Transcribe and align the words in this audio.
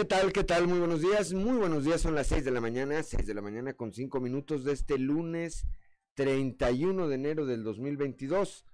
¿Qué 0.00 0.06
tal? 0.06 0.32
¿Qué 0.32 0.44
tal? 0.44 0.66
Muy 0.66 0.78
buenos 0.78 1.02
días. 1.02 1.34
Muy 1.34 1.58
buenos 1.58 1.84
días. 1.84 2.00
Son 2.00 2.14
las 2.14 2.28
6 2.28 2.42
de 2.46 2.50
la 2.50 2.62
mañana, 2.62 3.02
6 3.02 3.26
de 3.26 3.34
la 3.34 3.42
mañana 3.42 3.74
con 3.74 3.92
5 3.92 4.18
minutos 4.18 4.64
de 4.64 4.72
este 4.72 4.96
lunes 4.96 5.66
31 6.14 7.06
de 7.06 7.14
enero 7.14 7.44
del 7.44 7.62
2022. 7.62 8.64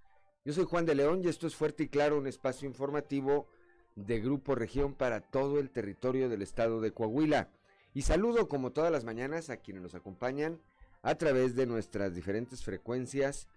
Yo 0.45 0.53
soy 0.53 0.65
Juan 0.67 0.87
de 0.87 0.95
León 0.95 1.23
y 1.25 1.27
esto 1.27 1.49
es 1.49 1.57
Fuerte 1.57 1.83
y 1.83 1.89
Claro, 1.89 2.17
un 2.17 2.29
espacio 2.29 2.69
informativo 2.69 3.49
de 3.97 4.21
Grupo 4.21 4.55
Región 4.55 4.95
para 4.95 5.21
todo 5.21 5.59
el 5.59 5.71
territorio 5.71 6.29
del 6.29 6.43
estado 6.43 6.81
de 6.81 6.93
Coahuila. 6.93 7.51
Y 7.93 8.03
saludo 8.03 8.47
como 8.47 8.71
todas 8.71 8.93
las 8.93 9.03
mañanas 9.03 9.51
a 9.51 9.57
quienes 9.57 9.83
nos 9.83 9.97
acompañan 9.97 10.61
a 11.03 11.17
través 11.17 11.57
de 11.57 11.67
nuestras 11.67 12.15
diferentes 12.15 12.63
frecuencias 12.63 13.49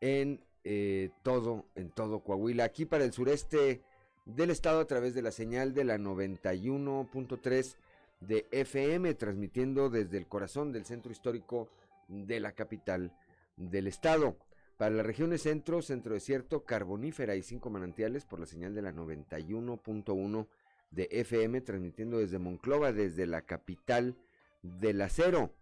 en 0.00 0.44
eh, 0.64 1.10
todo, 1.22 1.64
en 1.76 1.90
todo 1.90 2.24
Coahuila. 2.24 2.64
Aquí 2.64 2.86
para 2.86 3.04
el 3.04 3.12
sureste 3.12 3.84
del 4.24 4.50
estado 4.50 4.80
a 4.80 4.86
través 4.86 5.14
de 5.14 5.22
la 5.22 5.30
señal 5.30 5.74
de 5.74 5.84
la 5.84 5.98
91.3 5.98 7.76
de 8.20 8.46
FM, 8.50 9.14
transmitiendo 9.14 9.90
desde 9.90 10.18
el 10.18 10.26
corazón 10.26 10.72
del 10.72 10.84
centro 10.84 11.12
histórico 11.12 11.68
de 12.08 12.40
la 12.40 12.52
capital 12.52 13.12
del 13.56 13.86
estado. 13.86 14.36
Para 14.76 14.94
las 14.94 15.06
regiones 15.06 15.42
centro, 15.42 15.82
centro 15.82 16.14
desierto, 16.14 16.64
carbonífera 16.64 17.36
y 17.36 17.42
cinco 17.42 17.70
manantiales 17.70 18.24
por 18.24 18.40
la 18.40 18.46
señal 18.46 18.74
de 18.74 18.82
la 18.82 18.92
91.1 18.92 20.46
de 20.90 21.08
FM, 21.10 21.60
transmitiendo 21.60 22.18
desde 22.18 22.38
Monclova, 22.38 22.92
desde 22.92 23.26
la 23.26 23.42
capital 23.42 24.16
del 24.62 25.00
acero. 25.00 25.52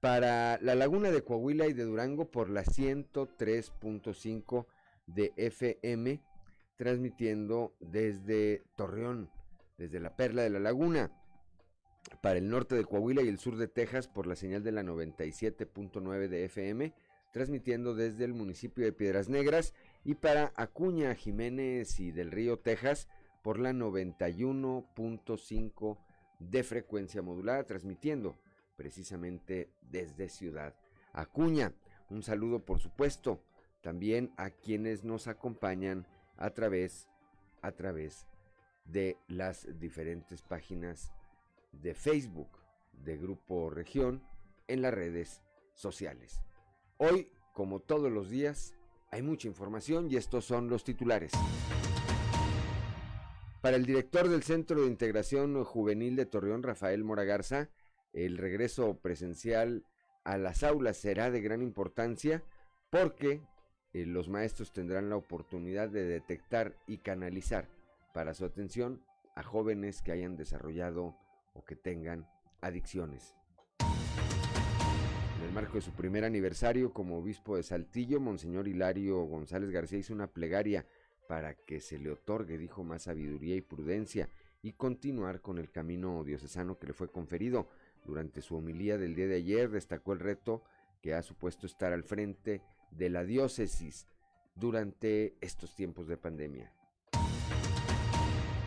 Para 0.00 0.58
la 0.60 0.74
laguna 0.74 1.10
de 1.10 1.22
Coahuila 1.22 1.66
y 1.66 1.72
de 1.72 1.84
Durango 1.84 2.30
por 2.30 2.50
la 2.50 2.64
103.5 2.64 4.66
de 5.06 5.32
FM, 5.36 6.20
transmitiendo 6.76 7.74
desde 7.80 8.62
Torreón, 8.76 9.30
desde 9.78 10.00
la 10.00 10.16
Perla 10.16 10.42
de 10.42 10.50
la 10.50 10.60
Laguna. 10.60 11.10
Para 12.20 12.38
el 12.38 12.50
norte 12.50 12.74
de 12.74 12.84
Coahuila 12.84 13.22
y 13.22 13.28
el 13.28 13.38
sur 13.38 13.56
de 13.56 13.68
Texas 13.68 14.08
por 14.08 14.26
la 14.26 14.36
señal 14.36 14.62
de 14.62 14.72
la 14.72 14.82
97.9 14.82 16.28
de 16.28 16.44
FM, 16.44 16.92
transmitiendo 17.32 17.94
desde 17.94 18.24
el 18.24 18.34
municipio 18.34 18.84
de 18.84 18.92
Piedras 18.92 19.28
Negras. 19.28 19.72
Y 20.04 20.16
para 20.16 20.52
Acuña, 20.56 21.14
Jiménez 21.14 22.00
y 22.00 22.10
del 22.12 22.30
Río, 22.30 22.58
Texas, 22.58 23.08
por 23.42 23.58
la 23.58 23.72
91.5 23.72 25.98
de 26.38 26.62
frecuencia 26.62 27.22
modulada, 27.22 27.64
transmitiendo 27.64 28.38
precisamente 28.76 29.70
desde 29.82 30.28
Ciudad 30.28 30.74
Acuña. 31.12 31.72
Un 32.10 32.22
saludo, 32.22 32.64
por 32.64 32.80
supuesto, 32.80 33.42
también 33.80 34.32
a 34.36 34.50
quienes 34.50 35.04
nos 35.04 35.26
acompañan 35.26 36.06
a 36.36 36.50
través, 36.50 37.08
a 37.62 37.72
través 37.72 38.26
de 38.84 39.16
las 39.28 39.66
diferentes 39.78 40.42
páginas 40.42 41.12
de 41.72 41.94
Facebook 41.94 42.58
de 42.92 43.16
Grupo 43.16 43.70
Región 43.70 44.22
en 44.68 44.82
las 44.82 44.94
redes 44.94 45.42
sociales. 45.74 46.40
Hoy, 46.98 47.30
como 47.52 47.80
todos 47.80 48.10
los 48.10 48.30
días, 48.30 48.74
hay 49.10 49.22
mucha 49.22 49.48
información 49.48 50.10
y 50.10 50.16
estos 50.16 50.44
son 50.44 50.68
los 50.68 50.84
titulares. 50.84 51.32
Para 53.60 53.76
el 53.76 53.86
director 53.86 54.28
del 54.28 54.42
Centro 54.42 54.82
de 54.82 54.88
Integración 54.88 55.64
Juvenil 55.64 56.16
de 56.16 56.26
Torreón, 56.26 56.62
Rafael 56.62 57.02
Moragarza, 57.02 57.70
el 58.12 58.38
regreso 58.38 58.98
presencial 58.98 59.86
a 60.22 60.36
las 60.38 60.62
aulas 60.62 60.96
será 60.96 61.30
de 61.30 61.40
gran 61.40 61.62
importancia 61.62 62.44
porque 62.90 63.42
eh, 63.94 64.04
los 64.06 64.28
maestros 64.28 64.72
tendrán 64.72 65.08
la 65.08 65.16
oportunidad 65.16 65.88
de 65.88 66.04
detectar 66.04 66.76
y 66.86 66.98
canalizar 66.98 67.68
para 68.12 68.34
su 68.34 68.44
atención 68.44 69.00
a 69.36 69.42
jóvenes 69.42 70.02
que 70.02 70.12
hayan 70.12 70.36
desarrollado 70.36 71.16
o 71.54 71.64
que 71.64 71.76
tengan 71.76 72.28
adicciones. 72.60 73.36
En 75.38 75.48
el 75.48 75.52
marco 75.52 75.74
de 75.74 75.82
su 75.82 75.92
primer 75.92 76.24
aniversario 76.24 76.92
como 76.92 77.18
obispo 77.18 77.56
de 77.56 77.62
Saltillo, 77.62 78.20
Monseñor 78.20 78.66
Hilario 78.66 79.22
González 79.24 79.70
García 79.70 79.98
hizo 79.98 80.12
una 80.12 80.26
plegaria 80.26 80.86
para 81.28 81.54
que 81.54 81.80
se 81.80 81.98
le 81.98 82.10
otorgue, 82.10 82.58
dijo, 82.58 82.82
más 82.82 83.04
sabiduría 83.04 83.54
y 83.54 83.60
prudencia 83.60 84.28
y 84.62 84.72
continuar 84.72 85.40
con 85.40 85.58
el 85.58 85.70
camino 85.70 86.24
diocesano 86.24 86.78
que 86.78 86.88
le 86.88 86.92
fue 86.94 87.08
conferido. 87.08 87.68
Durante 88.04 88.42
su 88.42 88.56
homilía 88.56 88.98
del 88.98 89.14
día 89.14 89.26
de 89.26 89.36
ayer 89.36 89.70
destacó 89.70 90.12
el 90.12 90.20
reto 90.20 90.64
que 91.00 91.14
ha 91.14 91.22
supuesto 91.22 91.66
estar 91.66 91.92
al 91.92 92.02
frente 92.02 92.62
de 92.96 93.10
la 93.10 93.24
diócesis 93.24 94.06
durante 94.54 95.36
estos 95.40 95.74
tiempos 95.74 96.06
de 96.06 96.16
pandemia. 96.16 96.72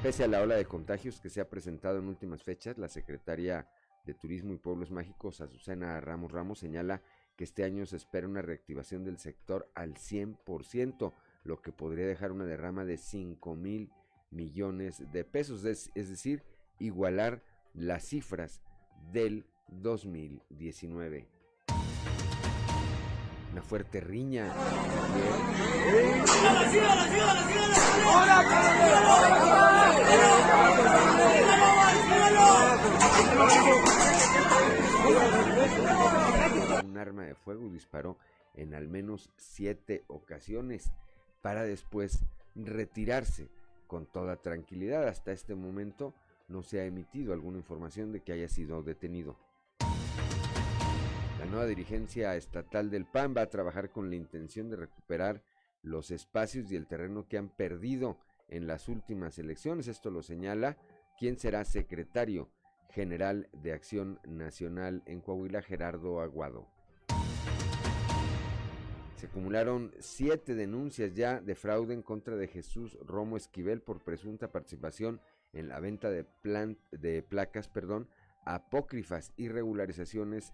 Pese 0.04 0.24
a 0.24 0.28
la 0.28 0.42
ola 0.42 0.56
de 0.56 0.66
contagios 0.66 1.20
que 1.20 1.30
se 1.30 1.42
ha 1.42 1.50
presentado 1.50 2.00
en 2.00 2.08
últimas 2.08 2.44
fechas, 2.44 2.78
la 2.78 2.88
secretaria 2.88 3.68
de 4.06 4.14
Turismo 4.14 4.54
y 4.54 4.58
Pueblos 4.58 4.92
Mágicos, 4.92 5.42
Azucena 5.42 6.00
Ramos 6.00 6.32
Ramos, 6.32 6.60
señala 6.60 7.02
que 7.36 7.44
este 7.44 7.64
año 7.64 7.86
se 7.86 7.98
espera 7.98 8.28
una 8.28 8.42
reactivación 8.42 9.04
del 9.04 9.18
sector 9.18 9.70
al 9.76 9.96
100%, 9.96 11.14
lo 11.44 11.62
que 11.62 11.72
podría 11.72 12.08
dejar 12.08 12.32
una 12.32 12.46
derrama 12.46 12.86
de 12.86 12.98
5 12.98 13.56
mil 13.56 13.92
millones 14.32 15.04
de 15.12 15.24
pesos, 15.24 15.66
es, 15.66 15.92
es 15.96 16.10
decir, 16.10 16.44
igualar 16.80 17.44
las 17.74 18.06
cifras 18.06 18.62
del 19.12 19.46
2019 19.68 21.37
una 23.57 23.66
fuerte 23.66 24.00
riña. 24.00 24.53
Un 36.84 36.97
arma 37.00 37.23
de 37.23 37.34
fuego 37.34 37.69
disparó 37.69 38.18
en 38.53 38.75
al 38.75 38.88
menos 38.90 39.31
siete 39.38 40.03
ocasiones 40.07 40.91
para 41.41 41.63
después 41.63 42.19
retirarse 42.53 43.50
con 43.88 44.06
toda 44.06 44.35
tranquilidad. 44.38 45.07
Hasta 45.07 45.31
este 45.31 45.56
momento 45.56 46.13
no 46.47 46.62
se 46.62 46.79
ha 46.79 46.85
emitido 46.85 47.34
alguna 47.34 47.57
información 47.57 48.12
de 48.12 48.22
que 48.22 48.34
haya 48.34 48.50
sido 48.50 48.84
detenido. 48.84 49.47
Nueva 51.50 51.66
dirigencia 51.66 52.35
estatal 52.35 52.90
del 52.90 53.06
PAN 53.06 53.34
va 53.35 53.44
a 53.44 53.50
trabajar 53.50 53.90
con 53.90 54.09
la 54.09 54.18
intención 54.18 54.69
de 54.69 54.75
recuperar 54.75 55.41
los 55.81 56.12
espacios 56.12 56.69
y 56.69 56.75
el 56.75 56.88
terreno 56.88 57.25
que 57.28 57.38
han 57.38 57.47
perdido 57.47 58.19
en 58.50 58.68
las 58.68 58.90
últimas 58.90 59.40
elecciones. 59.40 59.88
Esto 59.88 60.12
lo 60.12 60.24
señala 60.24 60.78
quien 61.18 61.38
será 61.38 61.63
secretario 61.63 62.50
general 62.90 63.47
de 63.53 63.72
Acción 63.72 64.19
Nacional 64.28 65.03
en 65.06 65.22
Coahuila, 65.22 65.62
Gerardo 65.62 66.19
Aguado. 66.19 66.68
Se 69.16 69.27
acumularon 69.27 69.94
siete 70.00 70.54
denuncias 70.54 71.13
ya 71.13 71.39
de 71.39 71.56
fraude 71.56 71.94
en 71.94 72.04
contra 72.04 72.36
de 72.36 72.50
Jesús 72.50 72.98
Romo 73.06 73.38
Esquivel 73.38 73.81
por 73.81 74.04
presunta 74.04 74.51
participación 74.51 75.22
en 75.54 75.69
la 75.69 75.80
venta 75.80 76.10
de, 76.12 76.25
de 76.92 77.24
placas 77.24 77.69
perdón, 77.69 78.10
apócrifas 78.45 79.31
y 79.38 79.48
regularizaciones 79.48 80.54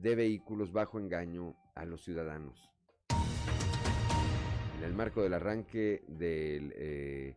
de 0.00 0.14
vehículos 0.14 0.72
bajo 0.72 0.98
engaño 0.98 1.54
a 1.74 1.84
los 1.84 2.02
ciudadanos. 2.02 2.70
En 4.78 4.84
el 4.84 4.94
marco 4.94 5.22
del 5.22 5.34
arranque 5.34 6.04
de 6.08 6.72
eh, 6.74 7.36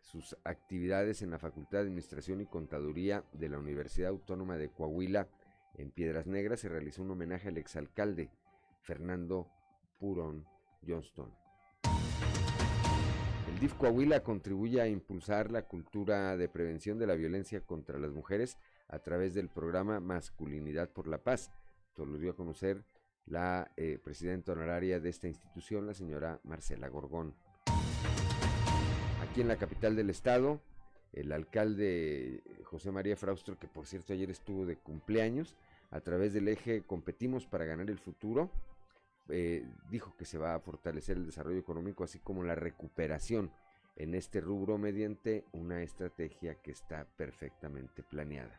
sus 0.00 0.36
actividades 0.44 1.22
en 1.22 1.30
la 1.30 1.38
Facultad 1.38 1.78
de 1.78 1.84
Administración 1.84 2.40
y 2.40 2.46
Contaduría 2.46 3.24
de 3.32 3.48
la 3.48 3.58
Universidad 3.58 4.10
Autónoma 4.10 4.56
de 4.56 4.70
Coahuila, 4.70 5.28
en 5.74 5.90
Piedras 5.90 6.26
Negras, 6.26 6.60
se 6.60 6.68
realizó 6.68 7.02
un 7.02 7.12
homenaje 7.12 7.48
al 7.48 7.58
exalcalde 7.58 8.30
Fernando 8.82 9.46
Purón 9.98 10.46
Johnston. 10.86 11.32
El 13.48 13.60
DIF 13.60 13.74
Coahuila 13.74 14.22
contribuye 14.22 14.80
a 14.80 14.88
impulsar 14.88 15.50
la 15.50 15.62
cultura 15.62 16.36
de 16.36 16.48
prevención 16.48 16.98
de 16.98 17.06
la 17.06 17.14
violencia 17.14 17.60
contra 17.60 17.98
las 17.98 18.10
mujeres 18.10 18.58
a 18.88 18.98
través 18.98 19.34
del 19.34 19.48
programa 19.48 20.00
Masculinidad 20.00 20.88
por 20.90 21.06
la 21.06 21.18
Paz, 21.18 21.50
lo 21.98 22.18
dio 22.18 22.32
a 22.32 22.36
conocer 22.36 22.84
la 23.26 23.70
eh, 23.76 23.98
presidenta 24.02 24.52
honoraria 24.52 25.00
de 25.00 25.10
esta 25.10 25.28
institución, 25.28 25.86
la 25.86 25.94
señora 25.94 26.40
Marcela 26.44 26.88
Gorgón. 26.88 27.34
Aquí 29.22 29.40
en 29.40 29.48
la 29.48 29.56
capital 29.56 29.94
del 29.94 30.10
estado, 30.10 30.60
el 31.12 31.32
alcalde 31.32 32.42
José 32.64 32.90
María 32.90 33.16
Fraustro, 33.16 33.58
que 33.58 33.68
por 33.68 33.86
cierto 33.86 34.12
ayer 34.12 34.30
estuvo 34.30 34.66
de 34.66 34.76
cumpleaños, 34.76 35.56
a 35.90 36.00
través 36.00 36.32
del 36.32 36.48
eje 36.48 36.82
Competimos 36.82 37.46
para 37.46 37.64
ganar 37.64 37.90
el 37.90 37.98
futuro, 37.98 38.50
eh, 39.28 39.64
dijo 39.90 40.16
que 40.16 40.24
se 40.24 40.38
va 40.38 40.54
a 40.54 40.60
fortalecer 40.60 41.16
el 41.16 41.26
desarrollo 41.26 41.58
económico, 41.58 42.04
así 42.04 42.18
como 42.18 42.42
la 42.42 42.54
recuperación 42.54 43.52
en 43.96 44.14
este 44.14 44.40
rubro 44.40 44.78
mediante 44.78 45.44
una 45.52 45.82
estrategia 45.82 46.54
que 46.56 46.70
está 46.70 47.06
perfectamente 47.16 48.02
planeada. 48.02 48.58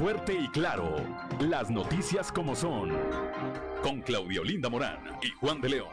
Fuerte 0.00 0.32
y 0.32 0.48
Claro. 0.48 0.96
Las 1.40 1.70
noticias 1.70 2.32
como 2.32 2.56
son. 2.56 2.88
Con 3.82 4.00
Claudio 4.00 4.42
Linda 4.42 4.70
Morán 4.70 4.98
y 5.20 5.28
Juan 5.32 5.60
de 5.60 5.68
León. 5.68 5.90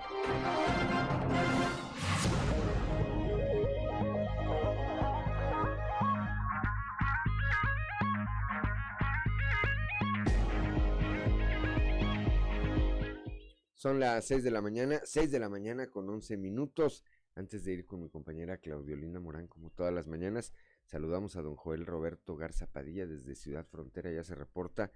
Son 13.74 14.00
las 14.00 14.26
6 14.26 14.42
de 14.42 14.52
la 14.52 14.62
mañana, 14.62 15.02
6 15.04 15.30
de 15.32 15.40
la 15.40 15.50
mañana 15.50 15.88
con 15.88 16.10
11 16.10 16.38
minutos. 16.38 17.04
Antes 17.36 17.66
de 17.66 17.74
ir 17.74 17.86
con 17.86 18.00
mi 18.00 18.10
compañera 18.10 18.58
Claudiolina 18.58 19.20
Morán, 19.20 19.48
como 19.48 19.70
todas 19.70 19.94
las 19.94 20.08
mañanas, 20.08 20.54
saludamos 20.88 21.36
a 21.36 21.44
don 21.44 21.56
Joel 21.56 21.86
Roberto 21.86 22.36
Garza 22.36 22.66
Padilla 22.66 23.06
desde 23.06 23.36
Ciudad 23.36 23.66
Frontera. 23.66 24.12
Ya 24.12 24.24
se 24.24 24.34
reporta 24.34 24.92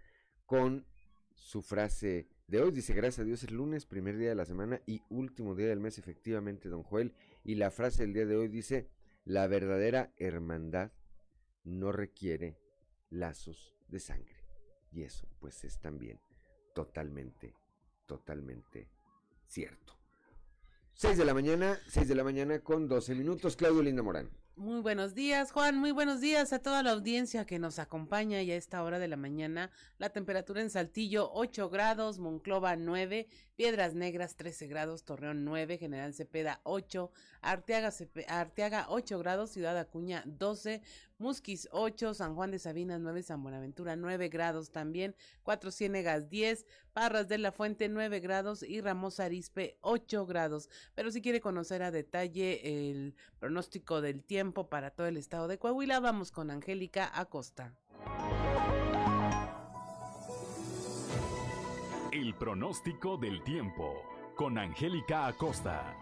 con 0.46 0.88
su 1.36 1.62
frase 1.62 2.28
de 2.48 2.62
hoy. 2.62 2.72
Dice, 2.72 2.94
gracias 2.94 3.20
a 3.20 3.24
Dios 3.24 3.44
es 3.44 3.52
lunes, 3.52 3.86
primer 3.86 4.18
día 4.18 4.30
de 4.30 4.36
la 4.36 4.46
semana 4.46 4.82
y 4.86 5.04
último 5.10 5.54
día 5.54 5.68
del 5.68 5.80
mes, 5.80 6.00
efectivamente, 6.00 6.68
don 6.68 6.82
Joel. 6.82 7.14
Y 7.44 7.56
la 7.56 7.70
frase 7.70 8.02
del 8.02 8.14
día 8.14 8.26
de 8.26 8.36
hoy 8.36 8.48
dice, 8.48 8.90
la 9.24 9.46
verdadera 9.46 10.12
hermandad 10.18 10.92
no 11.64 11.92
requiere 11.92 12.58
lazos 13.12 13.76
de 13.88 14.00
sangre. 14.00 14.44
Y 14.92 15.04
eso, 15.04 15.28
pues, 15.40 15.64
es 15.64 15.80
también 15.80 16.20
totalmente 16.74 17.54
totalmente 18.12 18.90
cierto. 19.48 19.98
6 20.96 21.18
de 21.18 21.24
la 21.24 21.34
mañana, 21.34 21.80
6 21.88 22.10
de 22.10 22.16
la 22.16 22.26
mañana 22.26 22.60
con 22.60 22.90
12 22.90 23.16
minutos. 23.16 23.56
Claudio 23.56 23.82
Linda 23.82 24.04
Morán. 24.04 24.30
Muy 24.62 24.80
buenos 24.82 25.16
días, 25.16 25.52
Juan. 25.52 25.76
Muy 25.76 25.92
buenos 25.92 26.22
días 26.22 26.54
a 26.54 26.60
toda 26.60 26.84
la 26.84 26.92
audiencia 26.92 27.48
que 27.48 27.58
nos 27.58 27.80
acompaña 27.80 28.44
ya 28.44 28.54
a 28.54 28.58
esta 28.58 28.84
hora 28.84 29.00
de 29.00 29.08
la 29.08 29.18
mañana. 29.18 29.72
La 29.98 30.10
temperatura 30.10 30.62
en 30.62 30.70
Saltillo 30.70 31.32
8 31.34 31.72
grados, 31.72 32.20
Monclova 32.20 32.76
9, 32.76 33.28
Piedras 33.56 33.96
Negras 33.96 34.36
13 34.36 34.68
grados, 34.68 35.04
Torreón 35.04 35.46
9, 35.46 35.80
General 35.80 36.14
Cepeda 36.14 36.62
8, 36.62 37.12
Arteaga, 37.42 37.92
Arteaga 38.28 38.86
8 38.90 39.18
grados, 39.18 39.50
Ciudad 39.50 39.80
Acuña 39.80 40.22
12, 40.28 40.84
Musquis 41.22 41.70
8, 41.72 42.16
San 42.16 42.36
Juan 42.36 42.52
de 42.52 42.60
Sabinas 42.60 43.00
9, 43.00 43.24
San 43.24 43.42
Buenaventura 43.44 43.96
9 43.96 44.28
grados 44.28 44.72
también, 44.72 45.16
Cuatro 45.44 45.72
Ciénegas 45.72 46.30
10, 46.30 46.66
Parras 46.94 47.28
de 47.30 47.38
la 47.38 47.52
Fuente 47.52 47.88
9 47.88 48.20
grados 48.20 48.64
y 48.64 48.82
Ramos 48.82 49.20
Arispe 49.20 49.78
8 49.82 50.26
grados. 50.26 50.70
Pero 50.96 51.12
si 51.12 51.22
quiere 51.22 51.40
conocer 51.40 51.84
a 51.84 51.92
detalle 51.92 52.90
el 52.90 53.16
pronóstico 53.40 54.02
del 54.02 54.24
tiempo 54.24 54.68
para 54.68 54.92
todo 54.92 55.08
el 55.08 55.18
estado 55.18 55.48
de 55.48 55.58
Coahuila, 55.58 56.00
vamos 56.00 56.32
con 56.32 56.50
Angélica 56.50 57.12
Acosta. 57.14 57.76
El 62.12 62.36
pronóstico 62.36 63.18
del 63.18 63.42
tiempo 63.44 64.04
con 64.36 64.58
Angélica 64.58 65.28
Acosta. 65.28 65.96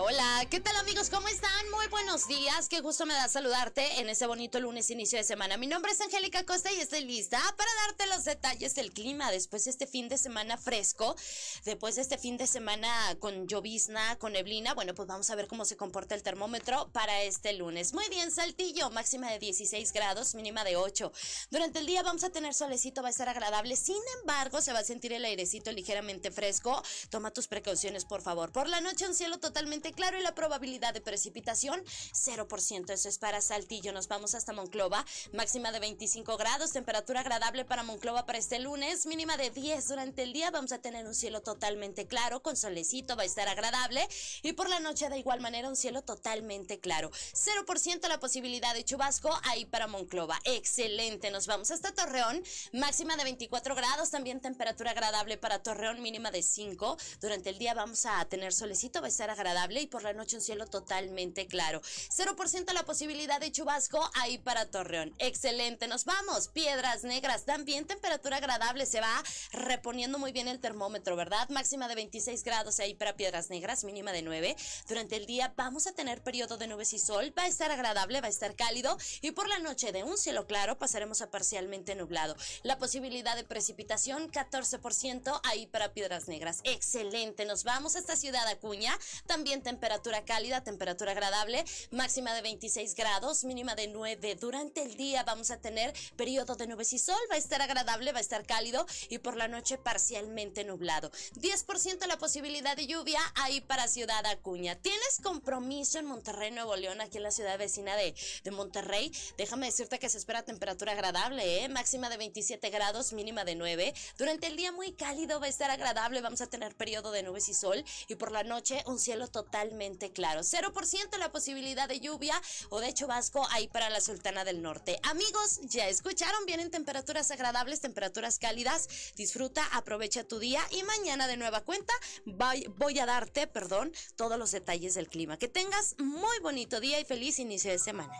Hola, 0.00 0.46
¿qué 0.48 0.60
tal 0.60 0.76
amigos? 0.76 1.10
¿Cómo 1.10 1.26
están? 1.26 1.70
Muy 1.72 1.88
buenos 1.88 2.28
días, 2.28 2.68
qué 2.68 2.80
gusto 2.80 3.04
me 3.04 3.14
da 3.14 3.26
saludarte 3.26 4.00
en 4.00 4.08
ese 4.08 4.28
bonito 4.28 4.60
lunes 4.60 4.90
inicio 4.90 5.18
de 5.18 5.24
semana. 5.24 5.56
Mi 5.56 5.66
nombre 5.66 5.90
es 5.90 6.00
Angélica 6.00 6.46
Costa 6.46 6.70
y 6.72 6.78
estoy 6.78 7.04
lista 7.04 7.40
para 7.56 7.70
darte 7.86 8.06
los 8.06 8.24
detalles 8.24 8.76
del 8.76 8.92
clima 8.92 9.32
después 9.32 9.64
de 9.64 9.72
este 9.72 9.88
fin 9.88 10.08
de 10.08 10.16
semana 10.16 10.56
fresco, 10.56 11.16
después 11.64 11.96
de 11.96 12.02
este 12.02 12.16
fin 12.16 12.36
de 12.36 12.46
semana 12.46 13.16
con 13.18 13.48
llovizna, 13.48 14.16
con 14.18 14.34
neblina. 14.34 14.72
Bueno, 14.72 14.94
pues 14.94 15.08
vamos 15.08 15.30
a 15.30 15.34
ver 15.34 15.48
cómo 15.48 15.64
se 15.64 15.76
comporta 15.76 16.14
el 16.14 16.22
termómetro 16.22 16.90
para 16.92 17.22
este 17.22 17.54
lunes. 17.54 17.92
Muy 17.92 18.08
bien, 18.08 18.30
Saltillo, 18.30 18.90
máxima 18.90 19.28
de 19.32 19.40
16 19.40 19.92
grados, 19.92 20.36
mínima 20.36 20.62
de 20.62 20.76
8. 20.76 21.10
Durante 21.50 21.80
el 21.80 21.86
día 21.86 22.04
vamos 22.04 22.22
a 22.22 22.30
tener 22.30 22.54
solecito, 22.54 23.02
va 23.02 23.08
a 23.08 23.10
estar 23.10 23.28
agradable, 23.28 23.74
sin 23.74 24.00
embargo 24.20 24.60
se 24.60 24.72
va 24.72 24.78
a 24.78 24.84
sentir 24.84 25.12
el 25.12 25.24
airecito 25.24 25.72
ligeramente 25.72 26.30
fresco. 26.30 26.84
Toma 27.10 27.32
tus 27.32 27.48
precauciones, 27.48 28.04
por 28.04 28.22
favor. 28.22 28.52
Por 28.52 28.68
la 28.68 28.80
noche 28.80 29.04
un 29.04 29.14
cielo 29.16 29.38
totalmente 29.38 29.87
claro 29.92 30.18
y 30.18 30.22
la 30.22 30.34
probabilidad 30.34 30.94
de 30.94 31.00
precipitación 31.00 31.82
0%. 32.12 32.90
Eso 32.90 33.08
es 33.08 33.18
para 33.18 33.40
Saltillo. 33.40 33.92
Nos 33.92 34.08
vamos 34.08 34.34
hasta 34.34 34.52
Monclova. 34.52 35.04
Máxima 35.32 35.72
de 35.72 35.80
25 35.80 36.36
grados, 36.36 36.72
temperatura 36.72 37.20
agradable 37.20 37.64
para 37.64 37.82
Monclova 37.82 38.26
para 38.26 38.38
este 38.38 38.58
lunes, 38.58 39.06
mínima 39.06 39.36
de 39.36 39.50
10 39.50 39.88
durante 39.88 40.22
el 40.22 40.32
día. 40.32 40.50
Vamos 40.50 40.72
a 40.72 40.78
tener 40.78 41.06
un 41.06 41.14
cielo 41.14 41.40
totalmente 41.42 42.06
claro, 42.06 42.42
con 42.42 42.56
solecito, 42.56 43.16
va 43.16 43.22
a 43.22 43.26
estar 43.26 43.48
agradable. 43.48 44.06
Y 44.42 44.52
por 44.52 44.68
la 44.68 44.80
noche 44.80 45.08
de 45.08 45.18
igual 45.18 45.40
manera 45.40 45.68
un 45.68 45.76
cielo 45.76 46.02
totalmente 46.02 46.80
claro. 46.80 47.10
0% 47.10 48.08
la 48.08 48.20
posibilidad 48.20 48.74
de 48.74 48.84
chubasco 48.84 49.30
ahí 49.44 49.64
para 49.64 49.86
Monclova. 49.86 50.38
Excelente. 50.44 51.30
Nos 51.30 51.46
vamos 51.46 51.70
hasta 51.70 51.92
Torreón. 51.92 52.42
Máxima 52.72 53.16
de 53.16 53.24
24 53.24 53.74
grados, 53.74 54.10
también 54.10 54.40
temperatura 54.40 54.90
agradable 54.90 55.36
para 55.36 55.62
Torreón, 55.62 56.02
mínima 56.02 56.30
de 56.30 56.42
5. 56.42 56.96
Durante 57.20 57.50
el 57.50 57.58
día 57.58 57.74
vamos 57.74 58.06
a 58.06 58.24
tener 58.26 58.52
solecito, 58.52 59.00
va 59.00 59.06
a 59.06 59.08
estar 59.08 59.30
agradable 59.30 59.77
y 59.80 59.86
por 59.86 60.02
la 60.02 60.12
noche 60.12 60.36
un 60.36 60.42
cielo 60.42 60.66
totalmente 60.66 61.46
claro. 61.46 61.80
0% 61.80 62.72
la 62.72 62.84
posibilidad 62.84 63.40
de 63.40 63.52
chubasco 63.52 64.10
ahí 64.14 64.38
para 64.38 64.70
Torreón. 64.70 65.14
Excelente, 65.18 65.88
nos 65.88 66.04
vamos. 66.04 66.48
Piedras 66.48 67.04
negras, 67.04 67.44
también 67.44 67.86
temperatura 67.86 68.38
agradable, 68.38 68.86
se 68.86 69.00
va 69.00 69.22
reponiendo 69.52 70.18
muy 70.18 70.32
bien 70.32 70.48
el 70.48 70.60
termómetro, 70.60 71.16
¿verdad? 71.16 71.48
Máxima 71.48 71.88
de 71.88 71.94
26 71.94 72.42
grados 72.44 72.80
ahí 72.80 72.94
para 72.94 73.16
Piedras 73.16 73.50
Negras, 73.50 73.84
mínima 73.84 74.12
de 74.12 74.22
9. 74.22 74.56
Durante 74.88 75.16
el 75.16 75.26
día 75.26 75.52
vamos 75.56 75.86
a 75.86 75.92
tener 75.92 76.22
periodo 76.22 76.56
de 76.56 76.66
nubes 76.66 76.92
y 76.92 76.98
sol, 76.98 77.32
va 77.38 77.44
a 77.44 77.48
estar 77.48 77.70
agradable, 77.70 78.20
va 78.20 78.26
a 78.26 78.30
estar 78.30 78.54
cálido 78.54 78.96
y 79.20 79.32
por 79.32 79.48
la 79.48 79.58
noche 79.58 79.92
de 79.92 80.04
un 80.04 80.16
cielo 80.16 80.46
claro 80.46 80.78
pasaremos 80.78 81.22
a 81.22 81.30
parcialmente 81.30 81.94
nublado. 81.94 82.36
La 82.62 82.78
posibilidad 82.78 83.36
de 83.36 83.44
precipitación 83.44 84.30
14% 84.30 85.40
ahí 85.44 85.66
para 85.66 85.92
Piedras 85.92 86.28
Negras. 86.28 86.60
Excelente, 86.64 87.44
nos 87.44 87.64
vamos 87.64 87.96
a 87.96 87.98
esta 87.98 88.16
ciudad 88.16 88.46
Acuña, 88.48 88.98
también 89.26 89.57
temperatura 89.62 90.24
cálida, 90.24 90.62
temperatura 90.62 91.12
agradable, 91.12 91.64
máxima 91.90 92.32
de 92.34 92.42
26 92.42 92.94
grados, 92.94 93.44
mínima 93.44 93.74
de 93.74 93.88
9. 93.88 94.36
Durante 94.36 94.82
el 94.82 94.96
día 94.96 95.22
vamos 95.24 95.50
a 95.50 95.60
tener 95.60 95.92
periodo 96.16 96.54
de 96.54 96.66
nubes 96.66 96.92
y 96.92 96.98
sol, 96.98 97.18
va 97.30 97.34
a 97.34 97.38
estar 97.38 97.60
agradable, 97.60 98.12
va 98.12 98.18
a 98.18 98.22
estar 98.22 98.46
cálido 98.46 98.86
y 99.08 99.18
por 99.18 99.36
la 99.36 99.48
noche 99.48 99.78
parcialmente 99.78 100.64
nublado. 100.64 101.10
10% 101.34 102.06
la 102.06 102.18
posibilidad 102.18 102.76
de 102.76 102.86
lluvia 102.86 103.20
ahí 103.34 103.60
para 103.60 103.88
Ciudad 103.88 104.24
Acuña. 104.26 104.76
¿Tienes 104.76 105.20
compromiso 105.22 105.98
en 105.98 106.06
Monterrey, 106.06 106.50
Nuevo 106.50 106.76
León, 106.76 107.00
aquí 107.00 107.16
en 107.16 107.24
la 107.24 107.30
ciudad 107.30 107.58
vecina 107.58 107.96
de, 107.96 108.14
de 108.44 108.50
Monterrey? 108.50 109.12
Déjame 109.36 109.66
decirte 109.66 109.98
que 109.98 110.08
se 110.08 110.18
espera 110.18 110.44
temperatura 110.44 110.92
agradable, 110.92 111.64
¿eh? 111.64 111.68
máxima 111.68 112.08
de 112.08 112.16
27 112.16 112.70
grados, 112.70 113.12
mínima 113.12 113.44
de 113.44 113.54
9. 113.54 113.94
Durante 114.16 114.46
el 114.46 114.56
día 114.56 114.72
muy 114.72 114.92
cálido, 114.92 115.40
va 115.40 115.46
a 115.46 115.50
estar 115.50 115.70
agradable, 115.70 116.20
vamos 116.20 116.40
a 116.40 116.46
tener 116.46 116.74
periodo 116.76 117.10
de 117.10 117.22
nubes 117.22 117.48
y 117.48 117.54
sol 117.54 117.84
y 118.06 118.14
por 118.14 118.30
la 118.32 118.42
noche 118.44 118.82
un 118.86 118.98
cielo 118.98 119.28
total 119.28 119.47
totalmente 119.48 120.10
claro. 120.10 120.40
0% 120.40 121.18
la 121.18 121.32
posibilidad 121.32 121.88
de 121.88 122.00
lluvia 122.00 122.34
o 122.68 122.80
de 122.80 122.92
chubasco 122.92 123.46
ahí 123.50 123.66
para 123.68 123.88
la 123.88 124.00
Sultana 124.00 124.44
del 124.44 124.60
Norte. 124.60 124.98
Amigos, 125.04 125.60
ya 125.62 125.88
escucharon, 125.88 126.44
vienen 126.44 126.70
temperaturas 126.70 127.30
agradables, 127.30 127.80
temperaturas 127.80 128.38
cálidas. 128.38 129.12
Disfruta, 129.16 129.64
aprovecha 129.72 130.24
tu 130.24 130.38
día 130.38 130.60
y 130.70 130.82
mañana 130.82 131.26
de 131.26 131.38
nueva 131.38 131.62
cuenta 131.62 131.94
voy 132.26 132.98
a 132.98 133.06
darte, 133.06 133.46
perdón, 133.46 133.92
todos 134.16 134.38
los 134.38 134.50
detalles 134.52 134.94
del 134.94 135.08
clima. 135.08 135.38
Que 135.38 135.48
tengas 135.48 135.96
muy 135.98 136.38
bonito 136.40 136.78
día 136.78 137.00
y 137.00 137.04
feliz 137.04 137.38
inicio 137.38 137.70
de 137.70 137.78
semana. 137.78 138.12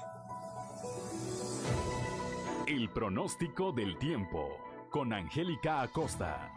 El 2.66 2.90
pronóstico 2.90 3.72
del 3.72 3.98
tiempo 3.98 4.58
con 4.90 5.12
Angélica 5.12 5.82
Acosta. 5.82 6.50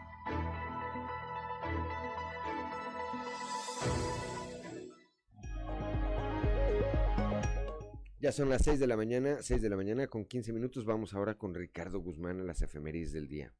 Ya 8.22 8.30
son 8.30 8.48
las 8.48 8.62
6 8.62 8.78
de 8.78 8.86
la 8.86 8.96
mañana, 8.96 9.38
6 9.42 9.60
de 9.60 9.68
la 9.68 9.74
mañana 9.74 10.06
con 10.06 10.24
15 10.24 10.52
minutos. 10.52 10.84
Vamos 10.84 11.12
ahora 11.12 11.36
con 11.36 11.56
Ricardo 11.56 11.98
Guzmán 11.98 12.38
a 12.38 12.44
las 12.44 12.62
efemérides 12.62 13.12
del 13.12 13.26
día. 13.26 13.52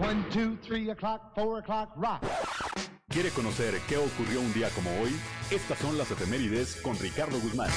1, 0.00 0.26
2, 0.34 0.58
3 0.66 0.88
o'clock, 0.88 1.20
4 1.34 1.58
o'clock, 1.58 1.96
rock. 1.96 2.24
¿Quiere 3.08 3.28
conocer 3.28 3.74
qué 3.86 3.98
ocurrió 3.98 4.40
un 4.40 4.54
día 4.54 4.70
como 4.70 4.90
hoy? 5.02 5.10
Estas 5.50 5.78
son 5.78 5.98
las 5.98 6.10
efemérides 6.10 6.76
con 6.76 6.98
Ricardo 6.98 7.38
Guzmán. 7.40 7.68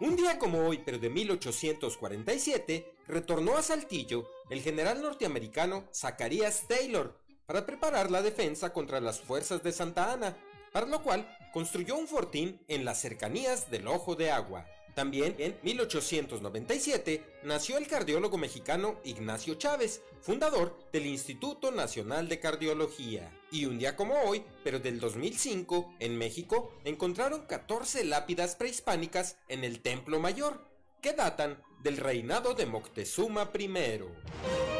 Un 0.00 0.14
día 0.14 0.38
como 0.38 0.66
hoy, 0.66 0.82
pero 0.84 0.98
de 0.98 1.08
1847, 1.08 2.92
retornó 3.08 3.56
a 3.56 3.62
Saltillo 3.62 4.28
el 4.50 4.60
general 4.60 5.00
norteamericano 5.00 5.88
Zacharias 5.94 6.68
Taylor, 6.68 7.21
para 7.46 7.66
preparar 7.66 8.10
la 8.10 8.22
defensa 8.22 8.72
contra 8.72 9.00
las 9.00 9.20
fuerzas 9.20 9.62
de 9.62 9.72
Santa 9.72 10.12
Ana, 10.12 10.36
para 10.72 10.86
lo 10.86 11.02
cual 11.02 11.26
construyó 11.52 11.96
un 11.96 12.08
fortín 12.08 12.60
en 12.68 12.84
las 12.84 13.00
cercanías 13.00 13.70
del 13.70 13.86
Ojo 13.88 14.14
de 14.16 14.30
Agua. 14.30 14.66
También 14.94 15.34
en 15.38 15.58
1897 15.62 17.24
nació 17.44 17.78
el 17.78 17.86
cardiólogo 17.86 18.36
mexicano 18.36 19.00
Ignacio 19.04 19.54
Chávez, 19.54 20.02
fundador 20.20 20.78
del 20.92 21.06
Instituto 21.06 21.70
Nacional 21.70 22.28
de 22.28 22.40
Cardiología. 22.40 23.30
Y 23.50 23.64
un 23.64 23.78
día 23.78 23.96
como 23.96 24.20
hoy, 24.22 24.44
pero 24.64 24.80
del 24.80 25.00
2005, 25.00 25.94
en 25.98 26.18
México, 26.18 26.74
encontraron 26.84 27.46
14 27.46 28.04
lápidas 28.04 28.54
prehispánicas 28.54 29.38
en 29.48 29.64
el 29.64 29.80
Templo 29.80 30.20
Mayor, 30.20 30.62
que 31.00 31.14
datan 31.14 31.62
del 31.82 31.96
reinado 31.96 32.54
de 32.54 32.66
Moctezuma 32.66 33.50
I. 33.58 34.71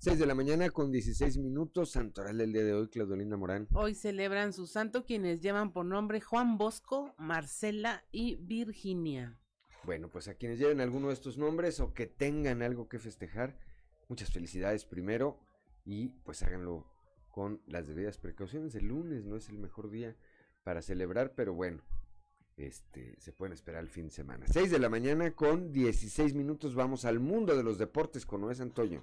6 0.00 0.20
de 0.20 0.26
la 0.26 0.36
mañana 0.36 0.70
con 0.70 0.92
16 0.92 1.38
minutos, 1.38 1.90
santoral 1.90 2.38
del 2.38 2.52
día 2.52 2.62
de 2.62 2.72
hoy, 2.72 2.86
Claudolinda 2.86 3.36
Morán. 3.36 3.66
Hoy 3.72 3.96
celebran 3.96 4.52
su 4.52 4.68
santo 4.68 5.04
quienes 5.04 5.40
llevan 5.40 5.72
por 5.72 5.86
nombre 5.86 6.20
Juan 6.20 6.56
Bosco, 6.56 7.16
Marcela 7.18 8.04
y 8.12 8.36
Virginia. 8.36 9.40
Bueno, 9.82 10.08
pues 10.08 10.28
a 10.28 10.34
quienes 10.34 10.60
lleven 10.60 10.80
alguno 10.80 11.08
de 11.08 11.14
estos 11.14 11.36
nombres 11.36 11.80
o 11.80 11.94
que 11.94 12.06
tengan 12.06 12.62
algo 12.62 12.88
que 12.88 13.00
festejar, 13.00 13.58
muchas 14.08 14.30
felicidades 14.30 14.84
primero 14.84 15.40
y 15.84 16.10
pues 16.22 16.44
háganlo 16.44 16.86
con 17.28 17.60
las 17.66 17.88
debidas 17.88 18.18
precauciones. 18.18 18.76
El 18.76 18.86
lunes 18.86 19.24
no 19.24 19.34
es 19.34 19.48
el 19.48 19.58
mejor 19.58 19.90
día 19.90 20.16
para 20.62 20.80
celebrar, 20.80 21.34
pero 21.34 21.54
bueno, 21.54 21.82
este, 22.56 23.16
se 23.18 23.32
pueden 23.32 23.52
esperar 23.52 23.82
el 23.82 23.90
fin 23.90 24.06
de 24.06 24.12
semana. 24.12 24.46
6 24.46 24.70
de 24.70 24.78
la 24.78 24.88
mañana 24.88 25.34
con 25.34 25.72
16 25.72 26.34
minutos, 26.34 26.76
vamos 26.76 27.04
al 27.04 27.18
mundo 27.18 27.56
de 27.56 27.64
los 27.64 27.78
deportes 27.78 28.24
con 28.24 28.42
Noé 28.42 28.54
Santoyo. 28.54 29.02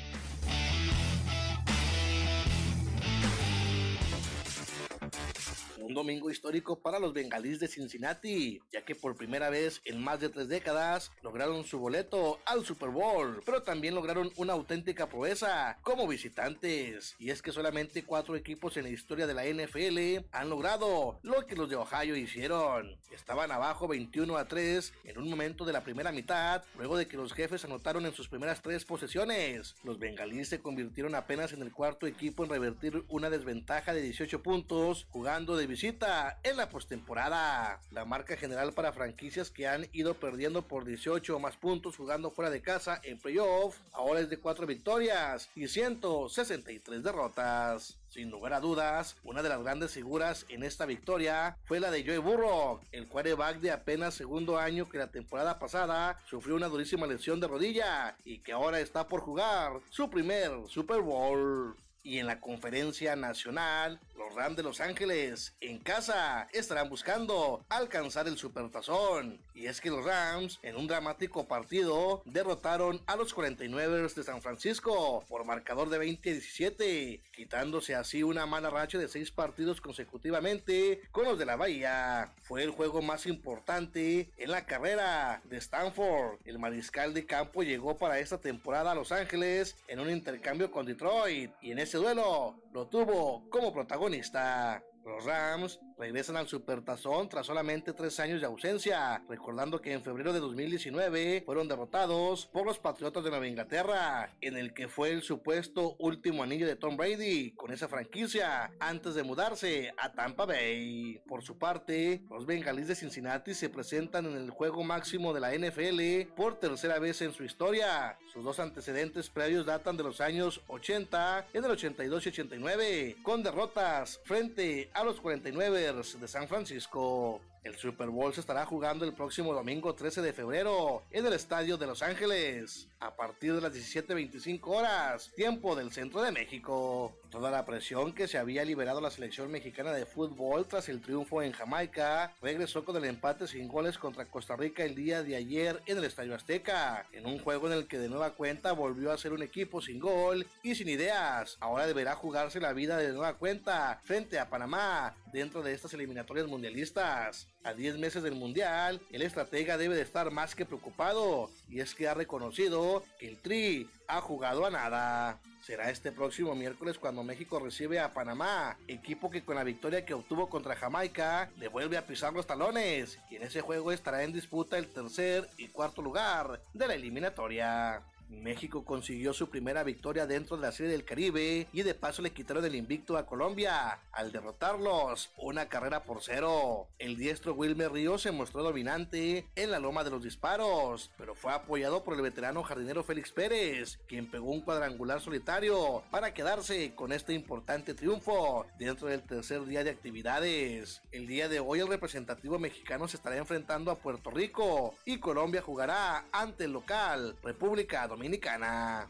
Un 5.91 5.95
domingo 5.95 6.31
histórico 6.31 6.79
para 6.79 6.99
los 6.99 7.13
bengalíes 7.13 7.59
de 7.59 7.67
Cincinnati, 7.67 8.61
ya 8.71 8.85
que 8.85 8.95
por 8.95 9.17
primera 9.17 9.49
vez 9.49 9.81
en 9.83 10.01
más 10.01 10.21
de 10.21 10.29
tres 10.29 10.47
décadas 10.47 11.11
lograron 11.21 11.65
su 11.65 11.79
boleto 11.79 12.39
al 12.45 12.65
Super 12.65 12.89
Bowl, 12.89 13.41
pero 13.45 13.61
también 13.63 13.93
lograron 13.93 14.31
una 14.37 14.53
auténtica 14.53 15.09
proeza 15.09 15.77
como 15.83 16.07
visitantes. 16.07 17.15
Y 17.19 17.29
es 17.29 17.41
que 17.41 17.51
solamente 17.51 18.05
cuatro 18.05 18.37
equipos 18.37 18.77
en 18.77 18.83
la 18.83 18.89
historia 18.89 19.27
de 19.27 19.33
la 19.33 19.43
NFL 19.43 20.25
han 20.31 20.49
logrado 20.49 21.19
lo 21.23 21.45
que 21.45 21.57
los 21.57 21.69
de 21.69 21.75
Ohio 21.75 22.15
hicieron. 22.15 22.97
Estaban 23.11 23.51
abajo 23.51 23.89
21 23.89 24.37
a 24.37 24.47
3 24.47 24.93
en 25.03 25.17
un 25.17 25.29
momento 25.29 25.65
de 25.65 25.73
la 25.73 25.83
primera 25.83 26.13
mitad, 26.13 26.63
luego 26.77 26.95
de 26.95 27.09
que 27.09 27.17
los 27.17 27.33
jefes 27.33 27.65
anotaron 27.65 28.05
en 28.05 28.13
sus 28.13 28.29
primeras 28.29 28.61
tres 28.61 28.85
posesiones. 28.85 29.75
Los 29.83 29.99
bengalíes 29.99 30.47
se 30.47 30.61
convirtieron 30.61 31.15
apenas 31.15 31.51
en 31.51 31.61
el 31.61 31.73
cuarto 31.73 32.07
equipo 32.07 32.45
en 32.45 32.49
revertir 32.49 33.03
una 33.09 33.29
desventaja 33.29 33.93
de 33.93 34.01
18 34.01 34.41
puntos 34.41 35.05
jugando 35.09 35.57
de 35.57 35.67
en 35.83 36.57
la 36.57 36.69
postemporada. 36.69 37.81
La 37.89 38.05
marca 38.05 38.37
general 38.37 38.71
para 38.71 38.93
franquicias 38.93 39.49
que 39.49 39.67
han 39.67 39.87
ido 39.93 40.13
perdiendo 40.13 40.61
por 40.61 40.85
18 40.85 41.35
o 41.35 41.39
más 41.39 41.57
puntos 41.57 41.97
jugando 41.97 42.29
fuera 42.29 42.51
de 42.51 42.61
casa 42.61 43.01
en 43.03 43.17
playoff 43.17 43.77
ahora 43.91 44.19
es 44.19 44.29
de 44.29 44.37
4 44.37 44.67
victorias 44.67 45.49
y 45.55 45.67
163 45.67 47.01
derrotas. 47.01 47.97
Sin 48.09 48.29
lugar 48.29 48.53
a 48.53 48.59
dudas, 48.59 49.15
una 49.23 49.41
de 49.41 49.49
las 49.49 49.63
grandes 49.63 49.93
figuras 49.93 50.45
en 50.49 50.61
esta 50.63 50.85
victoria 50.85 51.57
fue 51.63 51.79
la 51.79 51.89
de 51.89 52.03
Joey 52.03 52.19
Burrow, 52.19 52.81
el 52.91 53.07
quarterback 53.07 53.57
de 53.59 53.71
apenas 53.71 54.13
segundo 54.13 54.59
año 54.59 54.87
que 54.87 54.99
la 54.99 55.09
temporada 55.09 55.57
pasada 55.57 56.19
sufrió 56.29 56.55
una 56.55 56.67
durísima 56.67 57.07
lesión 57.07 57.39
de 57.39 57.47
rodilla 57.47 58.15
y 58.23 58.39
que 58.39 58.51
ahora 58.51 58.81
está 58.81 59.07
por 59.07 59.21
jugar 59.21 59.79
su 59.89 60.11
primer 60.11 60.51
Super 60.67 61.01
Bowl. 61.01 61.75
Y 62.03 62.17
en 62.17 62.25
la 62.25 62.39
conferencia 62.41 63.15
nacional, 63.15 63.99
los 64.21 64.35
Rams 64.35 64.55
de 64.55 64.63
Los 64.63 64.81
Ángeles 64.81 65.55
en 65.61 65.79
casa 65.79 66.47
estarán 66.53 66.89
buscando 66.89 67.65
alcanzar 67.69 68.27
el 68.27 68.37
supertazón. 68.37 69.39
Y 69.53 69.65
es 69.65 69.81
que 69.81 69.89
los 69.89 70.05
Rams, 70.05 70.59
en 70.61 70.75
un 70.75 70.87
dramático 70.87 71.47
partido, 71.47 72.21
derrotaron 72.25 73.01
a 73.07 73.15
los 73.15 73.33
49 73.33 74.07
de 74.15 74.23
San 74.23 74.41
Francisco 74.41 75.23
por 75.27 75.45
marcador 75.45 75.89
de 75.89 75.97
20 75.97 76.29
a 76.29 76.33
17, 76.33 77.21
quitándose 77.35 77.95
así 77.95 78.23
una 78.23 78.45
mala 78.45 78.69
racha 78.69 78.97
de 78.97 79.07
seis 79.07 79.31
partidos 79.31 79.81
consecutivamente 79.81 81.01
con 81.11 81.25
los 81.25 81.39
de 81.39 81.45
la 81.45 81.55
Bahía. 81.55 82.31
Fue 82.43 82.63
el 82.63 82.71
juego 82.71 83.01
más 83.01 83.25
importante 83.25 84.29
en 84.37 84.51
la 84.51 84.65
carrera 84.65 85.41
de 85.45 85.57
Stanford. 85.57 86.39
El 86.45 86.59
mariscal 86.59 87.13
de 87.13 87.25
campo 87.25 87.63
llegó 87.63 87.97
para 87.97 88.19
esta 88.19 88.39
temporada 88.39 88.91
a 88.91 88.95
Los 88.95 89.11
Ángeles 89.11 89.75
en 89.87 89.99
un 89.99 90.09
intercambio 90.09 90.71
con 90.71 90.85
Detroit 90.85 91.51
y 91.61 91.71
en 91.71 91.79
ese 91.79 91.97
duelo 91.97 92.55
lo 92.73 92.87
tuvo 92.87 93.49
como 93.49 93.73
protagonista. 93.73 94.81
Los 95.03 95.25
Rams 95.25 95.79
regresan 96.01 96.35
al 96.35 96.47
Supertazón 96.47 97.29
tras 97.29 97.45
solamente 97.45 97.93
tres 97.93 98.19
años 98.19 98.41
de 98.41 98.47
ausencia, 98.47 99.23
recordando 99.29 99.79
que 99.79 99.93
en 99.93 100.01
febrero 100.01 100.33
de 100.33 100.39
2019 100.39 101.43
fueron 101.45 101.67
derrotados 101.67 102.47
por 102.47 102.65
los 102.65 102.79
Patriotas 102.79 103.23
de 103.23 103.29
Nueva 103.29 103.47
Inglaterra, 103.47 104.33
en 104.41 104.57
el 104.57 104.73
que 104.73 104.87
fue 104.87 105.11
el 105.11 105.21
supuesto 105.21 105.95
último 105.99 106.41
anillo 106.41 106.65
de 106.65 106.75
Tom 106.75 106.97
Brady 106.97 107.51
con 107.51 107.71
esa 107.71 107.87
franquicia 107.87 108.71
antes 108.79 109.13
de 109.13 109.21
mudarse 109.21 109.93
a 109.95 110.11
Tampa 110.11 110.47
Bay. 110.47 111.21
Por 111.27 111.43
su 111.43 111.59
parte, 111.59 112.23
los 112.31 112.47
Bengalíes 112.47 112.87
de 112.87 112.95
Cincinnati 112.95 113.53
se 113.53 113.69
presentan 113.69 114.25
en 114.25 114.37
el 114.37 114.49
juego 114.49 114.83
máximo 114.83 115.35
de 115.35 115.39
la 115.39 115.53
NFL 115.53 116.33
por 116.35 116.59
tercera 116.59 116.97
vez 116.97 117.21
en 117.21 117.31
su 117.31 117.43
historia. 117.43 118.17
Sus 118.33 118.43
dos 118.43 118.59
antecedentes 118.59 119.29
previos 119.29 119.67
datan 119.67 119.97
de 119.97 120.03
los 120.03 120.19
años 120.19 120.61
80, 120.65 121.45
en 121.53 121.63
el 121.63 121.69
82 121.69 122.25
y 122.25 122.29
89, 122.29 123.17
con 123.21 123.43
derrotas 123.43 124.19
frente 124.23 124.89
a 124.95 125.03
los 125.03 125.21
49 125.21 125.90
de 125.93 126.27
San 126.27 126.47
Francisco. 126.47 127.41
El 127.63 127.75
Super 127.75 128.09
Bowl 128.09 128.33
se 128.33 128.39
estará 128.39 128.65
jugando 128.65 129.05
el 129.05 129.13
próximo 129.13 129.53
domingo 129.53 129.93
13 129.93 130.21
de 130.21 130.33
febrero 130.33 131.03
en 131.11 131.25
el 131.25 131.33
Estadio 131.33 131.77
de 131.77 131.85
Los 131.85 132.01
Ángeles 132.01 132.87
a 132.99 133.15
partir 133.15 133.53
de 133.53 133.61
las 133.61 133.73
17.25 133.73 134.59
horas, 134.67 135.31
tiempo 135.35 135.75
del 135.75 135.91
centro 135.91 136.21
de 136.21 136.31
México. 136.31 137.13
Toda 137.31 137.49
la 137.49 137.65
presión 137.65 138.11
que 138.11 138.27
se 138.27 138.37
había 138.37 138.65
liberado 138.65 138.99
la 138.99 139.09
selección 139.09 139.49
mexicana 139.49 139.93
de 139.93 140.05
fútbol 140.05 140.65
tras 140.67 140.89
el 140.89 140.99
triunfo 141.01 141.41
en 141.41 141.53
Jamaica 141.53 142.35
regresó 142.41 142.83
con 142.83 142.97
el 142.97 143.05
empate 143.05 143.47
sin 143.47 143.69
goles 143.69 143.97
contra 143.97 144.25
Costa 144.25 144.57
Rica 144.57 144.83
el 144.83 144.95
día 144.95 145.23
de 145.23 145.37
ayer 145.37 145.81
en 145.85 145.97
el 145.97 146.03
Estadio 146.03 146.35
Azteca, 146.35 147.07
en 147.13 147.25
un 147.25 147.39
juego 147.39 147.67
en 147.67 147.73
el 147.73 147.87
que 147.87 147.99
de 147.99 148.09
nueva 148.09 148.31
cuenta 148.31 148.73
volvió 148.73 149.13
a 149.13 149.17
ser 149.17 149.31
un 149.31 149.43
equipo 149.43 149.81
sin 149.81 150.01
gol 150.01 150.45
y 150.61 150.75
sin 150.75 150.89
ideas. 150.89 151.55
Ahora 151.61 151.87
deberá 151.87 152.15
jugarse 152.15 152.59
la 152.59 152.73
vida 152.73 152.97
de 152.97 153.13
nueva 153.13 153.37
cuenta 153.37 154.01
frente 154.03 154.37
a 154.37 154.49
Panamá 154.49 155.15
dentro 155.31 155.63
de 155.63 155.73
estas 155.73 155.93
eliminatorias 155.93 156.47
mundialistas. 156.47 157.47
A 157.63 157.73
10 157.73 157.97
meses 157.97 158.23
del 158.23 158.35
Mundial, 158.35 158.99
el 159.09 159.21
estratega 159.21 159.77
debe 159.77 159.95
de 159.95 160.01
estar 160.01 160.31
más 160.31 160.53
que 160.53 160.65
preocupado 160.65 161.49
y 161.69 161.79
es 161.79 161.95
que 161.95 162.09
ha 162.09 162.13
reconocido 162.13 163.05
que 163.19 163.29
el 163.29 163.37
Tri 163.37 163.89
ha 164.07 164.19
jugado 164.19 164.65
a 164.65 164.69
nada. 164.69 165.39
Será 165.61 165.91
este 165.91 166.11
próximo 166.11 166.55
miércoles 166.55 166.97
cuando 166.97 167.23
México 167.23 167.59
recibe 167.59 167.99
a 167.99 168.13
Panamá, 168.13 168.77
equipo 168.87 169.29
que 169.29 169.43
con 169.43 169.55
la 169.55 169.63
victoria 169.63 170.03
que 170.03 170.15
obtuvo 170.15 170.49
contra 170.49 170.75
Jamaica 170.75 171.51
le 171.57 171.67
vuelve 171.67 171.97
a 171.97 172.07
pisar 172.07 172.33
los 172.33 172.47
talones 172.47 173.19
y 173.29 173.35
en 173.35 173.43
ese 173.43 173.61
juego 173.61 173.91
estará 173.91 174.23
en 174.23 174.33
disputa 174.33 174.79
el 174.79 174.87
tercer 174.87 175.47
y 175.57 175.67
cuarto 175.67 176.01
lugar 176.01 176.61
de 176.73 176.87
la 176.87 176.95
eliminatoria. 176.95 178.01
México 178.31 178.85
consiguió 178.85 179.33
su 179.33 179.49
primera 179.49 179.83
victoria 179.83 180.25
dentro 180.25 180.55
de 180.55 180.63
la 180.63 180.71
Serie 180.71 180.91
del 180.91 181.05
Caribe 181.05 181.67
y 181.73 181.83
de 181.83 181.93
paso 181.93 182.21
le 182.21 182.31
quitaron 182.31 182.63
el 182.65 182.75
invicto 182.75 183.17
a 183.17 183.25
Colombia 183.25 183.99
al 184.11 184.31
derrotarlos 184.31 185.31
una 185.37 185.67
carrera 185.67 186.03
por 186.03 186.21
cero. 186.21 186.87
El 186.97 187.17
diestro 187.17 187.53
Wilmer 187.53 187.91
Ríos 187.91 188.21
se 188.21 188.31
mostró 188.31 188.63
dominante 188.63 189.45
en 189.55 189.71
la 189.71 189.79
loma 189.79 190.03
de 190.03 190.11
los 190.11 190.23
disparos, 190.23 191.11
pero 191.17 191.35
fue 191.35 191.51
apoyado 191.51 192.03
por 192.03 192.13
el 192.13 192.21
veterano 192.21 192.63
jardinero 192.63 193.03
Félix 193.03 193.31
Pérez, 193.31 193.99
quien 194.07 194.31
pegó 194.31 194.49
un 194.51 194.61
cuadrangular 194.61 195.19
solitario 195.19 196.03
para 196.09 196.33
quedarse 196.33 196.95
con 196.95 197.11
este 197.11 197.33
importante 197.33 197.93
triunfo 197.93 198.65
dentro 198.79 199.07
del 199.07 199.23
tercer 199.23 199.65
día 199.65 199.83
de 199.83 199.89
actividades. 199.89 201.01
El 201.11 201.27
día 201.27 201.49
de 201.49 201.59
hoy 201.59 201.79
el 201.79 201.87
representativo 201.87 202.59
mexicano 202.59 203.07
se 203.07 203.17
estará 203.17 203.35
enfrentando 203.37 203.91
a 203.91 203.99
Puerto 203.99 204.31
Rico 204.31 204.95
y 205.05 205.19
Colombia 205.19 205.61
jugará 205.61 206.25
ante 206.31 206.63
el 206.63 206.71
local 206.71 207.35
República 207.43 208.07
Dominicana. 208.07 208.20
Dominicana. 208.21 209.07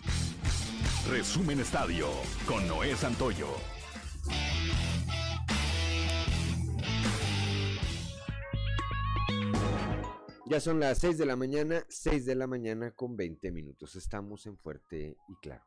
Resumen 1.10 1.60
Estadio 1.60 2.08
con 2.48 2.66
Noé 2.66 2.96
Santoyo. 2.96 3.48
Ya 10.46 10.62
son 10.62 10.80
las 10.80 11.00
6 11.00 11.18
de 11.18 11.26
la 11.26 11.36
mañana, 11.36 11.86
6 11.90 12.26
de 12.26 12.36
la 12.36 12.48
mañana 12.48 12.92
con 12.92 13.18
20 13.18 13.52
minutos. 13.52 13.98
Estamos 13.98 14.46
en 14.46 14.58
Fuerte 14.58 15.18
y 15.28 15.36
Claro. 15.42 15.66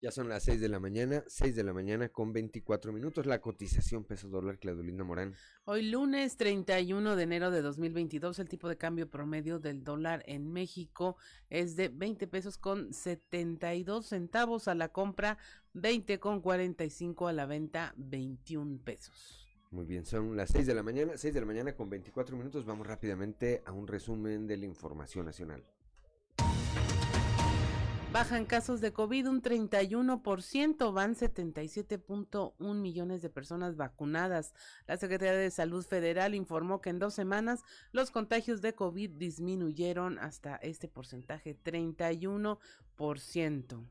Ya 0.00 0.12
son 0.12 0.28
las 0.28 0.44
6 0.44 0.60
de 0.60 0.68
la 0.68 0.78
mañana, 0.78 1.24
6 1.26 1.56
de 1.56 1.64
la 1.64 1.72
mañana 1.72 2.08
con 2.08 2.32
24 2.32 2.92
minutos. 2.92 3.26
La 3.26 3.40
cotización 3.40 4.04
peso 4.04 4.28
dólar, 4.28 4.60
Claudelina 4.60 5.02
Morán. 5.02 5.34
Hoy 5.64 5.90
lunes 5.90 6.36
31 6.36 7.16
de 7.16 7.22
enero 7.24 7.50
de 7.50 7.62
2022, 7.62 8.38
el 8.38 8.48
tipo 8.48 8.68
de 8.68 8.76
cambio 8.76 9.10
promedio 9.10 9.58
del 9.58 9.82
dólar 9.82 10.22
en 10.26 10.52
México 10.52 11.16
es 11.50 11.74
de 11.74 11.88
20 11.88 12.28
pesos 12.28 12.58
con 12.58 12.92
72 12.92 14.06
centavos 14.06 14.68
a 14.68 14.76
la 14.76 14.90
compra, 14.90 15.36
20 15.72 16.20
con 16.20 16.42
45 16.42 17.26
a 17.26 17.32
la 17.32 17.46
venta, 17.46 17.92
21 17.96 18.78
pesos. 18.84 19.48
Muy 19.72 19.84
bien, 19.84 20.06
son 20.06 20.36
las 20.36 20.50
6 20.50 20.64
de 20.64 20.74
la 20.74 20.84
mañana, 20.84 21.16
6 21.16 21.34
de 21.34 21.40
la 21.40 21.46
mañana 21.46 21.74
con 21.74 21.90
24 21.90 22.36
minutos. 22.36 22.64
Vamos 22.64 22.86
rápidamente 22.86 23.62
a 23.66 23.72
un 23.72 23.88
resumen 23.88 24.46
de 24.46 24.58
la 24.58 24.66
información 24.66 25.26
nacional. 25.26 25.64
Bajan 28.10 28.46
casos 28.46 28.80
de 28.80 28.94
COVID 28.94 29.28
un 29.28 29.42
31%, 29.42 30.94
van 30.94 31.14
77.1 31.14 32.74
millones 32.74 33.20
de 33.20 33.28
personas 33.28 33.76
vacunadas. 33.76 34.54
La 34.86 34.96
Secretaría 34.96 35.34
de 35.34 35.50
Salud 35.50 35.84
Federal 35.84 36.34
informó 36.34 36.80
que 36.80 36.88
en 36.88 36.98
dos 36.98 37.12
semanas 37.12 37.64
los 37.92 38.10
contagios 38.10 38.62
de 38.62 38.74
COVID 38.74 39.10
disminuyeron 39.10 40.18
hasta 40.18 40.56
este 40.56 40.88
porcentaje, 40.88 41.54
31%. 41.62 43.86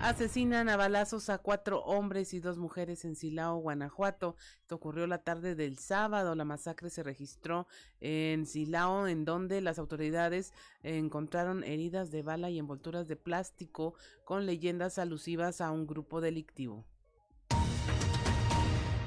Asesinan 0.00 0.68
a 0.68 0.76
balazos 0.76 1.28
a 1.28 1.38
cuatro 1.38 1.82
hombres 1.82 2.32
y 2.32 2.38
dos 2.38 2.56
mujeres 2.56 3.04
en 3.04 3.16
Silao, 3.16 3.56
Guanajuato. 3.58 4.36
Esto 4.60 4.76
ocurrió 4.76 5.08
la 5.08 5.18
tarde 5.18 5.56
del 5.56 5.76
sábado. 5.78 6.36
La 6.36 6.44
masacre 6.44 6.88
se 6.88 7.02
registró 7.02 7.66
en 8.00 8.46
Silao, 8.46 9.08
en 9.08 9.24
donde 9.24 9.60
las 9.60 9.80
autoridades 9.80 10.52
encontraron 10.84 11.64
heridas 11.64 12.12
de 12.12 12.22
bala 12.22 12.48
y 12.48 12.60
envolturas 12.60 13.08
de 13.08 13.16
plástico 13.16 13.94
con 14.24 14.46
leyendas 14.46 14.98
alusivas 14.98 15.60
a 15.60 15.72
un 15.72 15.84
grupo 15.88 16.20
delictivo. 16.20 16.84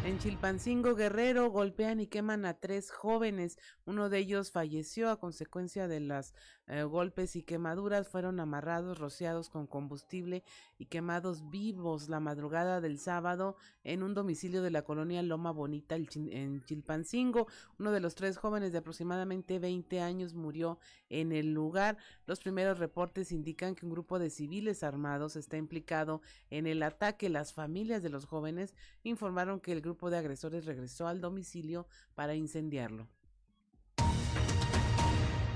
En 0.04 0.18
Chilpancingo 0.18 0.96
Guerrero 0.96 1.52
golpean 1.52 2.00
y 2.00 2.08
queman 2.08 2.44
a 2.46 2.56
tres 2.56 2.90
jóvenes. 2.90 3.60
Uno 3.86 4.10
de 4.10 4.18
ellos 4.18 4.50
falleció 4.50 5.12
a 5.12 5.20
consecuencia 5.20 5.88
de 5.88 6.00
los 6.00 6.34
eh, 6.66 6.82
golpes 6.82 7.36
y 7.36 7.44
quemaduras. 7.44 8.10
Fueron 8.10 8.40
amarrados, 8.40 8.98
rociados 8.98 9.52
con 9.52 9.68
combustible 9.68 10.44
y 10.82 10.88
quemados 10.88 11.52
vivos 11.52 12.10
la 12.10 12.20
madrugada 12.20 12.82
del 12.82 12.98
sábado 12.98 13.56
en 13.84 14.02
un 14.02 14.16
domicilio 14.16 14.64
de 14.64 14.72
la 14.72 14.82
colonia 14.82 15.22
Loma 15.22 15.52
Bonita 15.52 15.96
en 15.96 16.66
Chilpancingo. 16.66 17.46
Uno 17.78 17.92
de 17.92 18.00
los 18.00 18.16
tres 18.16 18.38
jóvenes 18.38 18.72
de 18.72 18.80
aproximadamente 18.80 19.60
20 19.60 20.02
años 20.02 20.34
murió 20.34 20.80
en 21.10 21.34
el 21.34 21.54
lugar. 21.54 21.98
Los 22.26 22.40
primeros 22.40 22.80
reportes 22.80 23.32
indican 23.32 23.76
que 23.76 23.86
un 23.86 23.92
grupo 23.92 24.18
de 24.18 24.32
civiles 24.32 24.82
armados 24.82 25.36
está 25.36 25.56
implicado 25.56 26.24
en 26.50 26.66
el 26.66 26.82
ataque. 26.82 27.30
Las 27.30 27.54
familias 27.54 28.02
de 28.02 28.10
los 28.10 28.26
jóvenes 28.26 28.74
informaron 29.04 29.60
que 29.60 29.74
el 29.74 29.82
grupo 29.82 30.10
de 30.10 30.18
agresores 30.18 30.66
regresó 30.66 31.06
al 31.08 31.22
domicilio 31.22 31.86
para 32.16 32.34
incendiarlo. 32.34 33.08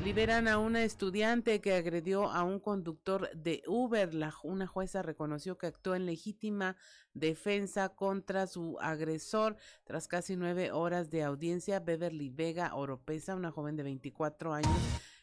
Liberan 0.06 0.48
a 0.48 0.60
una 0.60 0.84
estudiante 0.84 1.62
que 1.62 1.74
agredió 1.74 2.30
a 2.30 2.44
un 2.44 2.60
conductor 2.60 3.28
de 3.34 3.63
Uber. 3.65 4.13
La, 4.13 4.32
una 4.44 4.68
jueza 4.68 5.02
reconoció 5.02 5.58
que 5.58 5.65
actuó 5.65 5.96
en 5.96 6.06
legítima 6.06 6.78
defensa 7.15 7.89
contra 7.89 8.46
su 8.46 8.78
agresor. 8.80 9.58
Tras 9.84 10.08
casi 10.08 10.36
nueve 10.36 10.72
horas 10.72 11.10
de 11.10 11.24
audiencia, 11.24 11.80
Beverly 11.80 12.30
Vega 12.30 12.76
Oropesa, 12.76 13.36
una 13.36 13.50
joven 13.50 13.78
de 13.78 13.82
24 13.82 14.54
años, 14.54 14.78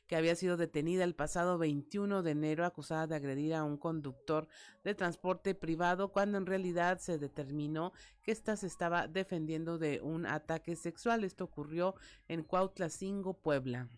que 0.08 0.16
había 0.16 0.34
sido 0.34 0.56
detenida 0.56 1.04
el 1.04 1.14
pasado 1.14 1.58
21 1.58 2.24
de 2.24 2.32
enero 2.32 2.66
acusada 2.66 3.06
de 3.06 3.14
agredir 3.14 3.54
a 3.54 3.62
un 3.62 3.76
conductor 3.76 4.48
de 4.82 4.96
transporte 4.96 5.54
privado 5.54 6.10
cuando 6.10 6.38
en 6.38 6.46
realidad 6.46 6.98
se 6.98 7.18
determinó 7.18 7.92
que 8.24 8.32
ésta 8.32 8.56
se 8.56 8.66
estaba 8.66 9.06
defendiendo 9.06 9.78
de 9.78 10.00
un 10.00 10.26
ataque 10.26 10.74
sexual. 10.74 11.22
Esto 11.22 11.44
ocurrió 11.44 11.94
en 12.26 12.42
Cuautlacingo, 12.42 13.34
Puebla. 13.34 13.88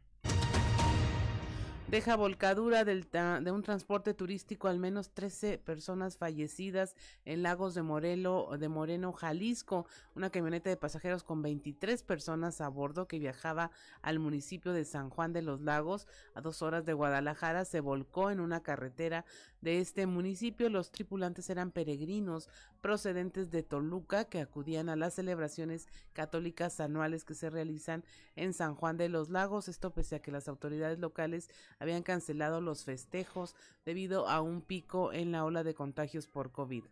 Deja 1.94 2.16
volcadura 2.16 2.84
del 2.84 3.08
de 3.08 3.52
un 3.52 3.62
transporte 3.62 4.14
turístico 4.14 4.66
al 4.66 4.80
menos 4.80 5.10
13 5.10 5.58
personas 5.58 6.16
fallecidas 6.16 6.96
en 7.24 7.44
Lagos 7.44 7.72
de 7.76 7.82
Morelo, 7.82 8.50
de 8.58 8.68
Moreno, 8.68 9.12
Jalisco. 9.12 9.86
Una 10.16 10.28
camioneta 10.28 10.68
de 10.68 10.76
pasajeros 10.76 11.22
con 11.22 11.40
23 11.40 12.02
personas 12.02 12.60
a 12.60 12.66
bordo 12.66 13.06
que 13.06 13.20
viajaba 13.20 13.70
al 14.02 14.18
municipio 14.18 14.72
de 14.72 14.84
San 14.84 15.08
Juan 15.08 15.32
de 15.32 15.42
los 15.42 15.60
Lagos 15.60 16.08
a 16.34 16.40
dos 16.40 16.62
horas 16.62 16.84
de 16.84 16.94
Guadalajara 16.94 17.64
se 17.64 17.78
volcó 17.78 18.32
en 18.32 18.40
una 18.40 18.60
carretera 18.64 19.24
de 19.64 19.80
este 19.80 20.06
municipio. 20.06 20.68
Los 20.68 20.92
tripulantes 20.92 21.50
eran 21.50 21.72
peregrinos 21.72 22.48
procedentes 22.80 23.50
de 23.50 23.62
Toluca 23.62 24.26
que 24.26 24.40
acudían 24.40 24.88
a 24.88 24.94
las 24.94 25.14
celebraciones 25.14 25.88
católicas 26.12 26.78
anuales 26.78 27.24
que 27.24 27.34
se 27.34 27.50
realizan 27.50 28.04
en 28.36 28.52
San 28.52 28.74
Juan 28.74 28.96
de 28.96 29.08
los 29.08 29.30
Lagos. 29.30 29.68
Esto 29.68 29.90
pese 29.90 30.16
a 30.16 30.22
que 30.22 30.30
las 30.30 30.46
autoridades 30.46 30.98
locales 30.98 31.50
habían 31.80 32.02
cancelado 32.02 32.60
los 32.60 32.84
festejos 32.84 33.56
debido 33.84 34.28
a 34.28 34.42
un 34.42 34.60
pico 34.60 35.12
en 35.12 35.32
la 35.32 35.44
ola 35.44 35.64
de 35.64 35.74
contagios 35.74 36.28
por 36.28 36.52
COVID. 36.52 36.84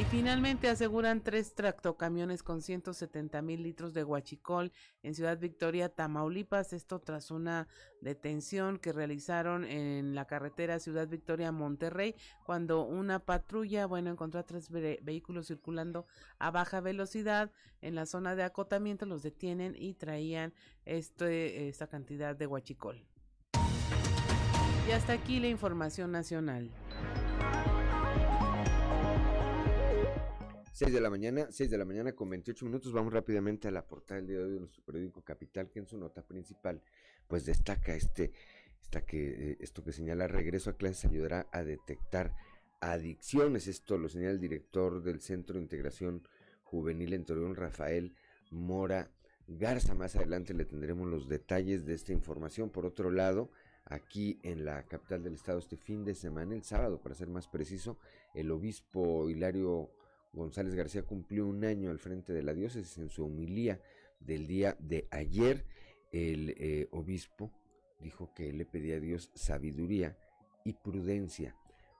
Y 0.00 0.04
finalmente 0.04 0.68
aseguran 0.68 1.20
tres 1.20 1.54
tractocamiones 1.54 2.42
con 2.42 2.62
170 2.62 3.42
mil 3.42 3.62
litros 3.62 3.92
de 3.92 4.02
guachicol 4.02 4.72
en 5.02 5.14
Ciudad 5.14 5.38
Victoria, 5.38 5.90
Tamaulipas. 5.90 6.72
Esto 6.72 6.98
tras 6.98 7.30
una 7.30 7.68
detención 8.00 8.78
que 8.78 8.92
realizaron 8.92 9.64
en 9.64 10.14
la 10.14 10.24
carretera 10.24 10.78
Ciudad 10.78 11.08
Victoria 11.08 11.52
Monterrey 11.52 12.14
cuando 12.42 12.84
una 12.84 13.18
patrulla, 13.18 13.84
bueno, 13.84 14.10
encontró 14.10 14.40
a 14.40 14.46
tres 14.46 14.70
vehículos 14.70 15.48
circulando 15.48 16.06
a 16.38 16.50
baja 16.50 16.80
velocidad 16.80 17.52
en 17.82 17.94
la 17.94 18.06
zona 18.06 18.34
de 18.34 18.44
acotamiento, 18.44 19.04
los 19.04 19.22
detienen 19.22 19.74
y 19.76 19.92
traían 19.92 20.54
este, 20.86 21.68
esta 21.68 21.86
cantidad 21.86 22.34
de 22.34 22.46
guachicol. 22.46 23.04
Y 24.88 24.90
hasta 24.92 25.12
aquí 25.12 25.38
la 25.38 25.48
información 25.48 26.10
nacional. 26.12 26.70
6 30.72 30.90
de 30.90 31.00
la 31.02 31.10
mañana, 31.10 31.48
6 31.50 31.70
de 31.70 31.76
la 31.76 31.84
mañana 31.84 32.12
con 32.12 32.30
28 32.30 32.64
minutos. 32.64 32.92
Vamos 32.92 33.12
rápidamente 33.12 33.68
a 33.68 33.70
la 33.70 33.86
portada 33.86 34.20
del 34.20 34.28
día 34.28 34.38
de 34.38 34.44
hoy 34.44 34.52
de 34.54 34.60
nuestro 34.60 34.82
periódico 34.82 35.22
Capital, 35.22 35.68
que 35.70 35.80
en 35.80 35.86
su 35.86 35.98
nota 35.98 36.22
principal, 36.22 36.82
pues 37.28 37.44
destaca 37.44 37.94
este, 37.94 38.32
esta 38.80 39.04
que, 39.04 39.50
eh, 39.50 39.56
esto 39.60 39.84
que 39.84 39.92
señala 39.92 40.28
regreso 40.28 40.70
a 40.70 40.76
clases 40.78 41.04
ayudará 41.04 41.46
a 41.52 41.62
detectar 41.62 42.34
adicciones. 42.80 43.66
Esto 43.66 43.98
lo 43.98 44.08
señala 44.08 44.32
el 44.32 44.40
director 44.40 45.02
del 45.02 45.20
Centro 45.20 45.56
de 45.56 45.62
Integración 45.62 46.26
Juvenil 46.62 47.12
en 47.12 47.26
Torreón, 47.26 47.54
Rafael 47.54 48.14
Mora 48.50 49.10
Garza. 49.46 49.94
Más 49.94 50.16
adelante 50.16 50.54
le 50.54 50.64
tendremos 50.64 51.06
los 51.06 51.28
detalles 51.28 51.84
de 51.84 51.92
esta 51.92 52.14
información. 52.14 52.70
Por 52.70 52.86
otro 52.86 53.10
lado, 53.10 53.50
aquí 53.84 54.40
en 54.42 54.64
la 54.64 54.84
capital 54.84 55.22
del 55.22 55.34
estado 55.34 55.58
este 55.58 55.76
fin 55.76 56.06
de 56.06 56.14
semana, 56.14 56.54
el 56.54 56.64
sábado 56.64 57.02
para 57.02 57.14
ser 57.14 57.28
más 57.28 57.46
preciso, 57.46 57.98
el 58.32 58.50
obispo 58.50 59.28
Hilario 59.28 59.90
González 60.32 60.74
García 60.74 61.02
cumplió 61.02 61.46
un 61.46 61.64
año 61.64 61.90
al 61.90 61.98
frente 61.98 62.32
de 62.32 62.42
la 62.42 62.54
diócesis. 62.54 62.98
En 62.98 63.10
su 63.10 63.24
homilía 63.24 63.80
del 64.20 64.46
día 64.46 64.76
de 64.80 65.06
ayer, 65.10 65.64
el 66.10 66.54
eh, 66.58 66.88
obispo 66.90 67.52
dijo 68.00 68.32
que 68.34 68.52
le 68.52 68.64
pedía 68.64 68.96
a 68.96 69.00
Dios 69.00 69.30
sabiduría 69.34 70.16
y 70.64 70.72
prudencia 70.74 71.56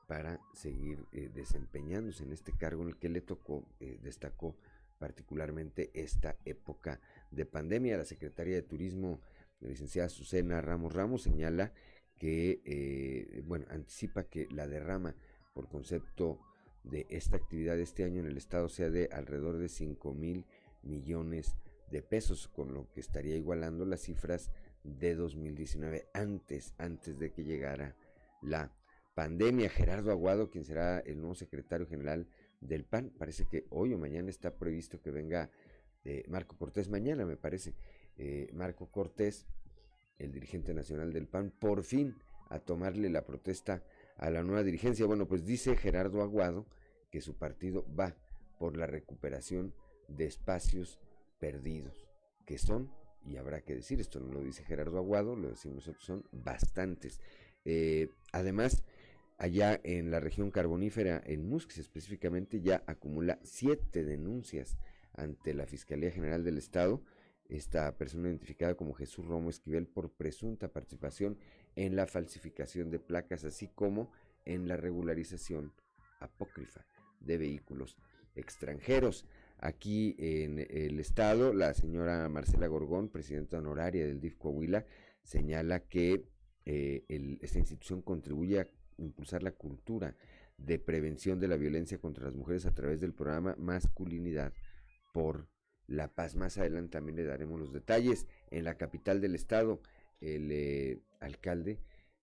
para 0.08 0.40
seguir 0.52 1.06
eh, 1.12 1.30
desempeñándose 1.32 2.24
en 2.24 2.32
este 2.32 2.52
cargo 2.52 2.82
en 2.82 2.88
el 2.88 2.96
que 2.96 3.08
le 3.08 3.20
tocó, 3.20 3.66
eh, 3.80 3.98
destacó 4.02 4.56
particularmente 4.98 5.90
esta 5.94 6.36
época 6.44 7.00
de 7.30 7.46
pandemia. 7.46 7.98
La 7.98 8.04
secretaria 8.04 8.54
de 8.54 8.62
Turismo, 8.62 9.20
la 9.60 9.68
licenciada 9.68 10.08
Susana 10.08 10.60
Ramos 10.60 10.94
Ramos, 10.94 11.22
señala 11.22 11.72
que, 12.18 13.42
bueno, 13.46 13.66
anticipa 13.70 14.22
que 14.24 14.46
la 14.52 14.68
derrama 14.68 15.16
por 15.54 15.68
concepto 15.68 16.38
de 16.84 17.06
esta 17.10 17.36
actividad 17.36 17.78
este 17.78 18.04
año 18.04 18.20
en 18.20 18.26
el 18.26 18.36
estado 18.36 18.68
sea 18.68 18.90
de 18.90 19.08
alrededor 19.12 19.58
de 19.58 19.68
5 19.68 20.14
mil 20.14 20.44
millones 20.82 21.56
de 21.90 22.02
pesos, 22.02 22.48
con 22.48 22.74
lo 22.74 22.90
que 22.92 23.00
estaría 23.00 23.36
igualando 23.36 23.84
las 23.84 24.00
cifras 24.00 24.50
de 24.82 25.14
2019 25.14 26.08
antes, 26.14 26.74
antes 26.78 27.18
de 27.18 27.32
que 27.32 27.44
llegara 27.44 27.96
la 28.40 28.72
pandemia. 29.14 29.68
Gerardo 29.68 30.10
Aguado, 30.10 30.50
quien 30.50 30.64
será 30.64 31.00
el 31.00 31.18
nuevo 31.18 31.34
secretario 31.34 31.86
general 31.86 32.26
del 32.60 32.84
PAN, 32.84 33.12
parece 33.18 33.46
que 33.46 33.66
hoy 33.70 33.92
o 33.92 33.98
mañana 33.98 34.30
está 34.30 34.56
previsto 34.56 35.00
que 35.00 35.10
venga 35.10 35.50
eh, 36.04 36.24
Marco 36.28 36.56
Cortés, 36.56 36.88
mañana 36.88 37.24
me 37.26 37.36
parece, 37.36 37.74
eh, 38.16 38.50
Marco 38.54 38.90
Cortés, 38.90 39.46
el 40.18 40.32
dirigente 40.32 40.74
nacional 40.74 41.12
del 41.12 41.26
PAN, 41.26 41.50
por 41.50 41.84
fin 41.84 42.16
a 42.48 42.58
tomarle 42.58 43.08
la 43.08 43.24
protesta 43.24 43.82
a 44.16 44.30
la 44.30 44.42
nueva 44.42 44.62
dirigencia. 44.62 45.06
Bueno, 45.06 45.26
pues 45.26 45.44
dice 45.44 45.76
Gerardo 45.76 46.22
Aguado 46.22 46.66
que 47.10 47.20
su 47.20 47.34
partido 47.34 47.84
va 47.98 48.16
por 48.58 48.76
la 48.76 48.86
recuperación 48.86 49.74
de 50.08 50.24
espacios 50.24 50.98
perdidos, 51.38 52.06
que 52.46 52.58
son, 52.58 52.90
y 53.24 53.36
habrá 53.36 53.60
que 53.60 53.74
decir, 53.74 54.00
esto 54.00 54.20
no 54.20 54.32
lo 54.32 54.40
dice 54.40 54.64
Gerardo 54.64 54.98
Aguado, 54.98 55.36
lo 55.36 55.50
decimos 55.50 55.76
nosotros, 55.76 56.04
son 56.04 56.24
bastantes. 56.32 57.20
Eh, 57.64 58.08
además, 58.32 58.84
allá 59.38 59.80
en 59.84 60.10
la 60.10 60.20
región 60.20 60.50
carbonífera, 60.50 61.20
en 61.24 61.48
Musquis 61.48 61.78
específicamente, 61.78 62.60
ya 62.60 62.82
acumula 62.86 63.38
siete 63.42 64.04
denuncias 64.04 64.76
ante 65.14 65.54
la 65.54 65.66
Fiscalía 65.66 66.10
General 66.10 66.44
del 66.44 66.58
Estado. 66.58 67.02
Esta 67.48 67.96
persona 67.98 68.28
identificada 68.28 68.76
como 68.76 68.94
Jesús 68.94 69.26
Romo 69.26 69.50
Esquivel 69.50 69.86
por 69.86 70.10
presunta 70.10 70.68
participación 70.68 71.38
en 71.76 71.96
la 71.96 72.06
falsificación 72.06 72.90
de 72.90 72.98
placas, 72.98 73.44
así 73.44 73.68
como 73.68 74.10
en 74.44 74.68
la 74.68 74.76
regularización 74.76 75.72
apócrifa 76.20 76.84
de 77.20 77.38
vehículos 77.38 77.96
extranjeros. 78.34 79.26
Aquí 79.58 80.16
en 80.18 80.58
el 80.58 80.98
estado, 80.98 81.52
la 81.52 81.72
señora 81.74 82.28
Marcela 82.28 82.66
Gorgón, 82.66 83.08
presidenta 83.08 83.58
honoraria 83.58 84.04
del 84.04 84.20
DIF 84.20 84.36
Coahuila, 84.36 84.84
señala 85.22 85.80
que 85.80 86.24
eh, 86.64 87.04
esta 87.40 87.58
institución 87.58 88.02
contribuye 88.02 88.60
a 88.60 88.68
impulsar 88.98 89.42
la 89.42 89.52
cultura 89.52 90.16
de 90.56 90.78
prevención 90.78 91.40
de 91.40 91.48
la 91.48 91.56
violencia 91.56 91.98
contra 91.98 92.24
las 92.24 92.34
mujeres 92.34 92.66
a 92.66 92.74
través 92.74 93.00
del 93.00 93.14
programa 93.14 93.54
Masculinidad 93.58 94.52
por 95.12 95.48
la 95.86 96.08
Paz. 96.08 96.36
Más 96.36 96.58
adelante 96.58 96.90
también 96.90 97.16
le 97.16 97.24
daremos 97.24 97.58
los 97.58 97.72
detalles. 97.72 98.26
En 98.50 98.64
la 98.64 98.76
capital 98.76 99.20
del 99.20 99.34
estado, 99.34 99.80
el 100.22 100.50
eh, 100.50 101.00
alcalde 101.20 101.80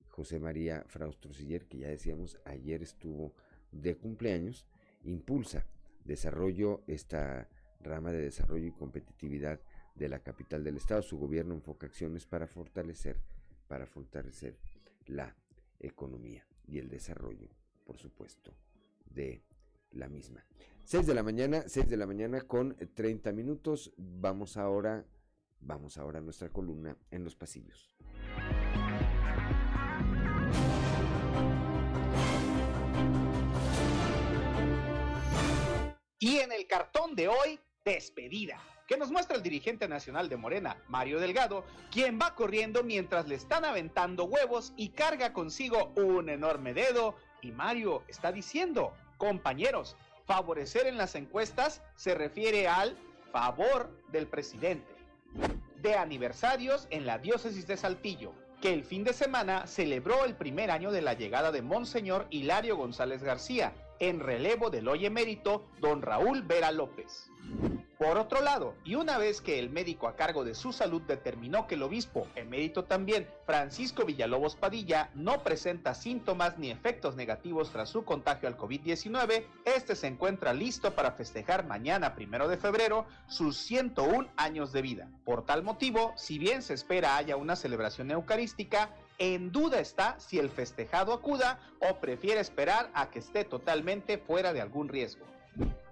José 0.07 0.39
María 0.39 0.83
Fraustrosiller, 0.88 1.67
que 1.67 1.79
ya 1.79 1.89
decíamos 1.89 2.39
ayer 2.45 2.81
estuvo 2.81 3.33
de 3.71 3.95
cumpleaños, 3.95 4.65
impulsa 5.03 5.65
desarrollo, 6.05 6.81
esta 6.88 7.47
rama 7.81 8.12
de 8.12 8.21
desarrollo 8.21 8.67
y 8.67 8.71
competitividad 8.71 9.62
de 9.95 10.09
la 10.09 10.19
capital 10.19 10.63
del 10.63 10.77
estado. 10.77 11.01
Su 11.01 11.17
gobierno 11.17 11.53
enfoca 11.53 11.88
acciones 11.88 12.25
para 12.25 12.47
fortalecer, 12.47 13.21
para 13.67 13.85
fortalecer 13.85 14.57
la 15.05 15.35
economía 15.79 16.45
y 16.65 16.79
el 16.79 16.89
desarrollo, 16.89 17.49
por 17.85 17.97
supuesto, 17.97 18.53
de 19.05 19.43
la 19.91 20.09
misma. 20.09 20.45
6 20.83 21.05
de 21.05 21.13
la 21.13 21.23
mañana, 21.23 21.63
6 21.67 21.88
de 21.88 21.97
la 21.97 22.07
mañana 22.07 22.41
con 22.41 22.75
30 22.75 23.31
minutos. 23.31 23.93
Vamos 23.97 24.57
ahora, 24.57 25.05
vamos 25.61 25.97
ahora 25.97 26.19
a 26.19 26.21
nuestra 26.21 26.49
columna 26.49 26.95
en 27.11 27.23
los 27.23 27.35
pasillos. 27.35 27.91
Y 36.19 36.37
en 36.39 36.51
el 36.51 36.67
cartón 36.67 37.15
de 37.15 37.29
hoy, 37.29 37.59
despedida, 37.85 38.61
que 38.87 38.97
nos 38.97 39.11
muestra 39.11 39.37
el 39.37 39.43
dirigente 39.43 39.87
nacional 39.87 40.27
de 40.29 40.35
Morena, 40.35 40.75
Mario 40.87 41.19
Delgado, 41.19 41.63
quien 41.91 42.19
va 42.19 42.35
corriendo 42.35 42.83
mientras 42.83 43.27
le 43.27 43.35
están 43.35 43.63
aventando 43.63 44.25
huevos 44.25 44.73
y 44.75 44.89
carga 44.89 45.31
consigo 45.31 45.93
un 45.95 46.27
enorme 46.27 46.73
dedo. 46.73 47.15
Y 47.41 47.51
Mario 47.51 48.03
está 48.07 48.31
diciendo, 48.31 48.93
compañeros, 49.17 49.95
favorecer 50.25 50.87
en 50.87 50.97
las 50.97 51.15
encuestas 51.15 51.81
se 51.95 52.15
refiere 52.15 52.67
al 52.67 52.97
favor 53.31 53.89
del 54.11 54.27
presidente. 54.27 54.98
De 55.81 55.95
aniversarios 55.95 56.87
en 56.89 57.05
la 57.05 57.17
diócesis 57.17 57.67
de 57.67 57.77
Saltillo, 57.77 58.33
que 58.61 58.73
el 58.73 58.83
fin 58.83 59.03
de 59.03 59.13
semana 59.13 59.67
celebró 59.67 60.25
el 60.25 60.35
primer 60.35 60.71
año 60.71 60.91
de 60.91 61.01
la 61.01 61.13
llegada 61.13 61.51
de 61.51 61.61
Monseñor 61.61 62.27
Hilario 62.29 62.75
González 62.75 63.23
García, 63.23 63.73
en 63.99 64.19
relevo 64.19 64.69
del 64.69 64.88
hoy 64.88 65.05
emérito 65.05 65.65
don 65.79 66.01
Raúl 66.01 66.41
Vera 66.43 66.71
López. 66.71 67.29
Por 67.97 68.17
otro 68.17 68.41
lado, 68.41 68.75
y 68.85 68.95
una 68.95 69.17
vez 69.17 69.41
que 69.41 69.59
el 69.59 69.69
médico 69.69 70.07
a 70.07 70.15
cargo 70.15 70.45
de 70.45 70.55
su 70.55 70.71
salud 70.71 71.01
determinó 71.01 71.67
que 71.67 71.75
el 71.75 71.83
obispo, 71.83 72.27
emérito 72.35 72.85
también, 72.85 73.27
Francisco 73.45 74.05
Villalobos 74.05 74.55
Padilla, 74.55 75.09
no 75.15 75.43
presenta 75.43 75.93
síntomas 75.93 76.57
ni 76.57 76.71
efectos 76.71 77.17
negativos 77.17 77.71
tras 77.71 77.89
su 77.89 78.05
contagio 78.05 78.47
al 78.47 78.57
COVID-19, 78.57 79.43
este 79.65 79.97
se 79.97 80.07
encuentra 80.07 80.53
listo 80.53 80.95
para 80.95 81.12
festejar 81.12 81.65
mañana, 81.65 82.15
primero 82.15 82.47
de 82.47 82.55
febrero, 82.55 83.05
sus 83.27 83.57
101 83.57 84.29
años 84.38 84.71
de 84.71 84.81
vida. 84.81 85.09
Por 85.25 85.45
tal 85.45 85.63
motivo, 85.63 86.13
si 86.15 86.39
bien 86.39 86.62
se 86.62 86.75
espera 86.75 87.17
haya 87.17 87.35
una 87.35 87.57
celebración 87.57 88.12
eucarística, 88.12 88.91
en 89.19 89.51
duda 89.51 89.79
está 89.79 90.19
si 90.19 90.39
el 90.39 90.49
festejado 90.49 91.13
acuda 91.13 91.60
o 91.79 91.99
prefiere 91.99 92.39
esperar 92.39 92.89
a 92.93 93.12
que 93.12 93.19
esté 93.19 93.43
totalmente 93.43 94.17
fuera 94.17 94.53
de 94.53 94.62
algún 94.62 94.88
riesgo. 94.88 95.25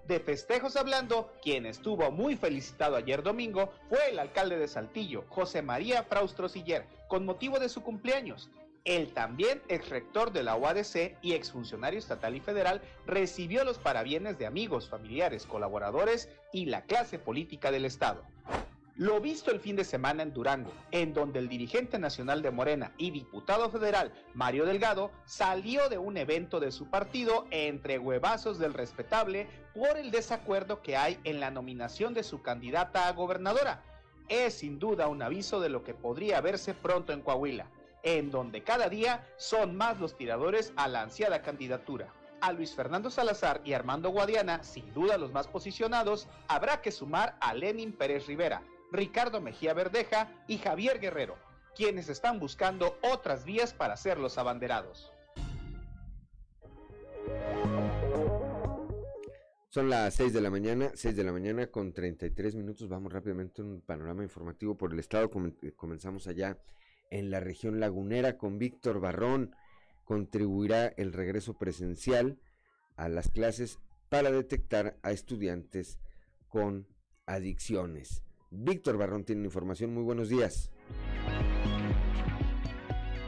De 0.06 0.20
festejos 0.20 0.76
hablando, 0.76 1.30
quien 1.42 1.66
estuvo 1.66 2.10
muy 2.10 2.34
felicitado 2.34 2.96
ayer 2.96 3.22
domingo 3.22 3.74
fue 3.90 4.10
el 4.10 4.18
alcalde 4.18 4.56
de 4.56 4.66
Saltillo, 4.66 5.26
José 5.28 5.60
María 5.60 6.02
Fraustro 6.04 6.48
Siller, 6.48 6.86
con 7.08 7.26
motivo 7.26 7.58
de 7.58 7.68
su 7.68 7.82
cumpleaños. 7.82 8.48
El 8.86 9.12
también 9.12 9.60
ex 9.68 9.90
rector 9.90 10.32
de 10.32 10.42
la 10.42 10.56
UADC 10.56 11.18
y 11.20 11.34
exfuncionario 11.34 11.98
estatal 11.98 12.34
y 12.34 12.40
federal 12.40 12.80
recibió 13.06 13.64
los 13.64 13.76
parabienes 13.76 14.38
de 14.38 14.46
amigos, 14.46 14.88
familiares, 14.88 15.44
colaboradores 15.44 16.30
y 16.54 16.64
la 16.64 16.84
clase 16.86 17.18
política 17.18 17.70
del 17.70 17.84
Estado. 17.84 18.24
Lo 18.98 19.20
visto 19.20 19.52
el 19.52 19.60
fin 19.60 19.76
de 19.76 19.84
semana 19.84 20.24
en 20.24 20.32
Durango, 20.32 20.72
en 20.90 21.14
donde 21.14 21.38
el 21.38 21.48
dirigente 21.48 22.00
nacional 22.00 22.42
de 22.42 22.50
Morena 22.50 22.92
y 22.98 23.12
diputado 23.12 23.70
federal 23.70 24.12
Mario 24.34 24.66
Delgado 24.66 25.12
salió 25.24 25.88
de 25.88 25.98
un 25.98 26.16
evento 26.16 26.58
de 26.58 26.72
su 26.72 26.90
partido 26.90 27.46
entre 27.52 28.00
huevazos 28.00 28.58
del 28.58 28.74
respetable 28.74 29.46
por 29.72 29.98
el 29.98 30.10
desacuerdo 30.10 30.82
que 30.82 30.96
hay 30.96 31.20
en 31.22 31.38
la 31.38 31.52
nominación 31.52 32.12
de 32.12 32.24
su 32.24 32.42
candidata 32.42 33.06
a 33.06 33.12
gobernadora. 33.12 33.84
Es 34.28 34.54
sin 34.54 34.80
duda 34.80 35.06
un 35.06 35.22
aviso 35.22 35.60
de 35.60 35.68
lo 35.68 35.84
que 35.84 35.94
podría 35.94 36.40
verse 36.40 36.74
pronto 36.74 37.12
en 37.12 37.20
Coahuila, 37.20 37.70
en 38.02 38.32
donde 38.32 38.64
cada 38.64 38.88
día 38.88 39.24
son 39.36 39.76
más 39.76 40.00
los 40.00 40.16
tiradores 40.16 40.72
a 40.74 40.88
la 40.88 41.02
ansiada 41.02 41.42
candidatura 41.42 42.12
a 42.40 42.52
Luis 42.52 42.74
Fernando 42.74 43.10
Salazar 43.10 43.60
y 43.64 43.72
Armando 43.72 44.10
Guadiana, 44.10 44.62
sin 44.62 44.92
duda 44.94 45.18
los 45.18 45.32
más 45.32 45.48
posicionados, 45.48 46.28
habrá 46.46 46.80
que 46.80 46.92
sumar 46.92 47.36
a 47.40 47.52
Lenin 47.52 47.92
Pérez 47.92 48.28
Rivera, 48.28 48.62
Ricardo 48.90 49.40
Mejía 49.40 49.74
Verdeja 49.74 50.32
y 50.46 50.58
Javier 50.58 50.98
Guerrero, 50.98 51.36
quienes 51.74 52.08
están 52.08 52.40
buscando 52.40 52.98
otras 53.02 53.44
vías 53.44 53.72
para 53.72 53.96
ser 53.96 54.18
los 54.18 54.38
abanderados. 54.38 55.12
Son 59.70 59.90
las 59.90 60.14
6 60.14 60.32
de 60.32 60.40
la 60.40 60.50
mañana, 60.50 60.90
6 60.94 61.14
de 61.14 61.24
la 61.24 61.32
mañana 61.32 61.66
con 61.66 61.92
33 61.92 62.54
minutos. 62.56 62.88
Vamos 62.88 63.12
rápidamente 63.12 63.60
a 63.60 63.66
un 63.66 63.82
panorama 63.82 64.22
informativo 64.22 64.76
por 64.76 64.92
el 64.92 64.98
estado. 64.98 65.30
Comenzamos 65.76 66.26
allá 66.26 66.56
en 67.10 67.30
la 67.30 67.40
región 67.40 67.78
lagunera 67.78 68.38
con 68.38 68.58
Víctor 68.58 68.98
Barrón. 68.98 69.54
Contribuirá 70.04 70.86
el 70.96 71.12
regreso 71.12 71.58
presencial 71.58 72.38
a 72.96 73.10
las 73.10 73.28
clases 73.28 73.78
para 74.08 74.30
detectar 74.30 74.96
a 75.02 75.12
estudiantes 75.12 75.98
con 76.48 76.88
adicciones. 77.26 78.22
Víctor 78.50 78.96
Barrón 78.96 79.24
tiene 79.24 79.44
información. 79.44 79.92
Muy 79.92 80.02
buenos 80.02 80.28
días. 80.28 80.70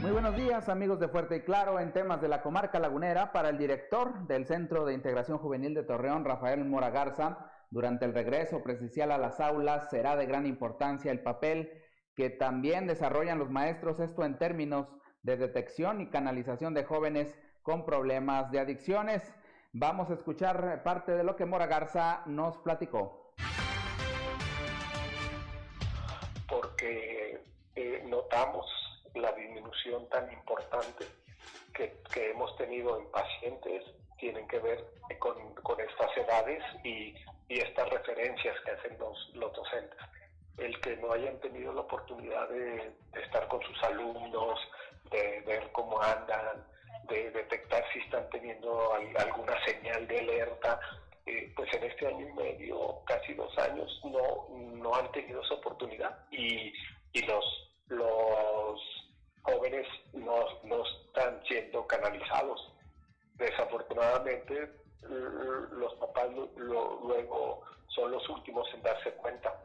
Muy 0.00 0.12
buenos 0.12 0.34
días 0.34 0.70
amigos 0.70 0.98
de 0.98 1.08
Fuerte 1.08 1.36
y 1.36 1.40
Claro 1.40 1.78
en 1.78 1.92
temas 1.92 2.22
de 2.22 2.28
la 2.28 2.40
comarca 2.40 2.78
lagunera 2.78 3.32
para 3.32 3.50
el 3.50 3.58
director 3.58 4.26
del 4.26 4.46
Centro 4.46 4.86
de 4.86 4.94
Integración 4.94 5.36
Juvenil 5.36 5.74
de 5.74 5.82
Torreón, 5.82 6.24
Rafael 6.24 6.64
Mora 6.64 6.88
Garza. 6.88 7.50
Durante 7.70 8.06
el 8.06 8.14
regreso 8.14 8.62
presencial 8.62 9.12
a 9.12 9.18
las 9.18 9.40
aulas 9.40 9.90
será 9.90 10.16
de 10.16 10.24
gran 10.24 10.46
importancia 10.46 11.12
el 11.12 11.22
papel 11.22 11.70
que 12.16 12.30
también 12.30 12.86
desarrollan 12.86 13.38
los 13.38 13.50
maestros, 13.50 14.00
esto 14.00 14.24
en 14.24 14.38
términos 14.38 14.88
de 15.22 15.36
detección 15.36 16.00
y 16.00 16.08
canalización 16.08 16.72
de 16.72 16.84
jóvenes 16.84 17.38
con 17.62 17.84
problemas 17.84 18.50
de 18.50 18.60
adicciones. 18.60 19.22
Vamos 19.72 20.10
a 20.10 20.14
escuchar 20.14 20.82
parte 20.82 21.12
de 21.12 21.24
lo 21.24 21.36
que 21.36 21.44
Mora 21.44 21.66
Garza 21.66 22.22
nos 22.26 22.56
platicó. 22.58 23.29
Porque 26.80 27.38
eh, 27.76 28.02
notamos 28.06 28.66
la 29.14 29.32
disminución 29.32 30.08
tan 30.08 30.32
importante 30.32 31.04
que, 31.74 32.00
hemos 32.30 32.56
tenido 32.56 32.98
en 32.98 33.10
pacientes 33.10 33.84
tienen 34.18 34.46
que 34.48 34.58
ver 34.58 34.84
con, 35.18 35.36
estas 35.80 36.16
edades 36.16 36.62
y, 36.84 37.14
estas 37.48 37.88
referencias 37.88 38.54
que 38.64 38.70
hacen 38.70 38.96
los, 38.98 39.32
docentes. 39.34 39.98
El 40.56 40.80
que 40.80 40.96
no 40.98 41.12
hayan 41.12 41.38
tenido 41.40 41.72
la 41.72 41.80
oportunidad 41.80 42.48
de, 42.48 42.92
estar 43.14 43.48
con 43.48 43.60
sus 43.62 43.82
alumnos, 43.82 44.60
de 45.10 45.40
ver 45.40 45.70
cómo 45.72 46.00
andan, 46.00 46.64
de 47.08 47.30
detectar 47.30 47.84
si 47.92 47.98
están 48.00 48.28
teniendo 48.30 48.94
alguna 48.94 49.64
señal 49.64 50.06
de 50.06 50.20
alerta, 50.20 50.80
pues 51.56 51.72
en 51.74 51.84
este 51.84 52.06
año 52.06 52.28
y 52.28 52.32
medio, 52.32 53.00
casi 53.06 53.34
dos 53.34 53.56
años, 53.58 54.00
no, 54.04 54.48
no 54.76 54.94
han 54.94 55.10
tenido 55.12 55.42
esa 55.42 55.54
oportunidad 55.54 56.18
y, 56.30 56.72
y 57.12 57.22
los, 57.26 57.44
los 57.88 58.80
jóvenes 59.42 59.86
no, 60.12 60.44
no 60.64 60.84
están 60.86 61.42
siendo 61.46 61.86
canalizados. 61.86 62.72
Desafortunadamente, 63.34 64.70
los 65.72 65.94
papás 65.94 66.28
luego 66.56 67.62
son 67.88 68.12
los 68.12 68.28
últimos 68.28 68.68
en 68.74 68.82
darse 68.82 69.10
cuenta. 69.12 69.58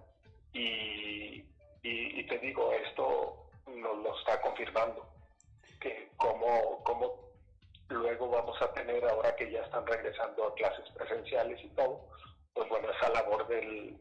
Y, 0.53 1.43
y, 1.83 2.23
te 2.27 2.39
digo, 2.39 2.71
esto 2.71 3.45
nos 3.67 3.97
lo 3.97 4.17
está 4.17 4.41
confirmando. 4.41 5.05
que 5.79 6.09
cómo, 6.17 6.81
cómo 6.83 7.24
luego 7.89 8.29
vamos 8.29 8.59
a 8.61 8.71
tener, 8.73 9.03
ahora 9.05 9.35
que 9.35 9.51
ya 9.51 9.61
están 9.61 9.85
regresando 9.85 10.47
a 10.47 10.53
clases 10.55 10.89
presenciales 10.97 11.63
y 11.63 11.69
todo, 11.69 12.07
pues 12.53 12.67
bueno, 12.69 12.87
esa 12.89 13.09
labor 13.09 13.47
del, 13.47 13.97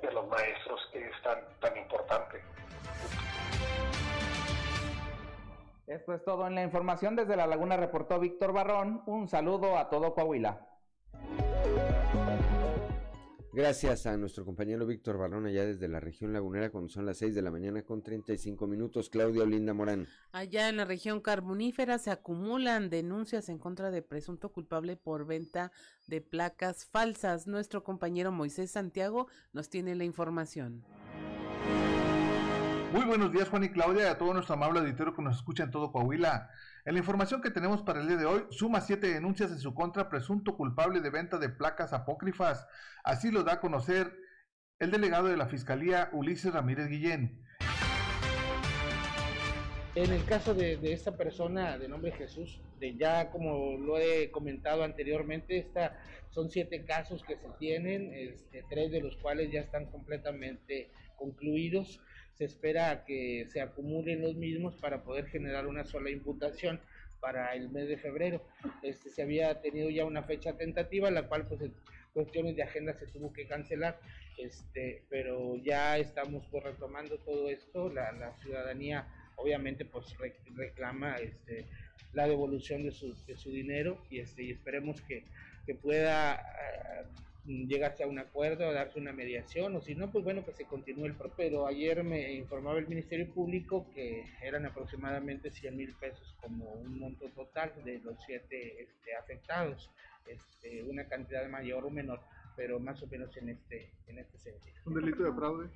de 0.00 0.12
los 0.12 0.26
maestros 0.28 0.80
que 0.92 1.06
es 1.06 1.22
tan, 1.22 1.38
tan 1.60 1.76
importante. 1.76 2.42
Esto 5.86 6.14
es 6.14 6.24
todo 6.24 6.46
en 6.46 6.56
la 6.56 6.62
información. 6.62 7.14
Desde 7.14 7.36
La 7.36 7.46
Laguna 7.46 7.76
reportó 7.76 8.18
Víctor 8.18 8.52
Barrón. 8.52 9.02
Un 9.06 9.28
saludo 9.28 9.78
a 9.78 9.88
todo 9.88 10.14
Coahuila. 10.14 10.66
Gracias 13.56 14.04
a 14.04 14.18
nuestro 14.18 14.44
compañero 14.44 14.84
Víctor 14.84 15.16
Barrón 15.16 15.46
allá 15.46 15.64
desde 15.64 15.88
la 15.88 15.98
región 15.98 16.34
lagunera 16.34 16.68
cuando 16.68 16.90
son 16.90 17.06
las 17.06 17.16
6 17.16 17.34
de 17.34 17.40
la 17.40 17.50
mañana 17.50 17.80
con 17.80 18.02
35 18.02 18.66
minutos. 18.66 19.08
Claudia 19.08 19.44
Olinda 19.44 19.72
Morán. 19.72 20.06
Allá 20.30 20.68
en 20.68 20.76
la 20.76 20.84
región 20.84 21.22
carbonífera 21.22 21.96
se 21.96 22.10
acumulan 22.10 22.90
denuncias 22.90 23.48
en 23.48 23.56
contra 23.56 23.90
de 23.90 24.02
presunto 24.02 24.52
culpable 24.52 24.96
por 24.96 25.24
venta 25.24 25.72
de 26.06 26.20
placas 26.20 26.84
falsas. 26.84 27.46
Nuestro 27.46 27.82
compañero 27.82 28.30
Moisés 28.30 28.72
Santiago 28.72 29.26
nos 29.54 29.70
tiene 29.70 29.94
la 29.94 30.04
información. 30.04 30.84
Muy 32.92 33.06
buenos 33.06 33.32
días 33.32 33.48
Juan 33.48 33.64
y 33.64 33.70
Claudia 33.70 34.02
y 34.02 34.06
a 34.08 34.18
todo 34.18 34.34
nuestro 34.34 34.54
amable 34.54 34.80
auditorio 34.80 35.14
que 35.14 35.22
nos 35.22 35.36
escucha 35.36 35.64
en 35.64 35.70
todo 35.70 35.92
Coahuila. 35.92 36.50
En 36.86 36.94
la 36.94 37.00
información 37.00 37.42
que 37.42 37.50
tenemos 37.50 37.82
para 37.82 38.00
el 38.00 38.06
día 38.06 38.16
de 38.16 38.26
hoy, 38.26 38.46
suma 38.50 38.80
siete 38.80 39.08
denuncias 39.08 39.50
en 39.50 39.58
su 39.58 39.74
contra 39.74 40.08
presunto 40.08 40.56
culpable 40.56 41.00
de 41.00 41.10
venta 41.10 41.36
de 41.36 41.48
placas 41.48 41.92
apócrifas. 41.92 42.64
Así 43.02 43.32
lo 43.32 43.42
da 43.42 43.54
a 43.54 43.60
conocer 43.60 44.16
el 44.78 44.92
delegado 44.92 45.26
de 45.26 45.36
la 45.36 45.48
Fiscalía, 45.48 46.10
Ulises 46.12 46.54
Ramírez 46.54 46.86
Guillén. 46.86 47.44
En 49.96 50.12
el 50.12 50.26
caso 50.26 50.54
de, 50.54 50.78
esta 50.92 51.16
persona 51.16 51.78
de 51.78 51.88
nombre 51.88 52.12
Jesús, 52.12 52.60
de 52.78 52.96
ya 52.96 53.30
como 53.30 53.78
lo 53.78 53.98
he 53.98 54.30
comentado 54.30 54.84
anteriormente, 54.84 55.56
esta, 55.56 55.98
son 56.28 56.50
siete 56.50 56.84
casos 56.84 57.24
que 57.24 57.36
se 57.36 57.48
tienen, 57.58 58.12
este, 58.12 58.62
tres 58.68 58.90
de 58.90 59.00
los 59.00 59.16
cuales 59.16 59.50
ya 59.50 59.60
están 59.60 59.86
completamente 59.86 60.90
concluidos 61.16 61.98
se 62.34 62.44
espera 62.44 63.04
que 63.06 63.46
se 63.50 63.62
acumulen 63.62 64.20
los 64.20 64.34
mismos 64.34 64.74
para 64.76 65.02
poder 65.02 65.26
generar 65.28 65.66
una 65.66 65.86
sola 65.86 66.10
imputación 66.10 66.78
para 67.18 67.54
el 67.54 67.70
mes 67.70 67.88
de 67.88 67.96
febrero. 67.96 68.42
Este, 68.82 69.08
se 69.08 69.22
había 69.22 69.62
tenido 69.62 69.88
ya 69.88 70.04
una 70.04 70.22
fecha 70.24 70.52
tentativa, 70.58 71.10
la 71.10 71.26
cual 71.28 71.46
pues 71.48 71.62
en 71.62 71.72
cuestiones 72.12 72.54
de 72.54 72.62
agenda 72.62 72.92
se 72.92 73.06
tuvo 73.06 73.32
que 73.32 73.46
cancelar, 73.46 73.98
este, 74.36 75.04
pero 75.08 75.56
ya 75.56 75.96
estamos 75.96 76.46
pues 76.50 76.62
retomando 76.64 77.16
todo 77.20 77.48
esto, 77.48 77.88
la, 77.88 78.12
la 78.12 78.36
ciudadanía 78.36 79.06
obviamente 79.36 79.84
pues 79.84 80.16
reclama 80.54 81.16
este, 81.16 81.66
la 82.12 82.26
devolución 82.26 82.82
de 82.82 82.90
su, 82.90 83.14
de 83.26 83.36
su 83.36 83.50
dinero 83.50 84.02
y, 84.10 84.20
este, 84.20 84.42
y 84.42 84.50
esperemos 84.50 85.00
que, 85.02 85.24
que 85.66 85.74
pueda 85.74 86.34
eh, 86.34 87.04
llegarse 87.46 88.02
a 88.02 88.06
un 88.06 88.18
acuerdo, 88.18 88.72
darse 88.72 88.98
una 88.98 89.12
mediación, 89.12 89.76
o 89.76 89.80
si 89.80 89.94
no, 89.94 90.10
pues 90.10 90.24
bueno, 90.24 90.44
que 90.44 90.52
se 90.52 90.64
continúe 90.64 91.06
el 91.06 91.14
proceso. 91.14 91.36
Pero 91.36 91.66
ayer 91.66 92.02
me 92.02 92.32
informaba 92.32 92.78
el 92.78 92.88
Ministerio 92.88 93.32
Público 93.32 93.86
que 93.94 94.24
eran 94.42 94.66
aproximadamente 94.66 95.50
100 95.50 95.76
mil 95.76 95.94
pesos 95.94 96.34
como 96.40 96.72
un 96.72 96.98
monto 96.98 97.28
total 97.30 97.72
de 97.84 98.00
los 98.00 98.16
siete 98.24 98.82
este, 98.82 99.14
afectados, 99.14 99.90
este, 100.26 100.82
una 100.84 101.06
cantidad 101.06 101.48
mayor 101.48 101.84
o 101.84 101.90
menor, 101.90 102.20
pero 102.56 102.80
más 102.80 103.02
o 103.02 103.06
menos 103.06 103.36
en 103.36 103.50
este, 103.50 103.90
en 104.08 104.18
este 104.18 104.38
sentido. 104.38 104.76
¿Un 104.86 104.94
delito 104.94 105.22
de 105.22 105.32
fraude? 105.32 105.68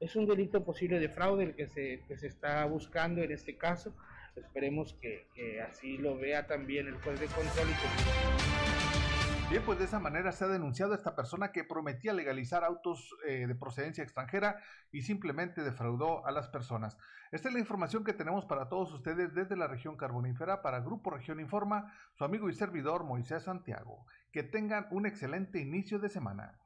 Es 0.00 0.16
un 0.16 0.26
delito 0.26 0.64
posible 0.64 0.98
de 0.98 1.08
fraude 1.08 1.44
el 1.44 1.54
que 1.54 1.66
se, 1.66 2.02
que 2.08 2.16
se 2.16 2.26
está 2.26 2.64
buscando 2.64 3.22
en 3.22 3.32
este 3.32 3.56
caso. 3.56 3.94
Esperemos 4.36 4.94
que, 5.00 5.28
que 5.34 5.62
así 5.62 5.96
lo 5.98 6.16
vea 6.16 6.46
también 6.46 6.88
el 6.88 6.94
juez 6.96 7.20
de 7.20 7.26
control 7.26 7.68
y 7.68 7.72
que... 7.72 9.50
Bien, 9.50 9.62
pues 9.64 9.78
de 9.78 9.84
esa 9.84 10.00
manera 10.00 10.32
se 10.32 10.44
ha 10.44 10.48
denunciado 10.48 10.92
a 10.92 10.96
esta 10.96 11.14
persona 11.14 11.52
que 11.52 11.62
prometía 11.62 12.12
legalizar 12.12 12.64
autos 12.64 13.14
eh, 13.26 13.46
de 13.46 13.54
procedencia 13.54 14.02
extranjera 14.02 14.58
y 14.90 15.02
simplemente 15.02 15.62
defraudó 15.62 16.26
a 16.26 16.32
las 16.32 16.48
personas. 16.48 16.96
Esta 17.30 17.48
es 17.48 17.54
la 17.54 17.60
información 17.60 18.04
que 18.04 18.14
tenemos 18.14 18.46
para 18.46 18.68
todos 18.68 18.92
ustedes 18.92 19.32
desde 19.34 19.54
la 19.54 19.68
región 19.68 19.96
carbonífera 19.96 20.62
para 20.62 20.80
Grupo 20.80 21.10
Región 21.10 21.40
Informa, 21.40 21.92
su 22.14 22.24
amigo 22.24 22.48
y 22.48 22.54
servidor 22.54 23.04
Moisés 23.04 23.44
Santiago. 23.44 24.06
Que 24.32 24.42
tengan 24.42 24.88
un 24.90 25.06
excelente 25.06 25.60
inicio 25.60 25.98
de 25.98 26.08
semana. 26.08 26.58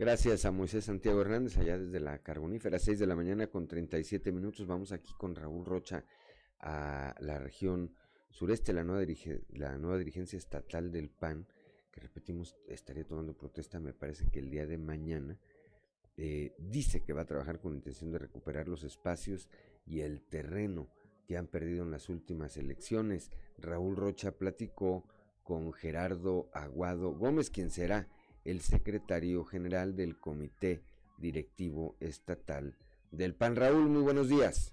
Gracias 0.00 0.46
a 0.46 0.50
Moisés 0.50 0.86
Santiago 0.86 1.20
Hernández, 1.20 1.58
allá 1.58 1.76
desde 1.76 2.00
la 2.00 2.16
Carbonífera, 2.20 2.78
6 2.78 3.00
de 3.00 3.06
la 3.06 3.14
mañana 3.14 3.48
con 3.48 3.68
37 3.68 4.32
minutos. 4.32 4.66
Vamos 4.66 4.92
aquí 4.92 5.12
con 5.18 5.34
Raúl 5.34 5.66
Rocha 5.66 6.06
a 6.58 7.14
la 7.20 7.38
región 7.38 7.94
sureste, 8.30 8.72
la 8.72 8.82
nueva, 8.82 9.04
la 9.50 9.76
nueva 9.76 9.98
dirigencia 9.98 10.38
estatal 10.38 10.90
del 10.90 11.10
PAN, 11.10 11.46
que 11.92 12.00
repetimos, 12.00 12.56
estaría 12.66 13.06
tomando 13.06 13.36
protesta, 13.36 13.78
me 13.78 13.92
parece 13.92 14.30
que 14.30 14.38
el 14.38 14.48
día 14.48 14.66
de 14.66 14.78
mañana, 14.78 15.38
eh, 16.16 16.54
dice 16.56 17.02
que 17.02 17.12
va 17.12 17.20
a 17.20 17.26
trabajar 17.26 17.60
con 17.60 17.74
intención 17.74 18.10
de 18.10 18.20
recuperar 18.20 18.68
los 18.68 18.84
espacios 18.84 19.50
y 19.84 20.00
el 20.00 20.22
terreno 20.22 20.88
que 21.28 21.36
han 21.36 21.46
perdido 21.46 21.82
en 21.82 21.90
las 21.90 22.08
últimas 22.08 22.56
elecciones. 22.56 23.30
Raúl 23.58 23.96
Rocha 23.96 24.32
platicó 24.32 25.04
con 25.42 25.74
Gerardo 25.74 26.48
Aguado 26.54 27.10
Gómez, 27.10 27.50
quien 27.50 27.70
será 27.70 28.08
el 28.44 28.60
secretario 28.60 29.44
general 29.44 29.96
del 29.96 30.18
Comité 30.18 30.82
Directivo 31.18 31.96
Estatal 32.00 32.76
del 33.10 33.34
PAN. 33.34 33.56
Raúl, 33.56 33.88
muy 33.88 34.02
buenos 34.02 34.28
días. 34.28 34.72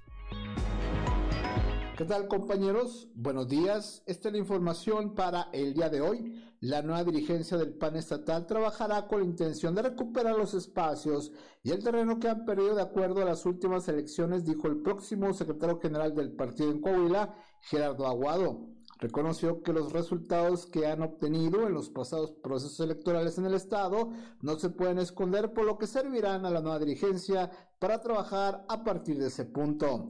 ¿Qué 1.98 2.06
tal 2.06 2.28
compañeros? 2.28 3.08
Buenos 3.16 3.48
días. 3.48 4.04
Esta 4.06 4.30
es 4.30 4.34
la 4.34 4.38
información 4.38 5.16
para 5.16 5.50
el 5.52 5.74
día 5.74 5.90
de 5.90 6.00
hoy. 6.00 6.44
La 6.60 6.84
nueva 6.84 7.04
dirigencia 7.04 7.58
del 7.58 7.74
PAN 7.74 7.96
estatal 7.96 8.46
trabajará 8.46 9.08
con 9.08 9.22
la 9.22 9.26
intención 9.26 9.74
de 9.74 9.82
recuperar 9.82 10.38
los 10.38 10.54
espacios 10.54 11.32
y 11.64 11.72
el 11.72 11.84
terreno 11.84 12.20
que 12.20 12.30
han 12.30 12.46
perdido 12.46 12.76
de 12.76 12.84
acuerdo 12.84 13.24
a 13.24 13.26
las 13.26 13.46
últimas 13.48 13.88
elecciones, 13.88 14.46
dijo 14.46 14.68
el 14.68 14.82
próximo 14.84 15.34
secretario 15.34 15.80
general 15.80 16.14
del 16.14 16.34
partido 16.34 16.70
en 16.70 16.82
Coahuila, 16.82 17.36
Gerardo 17.62 18.06
Aguado. 18.06 18.77
Reconoció 19.00 19.62
que 19.62 19.74
los 19.74 19.92
resultados 19.94 20.66
que 20.66 20.88
han 20.88 21.04
obtenido 21.04 21.68
en 21.68 21.74
los 21.74 21.90
pasados 21.90 22.32
procesos 22.44 22.80
electorales 22.80 23.38
en 23.38 23.46
el 23.46 23.54
estado 23.54 24.12
no 24.42 24.58
se 24.58 24.70
pueden 24.70 24.98
esconder, 24.98 25.54
por 25.54 25.66
lo 25.66 25.78
que 25.78 25.86
servirán 25.86 26.46
a 26.46 26.50
la 26.50 26.62
nueva 26.62 26.80
dirigencia 26.80 27.52
para 27.78 28.02
trabajar 28.02 28.66
a 28.68 28.84
partir 28.84 29.20
de 29.20 29.28
ese 29.28 29.46
punto. 29.46 30.10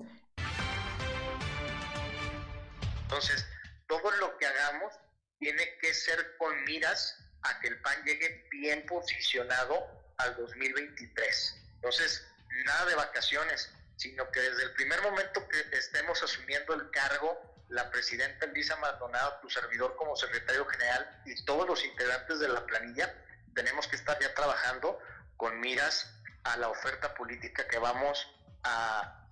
Entonces, 3.04 3.46
todo 3.88 4.10
lo 4.22 4.38
que 4.38 4.46
hagamos 4.46 4.94
tiene 5.40 5.64
que 5.82 5.94
ser 5.94 6.38
con 6.38 6.64
miras 6.64 7.18
a 7.42 7.60
que 7.60 7.68
el 7.68 7.82
PAN 7.82 8.04
llegue 8.06 8.48
bien 8.52 8.86
posicionado 8.86 9.76
al 10.18 10.36
2023. 10.38 11.56
Entonces, 11.76 12.26
nada 12.66 12.86
de 12.86 12.96
vacaciones, 12.96 13.70
sino 13.98 14.30
que 14.32 14.40
desde 14.40 14.64
el 14.64 14.74
primer 14.74 15.02
momento 15.02 15.46
que 15.48 15.78
estemos 15.78 16.22
asumiendo 16.24 16.74
el 16.74 16.90
cargo, 16.92 17.57
la 17.70 17.90
presidenta 17.90 18.46
Elisa 18.46 18.76
Maldonado, 18.78 19.40
tu 19.42 19.50
servidor 19.50 19.96
como 19.98 20.16
secretario 20.16 20.66
general 20.66 21.22
y 21.26 21.44
todos 21.44 21.68
los 21.68 21.84
integrantes 21.84 22.40
de 22.40 22.48
la 22.48 22.66
planilla, 22.66 23.14
tenemos 23.54 23.88
que 23.88 23.96
estar 23.96 24.18
ya 24.20 24.34
trabajando 24.34 25.00
con 25.36 25.60
miras 25.60 26.14
a 26.44 26.58
la 26.58 26.70
oferta 26.70 27.14
política 27.16 27.68
que 27.68 27.78
vamos 27.78 28.28
a 28.64 29.26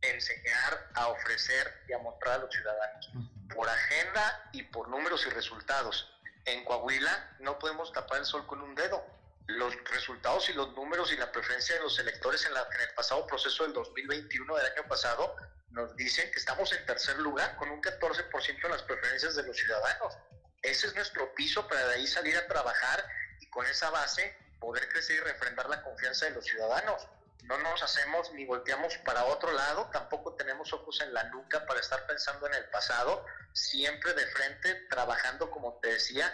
enseñar, 0.00 0.90
a 0.94 1.08
ofrecer 1.08 1.82
y 1.88 1.92
a 1.92 1.98
mostrar 1.98 2.34
a 2.34 2.38
los 2.38 2.50
ciudadanos. 2.50 3.10
Por 3.54 3.68
agenda 3.68 4.50
y 4.52 4.62
por 4.62 4.88
números 4.88 5.26
y 5.26 5.30
resultados. 5.30 6.08
En 6.44 6.64
Coahuila 6.64 7.36
no 7.40 7.58
podemos 7.58 7.92
tapar 7.92 8.18
el 8.18 8.24
sol 8.24 8.46
con 8.46 8.62
un 8.62 8.74
dedo. 8.74 9.04
Los 9.46 9.74
resultados 9.84 10.48
y 10.48 10.54
los 10.54 10.72
números 10.74 11.12
y 11.12 11.16
la 11.16 11.30
preferencia 11.30 11.74
de 11.76 11.82
los 11.82 11.98
electores 11.98 12.44
en, 12.46 12.52
en 12.52 12.88
el 12.88 12.94
pasado 12.94 13.26
proceso 13.26 13.64
del 13.64 13.72
2021 13.74 14.56
del 14.56 14.66
año 14.72 14.88
pasado 14.88 15.36
nos 15.72 15.96
dicen 15.96 16.30
que 16.30 16.38
estamos 16.38 16.72
en 16.72 16.84
tercer 16.86 17.18
lugar 17.18 17.56
con 17.56 17.70
un 17.70 17.82
14% 17.82 18.64
en 18.64 18.70
las 18.70 18.82
preferencias 18.82 19.34
de 19.36 19.42
los 19.42 19.56
ciudadanos. 19.56 20.16
Ese 20.62 20.86
es 20.86 20.94
nuestro 20.94 21.34
piso 21.34 21.66
para 21.66 21.88
de 21.88 21.94
ahí 21.94 22.06
salir 22.06 22.36
a 22.36 22.46
trabajar 22.46 23.04
y 23.40 23.46
con 23.48 23.66
esa 23.66 23.90
base 23.90 24.36
poder 24.60 24.88
crecer 24.88 25.16
y 25.16 25.20
refrendar 25.20 25.68
la 25.68 25.82
confianza 25.82 26.26
de 26.26 26.32
los 26.32 26.44
ciudadanos 26.44 27.08
no 27.44 27.58
nos 27.58 27.82
hacemos 27.82 28.32
ni 28.34 28.44
volteamos 28.44 28.96
para 28.98 29.24
otro 29.24 29.52
lado, 29.52 29.90
tampoco 29.92 30.34
tenemos 30.34 30.72
ojos 30.72 31.00
en 31.00 31.12
la 31.12 31.24
nuca 31.24 31.66
para 31.66 31.80
estar 31.80 32.06
pensando 32.06 32.46
en 32.46 32.54
el 32.54 32.64
pasado, 32.66 33.24
siempre 33.52 34.14
de 34.14 34.26
frente, 34.28 34.74
trabajando, 34.88 35.50
como 35.50 35.78
te 35.80 35.88
decía, 35.88 36.32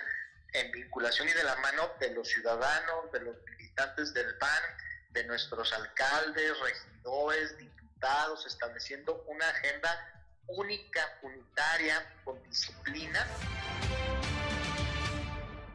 en 0.53 0.71
vinculación 0.71 1.29
y 1.29 1.33
de 1.33 1.45
la 1.45 1.57
mano 1.57 1.91
de 1.99 2.11
los 2.11 2.29
ciudadanos, 2.29 3.11
de 3.13 3.21
los 3.21 3.37
militantes 3.45 4.13
del 4.13 4.37
PAN, 4.37 4.63
de 5.11 5.25
nuestros 5.25 5.73
alcaldes, 5.73 6.61
regidores, 6.61 7.57
diputados, 7.57 7.78
estableciendo 8.47 9.25
una 9.29 9.49
agenda 9.49 9.91
única, 10.47 11.01
unitaria, 11.23 11.95
con 12.25 12.41
disciplina. 12.45 13.27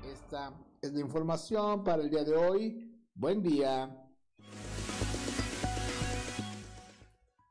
Esta 0.06 0.54
es 0.82 0.94
la 0.94 1.00
información 1.00 1.84
para 1.84 2.02
el 2.02 2.10
día 2.10 2.24
de 2.24 2.36
hoy. 2.36 3.06
Buen 3.14 3.42
día. 3.42 3.90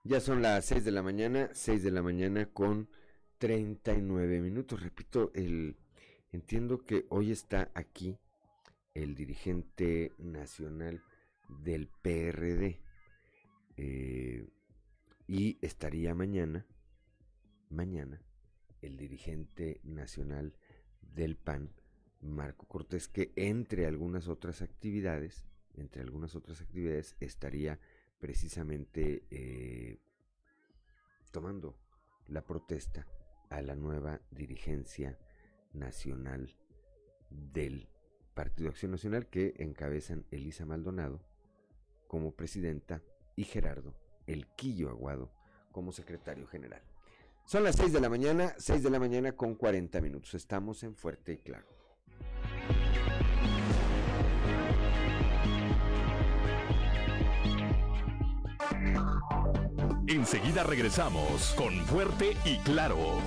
Ya 0.05 0.21
son 0.21 0.43
las 0.43 0.65
6 0.65 0.85
de 0.85 0.91
la 0.91 1.03
mañana, 1.03 1.51
6 1.53 1.83
de 1.83 1.91
la 1.91 2.03
mañana 2.03 2.47
con 2.47 2.89
39 3.39 4.41
minutos. 4.41 4.83
Repito, 4.83 5.31
el 5.35 5.77
entiendo 6.33 6.85
que 6.85 7.07
hoy 7.11 7.31
está 7.31 7.71
aquí 7.75 8.19
el 8.95 9.15
dirigente 9.15 10.13
nacional 10.19 11.03
del 11.49 11.89
PRD 11.89 12.81
eh, 13.77 14.47
y 15.33 15.57
estaría 15.63 16.15
mañana, 16.15 16.67
mañana, 17.71 18.21
el 18.83 18.99
dirigente 18.99 19.81
nacional 19.83 20.59
del 21.01 21.39
PAN, 21.39 21.73
Marco 22.21 22.67
Cortés, 22.67 23.09
que 23.09 23.33
entre 23.35 23.87
algunas 23.87 24.29
otras 24.29 24.61
actividades, 24.61 25.47
entre 25.75 26.03
algunas 26.03 26.35
otras 26.35 26.61
actividades, 26.61 27.17
estaría 27.19 27.81
precisamente 28.21 29.25
eh, 29.31 30.01
tomando 31.31 31.79
la 32.29 32.45
protesta 32.45 33.07
a 33.49 33.63
la 33.63 33.75
nueva 33.75 34.21
dirigencia 34.33 35.19
nacional 35.73 36.55
del 37.31 37.89
Partido 38.35 38.69
Acción 38.69 38.91
Nacional 38.91 39.31
que 39.31 39.55
encabezan 39.57 40.27
Elisa 40.31 40.67
Maldonado 40.67 41.23
como 42.07 42.35
presidenta 42.35 43.03
y 43.35 43.45
Gerardo 43.45 44.02
El 44.27 44.47
Quillo 44.49 44.91
Aguado 44.91 45.31
como 45.71 45.93
secretario 45.93 46.47
general. 46.47 46.83
Son 47.45 47.65
las 47.65 47.77
6 47.77 47.93
de 47.93 48.01
la 48.01 48.09
mañana, 48.09 48.55
6 48.59 48.83
de 48.83 48.91
la 48.91 48.99
mañana 48.99 49.33
con 49.33 49.55
40 49.55 50.01
minutos. 50.01 50.35
Estamos 50.35 50.83
en 50.85 50.95
Fuerte 50.95 51.33
y 51.33 51.39
Claro. 51.39 51.67
Enseguida 60.07 60.63
regresamos 60.63 61.55
con 61.57 61.75
Fuerte 61.87 62.37
y 62.45 62.59
Claro. 62.59 63.19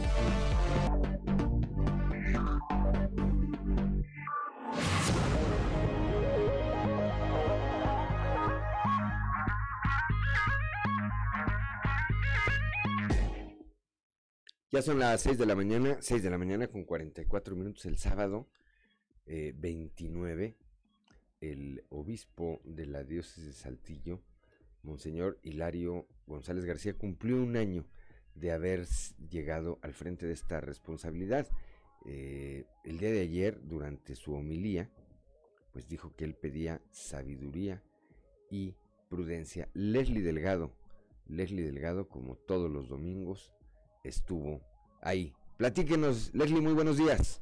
Ya 14.76 14.82
son 14.82 15.00
las 15.00 15.22
6 15.22 15.38
de 15.38 15.46
la 15.46 15.56
mañana, 15.56 16.00
6 16.02 16.22
de 16.22 16.30
la 16.30 16.38
mañana 16.38 16.68
con 16.68 16.84
44 16.84 17.56
minutos 17.56 17.86
el 17.86 17.98
sábado 17.98 18.50
eh, 19.26 19.54
29. 19.56 20.58
El 21.40 21.86
obispo 21.88 22.60
de 22.66 22.86
la 22.86 23.06
diócesis 23.06 23.46
de 23.46 23.54
Saltillo, 23.54 24.22
Monseñor 24.84 25.40
Hilario 25.44 26.10
González 26.28 26.66
García, 26.66 26.98
cumplió 26.98 27.42
un 27.42 27.56
año 27.56 27.86
de 28.34 28.52
haber 28.52 28.86
llegado 29.30 29.80
al 29.82 29.94
frente 29.94 30.26
de 30.26 30.34
esta 30.34 30.60
responsabilidad. 30.60 31.48
Eh, 32.06 32.66
el 32.84 32.98
día 32.98 33.12
de 33.12 33.22
ayer, 33.22 33.62
durante 33.64 34.18
su 34.18 34.34
homilía, 34.34 34.90
pues 35.72 35.88
dijo 35.88 36.14
que 36.18 36.26
él 36.26 36.36
pedía 36.36 36.82
sabiduría 36.92 37.82
y 38.52 38.76
prudencia. 39.08 39.70
Leslie 39.74 40.22
Delgado, 40.22 40.76
Leslie 41.28 41.64
Delgado, 41.64 42.10
como 42.10 42.36
todos 42.36 42.70
los 42.70 42.90
domingos, 42.90 43.55
estuvo 44.08 44.62
ahí. 45.02 45.34
Platíquenos, 45.58 46.34
Leslie, 46.34 46.62
muy 46.62 46.74
buenos 46.74 46.98
días. 46.98 47.42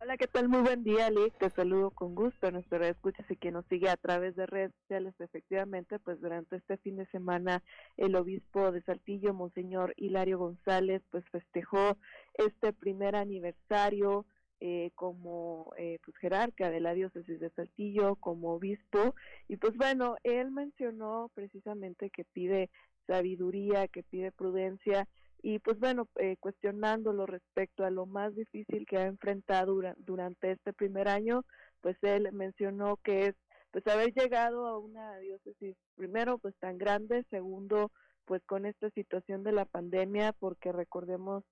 Hola, 0.00 0.16
¿qué 0.18 0.26
tal? 0.26 0.48
Muy 0.48 0.60
buen 0.60 0.84
día, 0.84 1.10
Lick. 1.10 1.36
Te 1.38 1.50
saludo 1.50 1.90
con 1.90 2.14
gusto. 2.14 2.50
Nuestro 2.50 2.84
escuchas 2.84 3.26
y 3.28 3.36
quien 3.36 3.54
nos 3.54 3.66
sigue 3.66 3.88
a 3.88 3.96
través 3.96 4.36
de 4.36 4.46
redes 4.46 4.72
sociales. 4.82 5.14
Efectivamente, 5.18 5.98
pues 5.98 6.20
durante 6.20 6.56
este 6.56 6.76
fin 6.76 6.96
de 6.96 7.06
semana, 7.06 7.62
el 7.96 8.14
obispo 8.14 8.70
de 8.70 8.82
Saltillo, 8.82 9.34
Monseñor 9.34 9.94
Hilario 9.96 10.38
González, 10.38 11.02
pues 11.10 11.24
festejó 11.30 11.96
este 12.34 12.72
primer 12.72 13.16
aniversario 13.16 14.26
eh, 14.60 14.90
como 14.94 15.72
eh, 15.76 15.98
pues 16.04 16.16
jerarca 16.18 16.70
de 16.70 16.80
la 16.80 16.94
diócesis 16.94 17.40
de 17.40 17.50
Saltillo, 17.50 18.16
como 18.16 18.52
obispo. 18.52 19.14
Y 19.48 19.56
pues 19.56 19.76
bueno, 19.76 20.16
él 20.22 20.50
mencionó 20.50 21.30
precisamente 21.34 22.10
que 22.10 22.24
pide 22.24 22.70
sabiduría, 23.06 23.88
que 23.88 24.02
pide 24.02 24.30
prudencia 24.30 25.08
y 25.42 25.58
pues 25.58 25.78
bueno, 25.78 26.08
eh, 26.16 26.36
cuestionándolo 26.40 27.26
respecto 27.26 27.84
a 27.84 27.90
lo 27.90 28.06
más 28.06 28.34
difícil 28.34 28.86
que 28.86 28.98
ha 28.98 29.06
enfrentado 29.06 29.80
durante 29.98 30.52
este 30.52 30.72
primer 30.72 31.08
año, 31.08 31.44
pues 31.80 31.96
él 32.02 32.30
mencionó 32.32 32.96
que 32.98 33.28
es 33.28 33.34
pues 33.70 33.86
haber 33.88 34.12
llegado 34.14 34.66
a 34.66 34.78
una 34.78 35.18
diócesis 35.18 35.76
primero 35.96 36.38
pues 36.38 36.54
tan 36.58 36.78
grande, 36.78 37.24
segundo 37.30 37.90
pues 38.24 38.42
con 38.44 38.66
esta 38.66 38.90
situación 38.90 39.44
de 39.44 39.52
la 39.52 39.64
pandemia, 39.64 40.32
porque 40.32 40.72
recordemos 40.72 41.44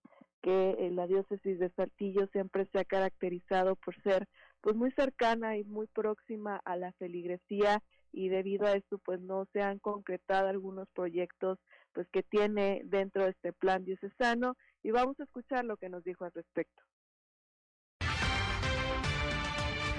que 0.42 0.70
eh, 0.70 0.90
la 0.90 1.06
diócesis 1.06 1.58
de 1.58 1.70
Saltillo 1.70 2.26
siempre 2.32 2.66
se 2.72 2.78
ha 2.78 2.84
caracterizado 2.84 3.76
por 3.76 3.94
ser 4.02 4.26
pues 4.60 4.76
muy 4.76 4.90
cercana 4.92 5.56
y 5.56 5.64
muy 5.64 5.86
próxima 5.86 6.60
a 6.64 6.76
la 6.76 6.92
feligresía 6.92 7.82
y 8.14 8.28
debido 8.28 8.66
a 8.66 8.72
esto 8.72 8.98
pues 8.98 9.20
no 9.20 9.46
se 9.52 9.60
han 9.60 9.78
concretado 9.80 10.48
algunos 10.48 10.88
proyectos 10.90 11.58
pues 11.92 12.08
que 12.08 12.22
tiene 12.22 12.82
dentro 12.84 13.24
de 13.24 13.30
este 13.30 13.52
plan 13.52 13.84
diocesano 13.84 14.56
y 14.82 14.90
vamos 14.90 15.18
a 15.18 15.24
escuchar 15.24 15.64
lo 15.64 15.76
que 15.76 15.88
nos 15.88 16.04
dijo 16.04 16.24
al 16.24 16.32
respecto. 16.32 16.82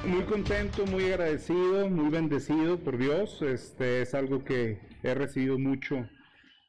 Muy 0.08 0.24
contento, 0.26 0.86
muy 0.86 1.06
agradecido, 1.06 1.90
muy 1.90 2.12
bendecido 2.12 2.78
por 2.78 2.98
Dios. 2.98 3.42
Este 3.42 4.04
es 4.04 4.14
algo 4.14 4.44
que 4.44 4.80
he 5.02 5.16
recibido 5.16 5.58
mucho 5.58 6.08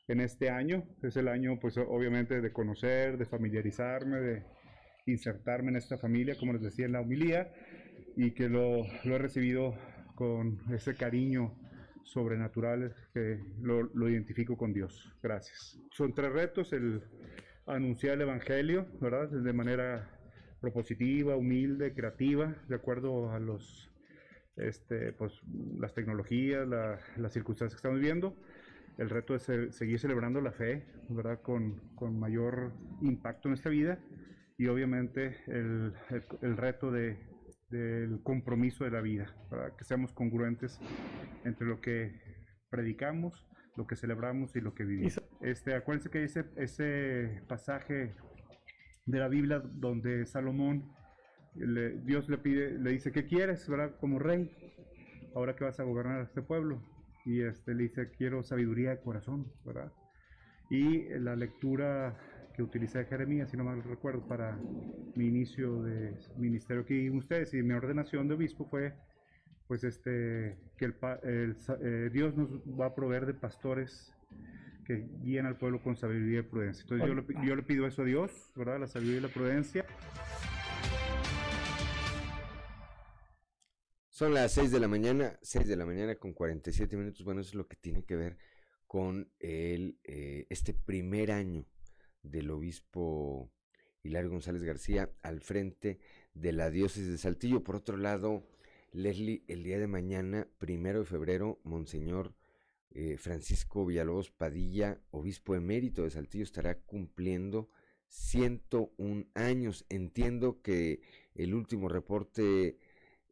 en 0.08 0.20
este 0.20 0.48
año. 0.48 0.84
Es 1.02 1.16
el 1.16 1.28
año, 1.28 1.58
pues 1.60 1.76
obviamente, 1.76 2.40
de 2.40 2.52
conocer, 2.52 3.18
de 3.18 3.26
familiarizarme, 3.26 4.20
de 4.20 4.46
insertarme 5.04 5.68
en 5.68 5.76
esta 5.76 5.98
familia, 5.98 6.36
como 6.38 6.54
les 6.54 6.62
decía 6.62 6.86
en 6.86 6.92
la 6.92 7.00
homilía, 7.00 7.52
y 8.16 8.30
que 8.32 8.48
lo, 8.48 8.86
lo 9.04 9.16
he 9.16 9.18
recibido 9.18 9.74
con 10.16 10.58
ese 10.72 10.96
cariño 10.96 11.54
sobrenatural 12.02 12.94
que 13.12 13.38
lo, 13.60 14.08
identifico 14.08 14.56
con 14.56 14.72
Dios. 14.72 15.12
Gracias. 15.22 15.78
Son 15.92 16.14
tres 16.14 16.32
retos, 16.32 16.72
el 16.72 17.02
anunciar 17.66 18.14
el 18.14 18.22
Evangelio, 18.22 18.86
¿verdad? 19.00 19.28
De 19.28 19.52
manera 19.52 20.10
propositiva, 20.60 21.36
humilde, 21.36 21.92
creativa, 21.94 22.56
de 22.68 22.74
acuerdo 22.74 23.30
a 23.30 23.38
los, 23.38 23.90
este, 24.56 25.12
pues, 25.12 25.40
las 25.78 25.94
tecnologías, 25.94 26.66
las 26.66 27.32
circunstancias 27.32 27.74
que 27.74 27.78
estamos 27.86 28.00
viviendo. 28.00 28.34
El 28.98 29.10
reto 29.10 29.34
es 29.34 29.42
seguir 29.42 29.98
celebrando 29.98 30.40
la 30.40 30.52
fe, 30.52 30.86
¿verdad? 31.10 31.42
Con, 31.42 31.80
con 31.94 32.18
mayor 32.18 32.72
impacto 33.02 33.48
en 33.48 33.54
esta 33.54 33.68
vida. 33.68 33.98
Y 34.56 34.68
obviamente 34.68 35.36
el, 35.48 35.92
el 36.40 36.56
reto 36.56 36.90
de 36.90 37.18
del 37.70 38.22
compromiso 38.22 38.84
de 38.84 38.90
la 38.90 39.00
vida, 39.00 39.34
para 39.50 39.76
que 39.76 39.84
seamos 39.84 40.12
congruentes 40.12 40.80
entre 41.44 41.66
lo 41.66 41.80
que 41.80 42.12
predicamos, 42.70 43.46
lo 43.76 43.86
que 43.86 43.96
celebramos 43.96 44.54
y 44.56 44.60
lo 44.60 44.74
que 44.74 44.84
vivimos. 44.84 45.20
Este, 45.40 45.74
acuérdense 45.74 46.10
que 46.10 46.24
ese, 46.24 46.44
ese 46.56 47.42
pasaje 47.48 48.14
de 49.06 49.18
la 49.18 49.28
Biblia 49.28 49.60
donde 49.60 50.26
Salomón, 50.26 50.92
Dios 51.54 52.28
le 52.28 52.38
pide, 52.38 52.78
le 52.78 52.90
dice, 52.90 53.12
¿qué 53.12 53.26
quieres, 53.26 53.68
verdad? 53.68 53.96
Como 53.98 54.18
rey, 54.18 54.50
ahora 55.34 55.56
que 55.56 55.64
vas 55.64 55.80
a 55.80 55.84
gobernar 55.84 56.22
este 56.22 56.42
pueblo. 56.42 56.82
Y 57.24 57.42
este, 57.42 57.74
le 57.74 57.84
dice, 57.84 58.10
quiero 58.10 58.42
sabiduría 58.42 58.90
de 58.90 59.00
corazón, 59.00 59.52
¿verdad? 59.64 59.92
Y 60.70 61.08
la 61.18 61.34
lectura 61.34 62.16
que 62.56 62.62
utilicé 62.62 63.04
Jeremías, 63.04 63.50
si 63.50 63.56
no 63.56 63.64
mal 63.64 63.82
recuerdo, 63.82 64.26
para 64.26 64.58
mi 65.14 65.26
inicio 65.26 65.82
de 65.82 66.16
ministerio 66.38 66.82
aquí 66.82 67.10
ustedes 67.10 67.52
y 67.52 67.62
mi 67.62 67.74
ordenación 67.74 68.28
de 68.28 68.34
obispo 68.34 68.64
fue 68.64 68.94
pues 69.68 69.84
este 69.84 70.56
que 70.78 70.86
el, 70.86 70.94
eh, 71.22 72.10
Dios 72.12 72.34
nos 72.34 72.50
va 72.80 72.86
a 72.86 72.94
proveer 72.94 73.26
de 73.26 73.34
pastores 73.34 74.14
que 74.86 75.06
guíen 75.22 75.44
al 75.44 75.58
pueblo 75.58 75.82
con 75.82 75.96
sabiduría 75.96 76.40
y 76.40 76.42
prudencia. 76.42 76.82
Entonces 76.82 77.06
yo 77.06 77.14
le, 77.14 77.46
yo 77.46 77.56
le 77.56 77.62
pido 77.62 77.86
eso 77.86 78.02
a 78.02 78.04
Dios, 78.06 78.52
¿verdad? 78.54 78.80
La 78.80 78.86
sabiduría 78.86 79.18
y 79.18 79.22
la 79.22 79.28
prudencia. 79.28 79.84
Son 84.08 84.32
las 84.32 84.52
6 84.52 84.70
de 84.70 84.80
la 84.80 84.88
mañana, 84.88 85.38
6 85.42 85.68
de 85.68 85.76
la 85.76 85.84
mañana 85.84 86.14
con 86.14 86.32
47 86.32 86.96
minutos. 86.96 87.22
Bueno, 87.22 87.42
eso 87.42 87.50
es 87.50 87.54
lo 87.54 87.68
que 87.68 87.76
tiene 87.76 88.04
que 88.04 88.16
ver 88.16 88.38
con 88.86 89.30
el, 89.40 89.98
eh, 90.04 90.46
este 90.48 90.72
primer 90.72 91.32
año 91.32 91.66
del 92.30 92.50
obispo 92.50 93.50
Hilario 94.02 94.30
González 94.30 94.62
García 94.62 95.10
al 95.22 95.40
frente 95.40 95.98
de 96.34 96.52
la 96.52 96.70
diócesis 96.70 97.10
de 97.10 97.18
Saltillo. 97.18 97.62
Por 97.62 97.76
otro 97.76 97.96
lado, 97.96 98.46
Leslie, 98.92 99.42
el 99.48 99.62
día 99.62 99.78
de 99.78 99.86
mañana, 99.86 100.48
primero 100.58 101.00
de 101.00 101.04
febrero, 101.06 101.60
Monseñor 101.64 102.34
eh, 102.92 103.18
Francisco 103.18 103.84
Villalobos 103.84 104.30
Padilla, 104.30 105.00
obispo 105.10 105.54
emérito 105.54 106.02
de 106.02 106.10
Saltillo, 106.10 106.44
estará 106.44 106.78
cumpliendo 106.78 107.68
101 108.08 109.26
años. 109.34 109.84
Entiendo 109.90 110.62
que 110.62 111.00
el 111.34 111.54
último 111.54 111.88
reporte 111.90 112.78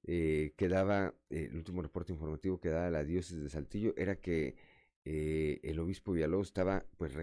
eh, 0.02 0.52
que 0.56 0.68
daba, 0.68 1.14
el 1.30 1.56
último 1.56 1.80
reporte 1.80 2.12
informativo 2.12 2.60
que 2.60 2.68
daba 2.68 2.90
la 2.90 3.04
diócesis 3.04 3.42
de 3.42 3.48
Saltillo 3.48 3.94
era 3.96 4.20
que 4.20 4.56
eh, 5.06 5.60
el 5.62 5.78
obispo 5.78 6.12
Villalobos 6.12 6.48
estaba 6.48 6.84
pues 6.98 7.14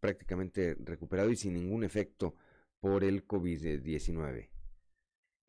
prácticamente 0.00 0.76
recuperado 0.78 1.30
y 1.30 1.36
sin 1.36 1.54
ningún 1.54 1.84
efecto 1.84 2.34
por 2.80 3.04
el 3.04 3.26
COVID-19. 3.26 4.48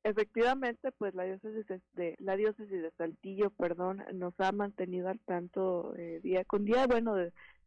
Efectivamente, 0.08 0.92
pues 0.98 1.14
la 1.16 1.26
diócesis 1.26 1.66
de 1.94 2.16
la 2.20 2.38
diócesis 2.38 2.82
de 2.82 2.92
Saltillo, 2.92 3.50
perdón, 3.50 4.04
nos 4.14 4.34
ha 4.40 4.54
mantenido 4.54 5.10
al 5.10 5.20
tanto 5.20 5.94
eh, 5.98 6.22
día 6.24 6.46
con 6.46 6.64
día. 6.64 6.88
Bueno, 6.88 7.14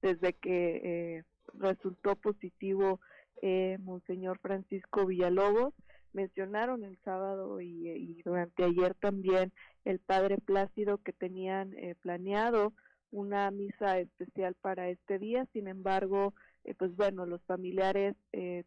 desde 0.00 0.32
que 0.32 0.76
eh, 1.18 1.24
resultó 1.52 2.16
positivo 2.16 2.98
eh, 3.42 3.76
Monseñor 3.80 4.38
Francisco 4.38 5.04
Villalobos, 5.04 5.74
mencionaron 6.14 6.82
el 6.82 6.98
sábado 7.04 7.60
y, 7.60 8.22
durante 8.24 8.64
ayer 8.64 8.94
también 8.94 9.52
el 9.84 9.98
Padre 9.98 10.38
Plácido 10.38 10.96
que 10.96 11.12
tenían 11.12 11.74
planeado 12.00 12.72
una 13.10 13.50
misa 13.50 13.98
especial 13.98 14.54
para 14.62 14.88
este 14.88 15.18
día. 15.18 15.46
Sin 15.52 15.68
embargo, 15.68 16.32
pues 16.78 16.94
bueno, 16.96 17.26
los 17.26 17.42
familiares 17.42 18.16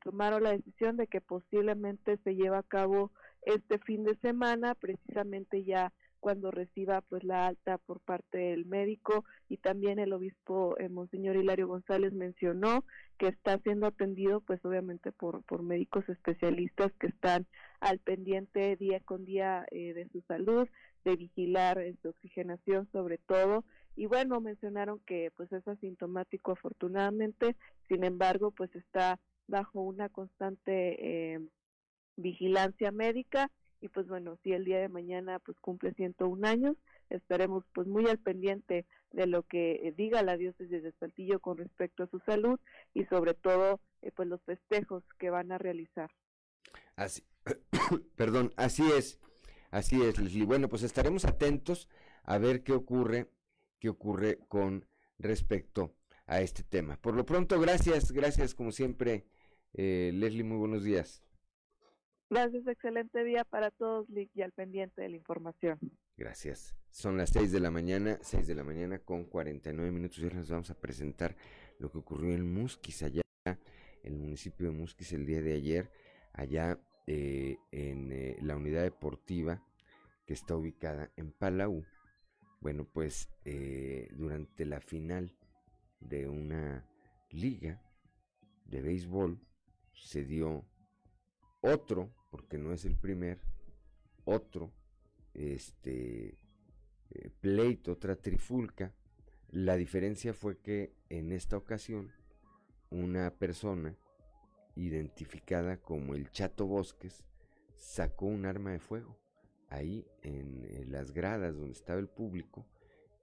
tomaron 0.04 0.44
la 0.44 0.52
decisión 0.52 0.98
de 0.98 1.08
que 1.08 1.22
posiblemente 1.22 2.18
se 2.24 2.36
lleva 2.36 2.60
a 2.60 2.64
cabo 2.64 3.12
este 3.44 3.78
fin 3.80 4.04
de 4.04 4.16
semana, 4.18 4.76
precisamente 4.76 5.64
ya 5.64 5.92
cuando 6.24 6.52
reciba 6.52 7.02
pues 7.02 7.22
la 7.26 7.48
alta 7.48 7.78
por 7.78 8.00
parte 8.00 8.38
del 8.38 8.66
médico 8.66 9.26
y 9.50 9.58
también 9.58 10.00
el 10.00 10.14
obispo 10.14 10.74
eh, 10.80 10.88
monseñor 10.88 11.36
Hilario 11.36 11.68
González 11.68 12.14
mencionó 12.14 12.86
que 13.18 13.28
está 13.28 13.58
siendo 13.60 13.88
atendido 13.88 14.40
pues 14.40 14.64
obviamente 14.64 15.12
por, 15.12 15.44
por 15.44 15.64
médicos 15.64 16.08
especialistas 16.08 16.94
que 16.94 17.08
están 17.08 17.46
al 17.82 18.00
pendiente 18.00 18.78
día 18.78 19.02
con 19.02 19.26
día 19.26 19.66
eh, 19.72 19.94
de 19.94 20.08
su 20.14 20.22
salud, 20.22 20.66
de 21.04 21.18
vigilar 21.18 21.78
eh, 21.80 21.94
su 22.02 22.08
oxigenación 22.08 22.88
sobre 22.94 23.18
todo 23.18 23.66
y 23.96 24.06
bueno 24.06 24.40
mencionaron 24.42 25.00
que 25.06 25.32
pues 25.36 25.52
es 25.52 25.68
asintomático 25.68 26.52
afortunadamente, 26.52 27.56
sin 27.88 28.04
embargo 28.04 28.52
pues 28.52 28.76
está 28.76 29.20
bajo 29.48 29.82
una 29.82 30.10
constante 30.10 31.40
vigilancia 32.16 32.92
médica 32.92 33.52
y 33.84 33.90
pues 33.90 34.08
bueno, 34.08 34.38
si 34.44 34.54
el 34.54 34.64
día 34.64 34.80
de 34.80 34.88
mañana 34.88 35.40
pues 35.40 35.58
cumple 35.60 35.94
101 35.94 36.48
años, 36.48 36.78
estaremos 37.10 37.66
pues 37.74 37.86
muy 37.86 38.08
al 38.08 38.18
pendiente 38.18 38.86
de 39.12 39.28
lo 39.28 39.44
que 39.44 39.74
eh, 39.74 39.94
diga 39.98 40.24
la 40.24 40.38
diócesis 40.38 40.82
de 40.82 40.94
Saltillo 41.02 41.42
con 41.42 41.58
respecto 41.58 42.04
a 42.04 42.08
su 42.08 42.20
salud 42.20 42.58
y 42.94 43.04
sobre 43.08 43.34
todo 43.34 43.82
eh, 44.02 44.12
pues 44.16 44.30
los 44.30 44.42
festejos 44.44 45.04
que 45.20 45.30
van 45.30 45.52
a 45.52 45.58
realizar. 45.58 46.10
Así, 46.96 47.24
perdón, 48.16 48.54
así 48.56 48.84
es, 48.98 49.20
así 49.70 50.02
es, 50.02 50.18
Leslie. 50.18 50.46
Bueno, 50.46 50.70
pues 50.70 50.84
estaremos 50.84 51.26
atentos 51.26 51.90
a 52.24 52.38
ver 52.38 52.64
qué 52.64 52.72
ocurre, 52.72 53.28
qué 53.84 53.90
ocurre 53.90 54.40
con 54.48 54.86
respecto 55.20 55.94
a 56.26 56.40
este 56.40 56.64
tema. 56.64 56.96
Por 56.96 57.16
lo 57.16 57.26
pronto, 57.26 57.60
gracias, 57.60 58.14
gracias 58.14 58.56
como 58.56 58.72
siempre, 58.72 59.26
eh, 59.74 60.12
Leslie, 60.14 60.46
muy 60.46 60.56
buenos 60.56 60.86
días. 60.86 61.22
Gracias, 62.30 62.66
excelente 62.66 63.26
día 63.26 63.44
para 63.44 63.72
todos, 63.72 64.10
Lick, 64.10 64.32
y 64.36 64.42
al 64.42 64.54
pendiente 64.54 65.02
de 65.02 65.10
la 65.10 65.18
información. 65.18 65.80
Gracias. 66.16 66.74
Son 66.92 67.18
las 67.18 67.32
6 67.32 67.52
de 67.52 67.60
la 67.60 67.72
mañana, 67.72 68.20
6 68.22 68.48
de 68.48 68.56
la 68.56 68.64
mañana 68.64 69.00
con 69.00 69.26
49 69.26 69.92
minutos. 69.92 70.20
Y 70.20 70.24
ahora 70.24 70.38
les 70.38 70.50
vamos 70.50 70.70
a 70.70 70.80
presentar 70.80 71.36
lo 71.78 71.92
que 71.92 71.98
ocurrió 71.98 72.34
en 72.34 72.54
Musquis, 72.54 73.04
allá, 73.04 73.22
en 73.44 73.58
el 74.14 74.18
municipio 74.18 74.68
de 74.68 74.78
Musquis, 74.78 75.12
el 75.12 75.26
día 75.26 75.42
de 75.42 75.56
ayer, 75.56 75.92
allá 76.32 76.80
eh, 77.06 77.58
en 77.72 78.14
eh, 78.14 78.38
la 78.42 78.56
unidad 78.56 78.84
deportiva 78.84 79.62
que 80.26 80.34
está 80.34 80.56
ubicada 80.56 81.12
en 81.18 81.34
Palau. 81.34 81.84
Bueno, 82.64 82.86
pues 82.86 83.28
eh, 83.44 84.08
durante 84.14 84.66
la 84.66 84.80
final 84.80 85.36
de 86.00 86.30
una 86.30 86.88
liga 87.30 87.82
de 88.64 88.82
béisbol 88.82 89.38
se 89.94 90.24
dio 90.24 90.64
otro 91.60 92.16
porque 92.32 92.58
no 92.58 92.72
es 92.72 92.86
el 92.86 92.96
primer, 92.96 93.42
otro 94.24 94.72
este, 95.34 96.38
eh, 97.10 97.32
pleito, 97.42 97.92
otra 97.92 98.16
trifulca. 98.16 98.94
La 99.50 99.76
diferencia 99.76 100.34
fue 100.34 100.58
que 100.58 100.96
en 101.10 101.34
esta 101.34 101.58
ocasión 101.58 102.14
una 102.90 103.30
persona 103.32 103.98
identificada 104.78 105.82
como 105.82 106.16
el 106.16 106.32
Chato 106.32 106.66
Bosques 106.66 107.26
sacó 107.76 108.28
un 108.28 108.46
arma 108.46 108.72
de 108.72 108.80
fuego 108.80 109.22
ahí 109.74 110.06
en, 110.22 110.92
las 110.92 111.12
gradas 111.12 111.56
donde 111.56 111.74
estaba 111.74 112.00
el 112.00 112.08
público 112.08 112.66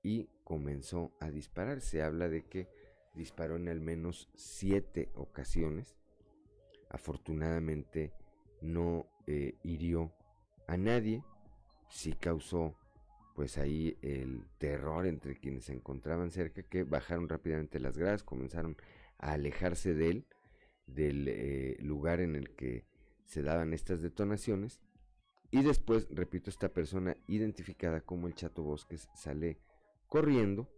y 0.02 0.28
comenzó 0.44 1.12
a 1.20 1.30
disparar. 1.30 1.80
Se 1.80 2.02
habla 2.02 2.28
de 2.28 2.44
que 2.44 2.68
disparó 3.14 3.56
en 3.56 3.68
al 3.68 3.80
menos 3.80 4.28
siete 4.34 5.10
ocasiones. 5.14 5.96
Afortunadamente 6.88 8.12
no 8.60 9.06
eh, 9.26 9.54
hirió 9.62 10.12
a 10.66 10.76
nadie, 10.76 11.24
sí 11.88 12.12
causó 12.12 12.76
pues 13.34 13.56
ahí 13.56 13.96
el 14.02 14.44
terror 14.58 15.06
entre 15.06 15.36
quienes 15.36 15.66
se 15.66 15.72
encontraban 15.72 16.30
cerca 16.30 16.62
que 16.62 16.82
bajaron 16.82 17.28
rápidamente 17.28 17.78
las 17.78 17.96
gradas, 17.96 18.22
comenzaron 18.22 18.76
a 19.18 19.32
alejarse 19.32 19.94
de 19.94 20.10
él, 20.10 20.26
del 20.86 21.28
eh, 21.28 21.76
lugar 21.80 22.20
en 22.20 22.34
el 22.34 22.50
que 22.50 22.84
se 23.24 23.42
daban 23.42 23.72
estas 23.72 24.02
detonaciones 24.02 24.80
y 25.50 25.62
después, 25.62 26.06
repito, 26.10 26.50
esta 26.50 26.68
persona 26.68 27.16
identificada 27.26 28.00
como 28.00 28.28
el 28.28 28.34
Chato 28.34 28.62
Bosques 28.62 29.08
sale 29.14 29.58
corriendo, 30.06 30.68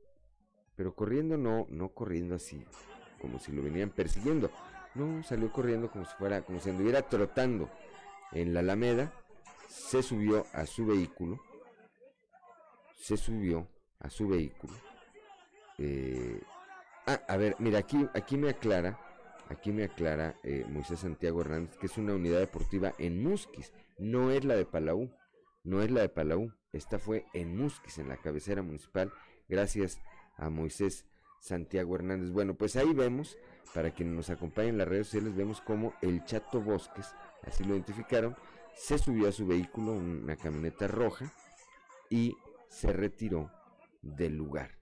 pero 0.76 0.94
corriendo 0.94 1.36
no, 1.36 1.66
no 1.68 1.90
corriendo 1.90 2.34
así, 2.34 2.64
como 3.20 3.38
si 3.38 3.52
lo 3.52 3.62
venían 3.62 3.90
persiguiendo, 3.90 4.50
no, 4.94 5.22
salió 5.22 5.52
corriendo 5.52 5.90
como 5.90 6.04
si 6.04 6.14
fuera, 6.16 6.42
como 6.42 6.60
si 6.60 6.70
anduviera 6.70 7.02
trotando 7.02 7.70
en 8.32 8.54
la 8.54 8.60
Alameda, 8.60 9.12
se 9.68 10.02
subió 10.02 10.46
a 10.52 10.66
su 10.66 10.86
vehículo, 10.86 11.40
se 12.96 13.16
subió 13.16 13.68
a 14.00 14.08
su 14.08 14.28
vehículo. 14.28 14.72
Eh, 15.78 16.40
ah, 17.06 17.20
a 17.28 17.36
ver, 17.36 17.56
mira, 17.58 17.78
aquí, 17.78 18.06
aquí 18.14 18.36
me 18.36 18.50
aclara, 18.50 18.98
aquí 19.48 19.72
me 19.72 19.84
aclara 19.84 20.36
eh, 20.42 20.64
Moisés 20.68 21.00
Santiago 21.00 21.40
Hernández 21.40 21.76
que 21.76 21.86
es 21.86 21.98
una 21.98 22.14
unidad 22.14 22.40
deportiva 22.40 22.94
en 22.98 23.22
Musquis, 23.22 23.72
no 23.98 24.30
es 24.30 24.44
la 24.44 24.54
de 24.54 24.66
Palau, 24.66 25.14
no 25.64 25.82
es 25.82 25.90
la 25.90 26.02
de 26.02 26.08
Palau, 26.08 26.52
esta 26.72 26.98
fue 26.98 27.26
en 27.34 27.56
Musquis, 27.56 27.98
en 27.98 28.08
la 28.08 28.16
cabecera 28.16 28.62
municipal, 28.62 29.12
gracias 29.48 30.00
a 30.36 30.50
Moisés 30.50 31.06
Santiago 31.40 31.96
Hernández. 31.96 32.30
Bueno, 32.30 32.54
pues 32.54 32.76
ahí 32.76 32.92
vemos 32.94 33.36
para 33.74 33.92
quienes 33.92 34.14
nos 34.14 34.30
acompañan 34.30 34.70
en 34.70 34.78
las 34.78 34.88
redes 34.88 35.06
sociales 35.06 35.34
vemos 35.34 35.60
como 35.60 35.94
el 36.02 36.24
Chato 36.24 36.60
Bosques, 36.60 37.14
así 37.42 37.64
lo 37.64 37.74
identificaron, 37.74 38.36
se 38.74 38.98
subió 38.98 39.28
a 39.28 39.32
su 39.32 39.46
vehículo, 39.46 39.92
una 39.92 40.36
camioneta 40.36 40.86
roja, 40.88 41.32
y 42.10 42.36
se 42.68 42.92
retiró 42.92 43.50
del 44.02 44.36
lugar. 44.36 44.78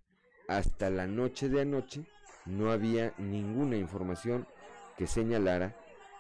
Hasta 0.48 0.90
la 0.90 1.06
noche 1.06 1.48
de 1.48 1.60
anoche 1.60 2.04
no 2.46 2.72
había 2.72 3.14
ninguna 3.18 3.76
información 3.76 4.46
que 4.96 5.06
señalara 5.06 5.76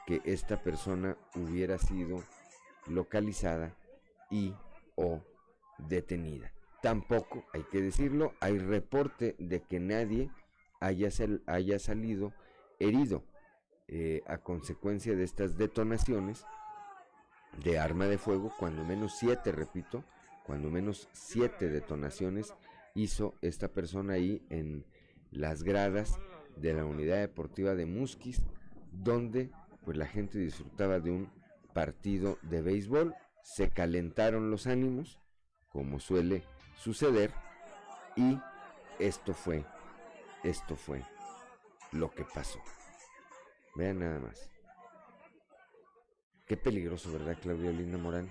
que 0.06 0.22
esta 0.24 0.62
persona 0.62 1.16
hubiera 1.34 1.78
sido 1.78 2.22
localizada 2.86 3.76
y 4.30 4.54
o 4.96 5.20
detenida. 5.78 6.52
Tampoco, 6.82 7.44
hay 7.52 7.62
que 7.64 7.80
decirlo, 7.82 8.32
hay 8.40 8.58
reporte 8.58 9.36
de 9.38 9.60
que 9.60 9.80
nadie 9.80 10.30
haya, 10.80 11.10
haya 11.46 11.78
salido 11.78 12.32
herido 12.78 13.22
eh, 13.88 14.22
a 14.26 14.38
consecuencia 14.38 15.14
de 15.14 15.24
estas 15.24 15.58
detonaciones 15.58 16.44
de 17.62 17.78
arma 17.78 18.06
de 18.06 18.18
fuego, 18.18 18.52
cuando 18.58 18.84
menos 18.84 19.18
siete, 19.18 19.52
repito, 19.52 20.04
cuando 20.46 20.70
menos 20.70 21.08
siete 21.12 21.68
detonaciones 21.68 22.54
hizo 22.94 23.34
esta 23.42 23.68
persona 23.68 24.14
ahí 24.14 24.46
en 24.48 24.84
las 25.30 25.62
gradas 25.62 26.18
de 26.56 26.72
la 26.72 26.84
unidad 26.84 27.18
deportiva 27.18 27.74
de 27.74 27.86
Musquis, 27.86 28.42
donde 28.92 29.50
pues 29.84 29.96
la 29.96 30.06
gente 30.06 30.38
disfrutaba 30.38 31.00
de 31.00 31.10
un 31.10 31.30
partido 31.72 32.38
de 32.42 32.62
béisbol, 32.62 33.14
se 33.42 33.70
calentaron 33.70 34.50
los 34.50 34.66
ánimos, 34.66 35.18
como 35.68 36.00
suele 36.00 36.44
suceder, 36.76 37.32
y 38.16 38.38
esto 38.98 39.34
fue, 39.34 39.64
esto 40.42 40.76
fue 40.76 41.04
lo 41.92 42.10
que 42.10 42.24
pasó. 42.24 42.60
Vean 43.74 44.00
nada 44.00 44.18
más. 44.20 44.50
Qué 46.46 46.56
peligroso, 46.56 47.12
¿verdad, 47.12 47.38
Claudia 47.40 47.70
Linda 47.70 47.96
Morán? 47.96 48.30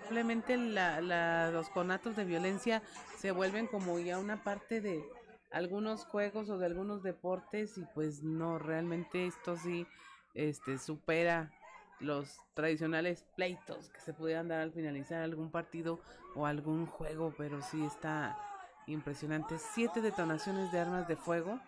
Simplemente 0.00 0.56
la, 0.56 1.50
los 1.50 1.68
conatos 1.68 2.16
de 2.16 2.24
violencia 2.24 2.82
se 3.18 3.30
vuelven 3.30 3.66
como 3.66 3.98
ya 3.98 4.18
una 4.18 4.42
parte 4.42 4.80
de 4.80 5.04
algunos 5.50 6.06
juegos 6.06 6.48
o 6.48 6.56
de 6.56 6.64
algunos 6.64 7.02
deportes 7.02 7.76
y 7.76 7.84
pues 7.94 8.22
no, 8.22 8.58
realmente 8.58 9.26
esto 9.26 9.58
sí 9.58 9.86
este, 10.34 10.78
supera 10.78 11.52
los 12.00 12.40
tradicionales 12.54 13.24
pleitos 13.34 13.88
que 13.90 14.00
se 14.00 14.12
pudieran 14.12 14.48
dar 14.48 14.60
al 14.60 14.72
finalizar 14.72 15.22
algún 15.22 15.50
partido 15.50 16.00
o 16.34 16.46
algún 16.46 16.86
juego, 16.86 17.34
pero 17.36 17.60
sí 17.62 17.84
está 17.84 18.38
impresionante. 18.86 19.56
Siete 19.58 20.00
detonaciones 20.00 20.70
de 20.72 20.78
armas 20.78 21.08
de 21.08 21.16
fuego 21.16 21.60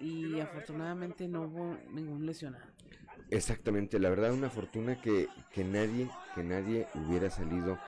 y 0.00 0.40
afortunadamente 0.40 1.28
no 1.28 1.42
hubo 1.42 1.76
ningún 1.90 2.24
lesionado. 2.26 2.66
Exactamente, 3.30 3.98
la 3.98 4.08
verdad 4.08 4.32
una 4.32 4.48
fortuna 4.48 5.00
que, 5.00 5.28
que 5.52 5.64
nadie, 5.64 6.08
que 6.34 6.42
nadie 6.42 6.86
hubiera 6.94 7.28
salido 7.30 7.78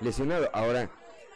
lesionado. 0.00 0.50
Ahora, 0.52 0.90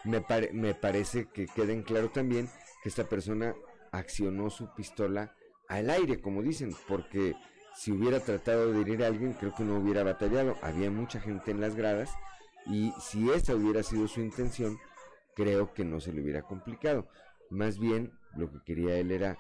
me, 0.05 0.25
me 0.53 0.75
parece 0.75 1.27
que 1.27 1.47
queda 1.47 1.73
en 1.73 1.83
claro 1.83 2.11
también 2.11 2.49
que 2.83 2.89
esta 2.89 3.05
persona 3.05 3.55
accionó 3.93 4.51
su 4.51 4.75
pistola 4.75 5.37
al 5.69 5.91
aire, 5.91 6.21
como 6.21 6.43
dicen, 6.43 6.75
porque 6.89 7.37
si 7.75 7.93
hubiera 7.93 8.21
tratado 8.21 8.73
de 8.73 8.81
herir 8.81 9.03
a 9.03 9.07
alguien, 9.09 9.33
creo 9.33 9.55
que 9.55 9.65
no 9.65 9.77
hubiera 9.79 10.03
batallado. 10.03 10.57
Había 10.63 10.91
mucha 10.91 11.21
gente 11.21 11.51
en 11.51 11.61
las 11.61 11.75
gradas 11.75 12.11
y 12.67 12.93
si 13.01 13.31
esa 13.31 13.55
hubiera 13.55 13.83
sido 13.83 14.09
su 14.09 14.21
intención, 14.21 14.79
creo 15.35 15.73
que 15.73 15.85
no 15.85 16.01
se 16.01 16.13
le 16.13 16.23
hubiera 16.23 16.43
complicado. 16.43 17.09
Más 17.51 17.79
bien, 17.79 18.13
lo 18.37 18.51
que 18.51 18.63
quería 18.65 18.97
él 18.97 19.11
era, 19.11 19.39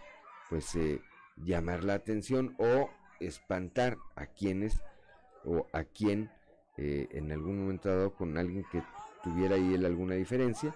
pues, 0.49 0.75
eh, 0.77 1.01
llamar 1.37 1.85
la 1.85 1.95
atención 1.95 2.55
o 2.59 2.91
espantar 3.21 3.99
a 4.17 4.27
quienes 4.27 4.83
o 5.45 5.67
a 5.73 5.85
quien 5.85 6.31
eh, 6.77 7.09
en 7.13 7.33
algún 7.33 7.61
momento 7.61 7.89
dado 7.89 8.15
con 8.15 8.39
alguien 8.39 8.65
que 8.71 8.83
tuviera 9.23 9.57
ahí 9.57 9.75
él 9.75 9.85
alguna 9.85 10.15
diferencia. 10.15 10.75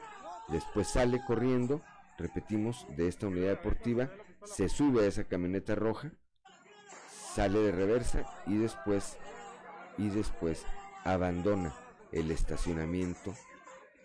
Después 0.49 0.89
sale 0.89 1.21
corriendo, 1.27 1.83
repetimos, 2.19 2.87
de 2.97 3.09
esta 3.09 3.27
unidad 3.27 3.49
deportiva, 3.49 4.11
se 4.45 4.69
sube 4.69 5.05
a 5.05 5.09
esa 5.09 5.25
camioneta 5.25 5.75
roja, 5.75 6.13
sale 7.37 7.59
de 7.59 7.71
reversa 7.71 8.25
y 8.47 8.57
después 8.57 9.19
y 9.99 10.09
después 10.09 10.65
abandona 11.05 11.75
el 12.11 12.31
estacionamiento, 12.31 13.35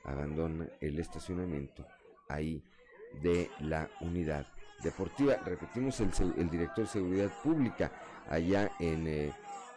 abandona 0.03 0.67
el 0.81 0.99
estacionamiento 0.99 1.87
ahí 2.27 2.61
de 3.21 3.49
la 3.59 3.89
unidad 4.01 4.45
deportiva. 4.83 5.35
Repetimos, 5.45 6.01
el, 6.01 6.11
el 6.37 6.49
director 6.49 6.83
de 6.83 6.91
seguridad 6.91 7.31
pública 7.41 7.93
allá 8.29 8.69
en 8.79 9.07
eh, 9.07 9.33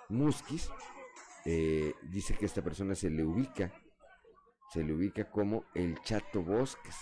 Musquis 0.09 0.69
eh, 1.45 1.95
dice 2.03 2.35
que 2.35 2.47
esta 2.47 2.61
persona 2.61 2.97
se 2.97 3.09
le 3.09 3.25
ubica, 3.25 3.73
se 4.73 4.83
le 4.83 4.95
ubica 4.95 5.31
como 5.31 5.65
el 5.75 6.01
Chato 6.03 6.43
Bosques. 6.43 6.97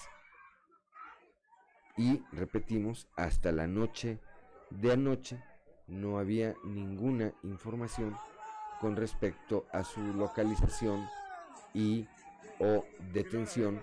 Y 1.97 2.23
repetimos, 2.31 3.09
hasta 3.17 3.53
la 3.53 3.67
noche 3.67 4.21
de 4.69 4.93
anoche 4.93 5.43
no 5.87 6.19
había 6.19 6.55
ninguna 6.65 7.33
información 7.43 8.17
con 8.81 8.97
respecto 8.97 9.67
a 9.73 9.85
su 9.85 10.01
localización 10.15 11.07
y 11.75 12.07
o 12.59 12.85
detención 13.13 13.81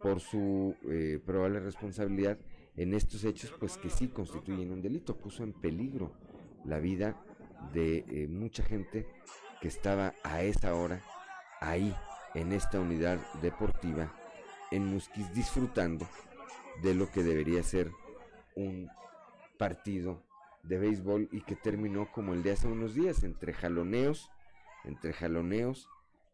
por 0.00 0.20
su 0.20 0.76
eh, 0.88 1.20
probable 1.24 1.60
responsabilidad 1.60 2.38
en 2.76 2.94
estos 2.94 3.24
hechos, 3.24 3.52
pues 3.58 3.76
que 3.76 3.90
sí 3.90 4.08
constituyen 4.08 4.70
un 4.70 4.80
delito, 4.80 5.16
puso 5.16 5.42
en 5.42 5.52
peligro 5.52 6.12
la 6.64 6.78
vida 6.78 7.16
de 7.72 8.04
eh, 8.08 8.28
mucha 8.28 8.62
gente 8.62 9.06
que 9.60 9.68
estaba 9.68 10.14
a 10.22 10.42
esa 10.42 10.74
hora 10.74 11.02
ahí 11.60 11.94
en 12.34 12.52
esta 12.52 12.78
unidad 12.78 13.18
deportiva 13.42 14.12
en 14.70 14.86
Musquis 14.86 15.32
disfrutando 15.34 16.06
de 16.82 16.94
lo 16.94 17.10
que 17.10 17.22
debería 17.22 17.62
ser 17.62 17.90
un 18.54 18.88
partido 19.56 20.22
de 20.68 20.78
béisbol 20.78 21.28
y 21.32 21.40
que 21.40 21.56
terminó 21.56 22.12
como 22.12 22.34
el 22.34 22.42
de 22.42 22.52
hace 22.52 22.68
unos 22.68 22.94
días 22.94 23.24
entre 23.24 23.54
jaloneos, 23.54 24.30
entre 24.84 25.14
jaloneos, 25.14 25.88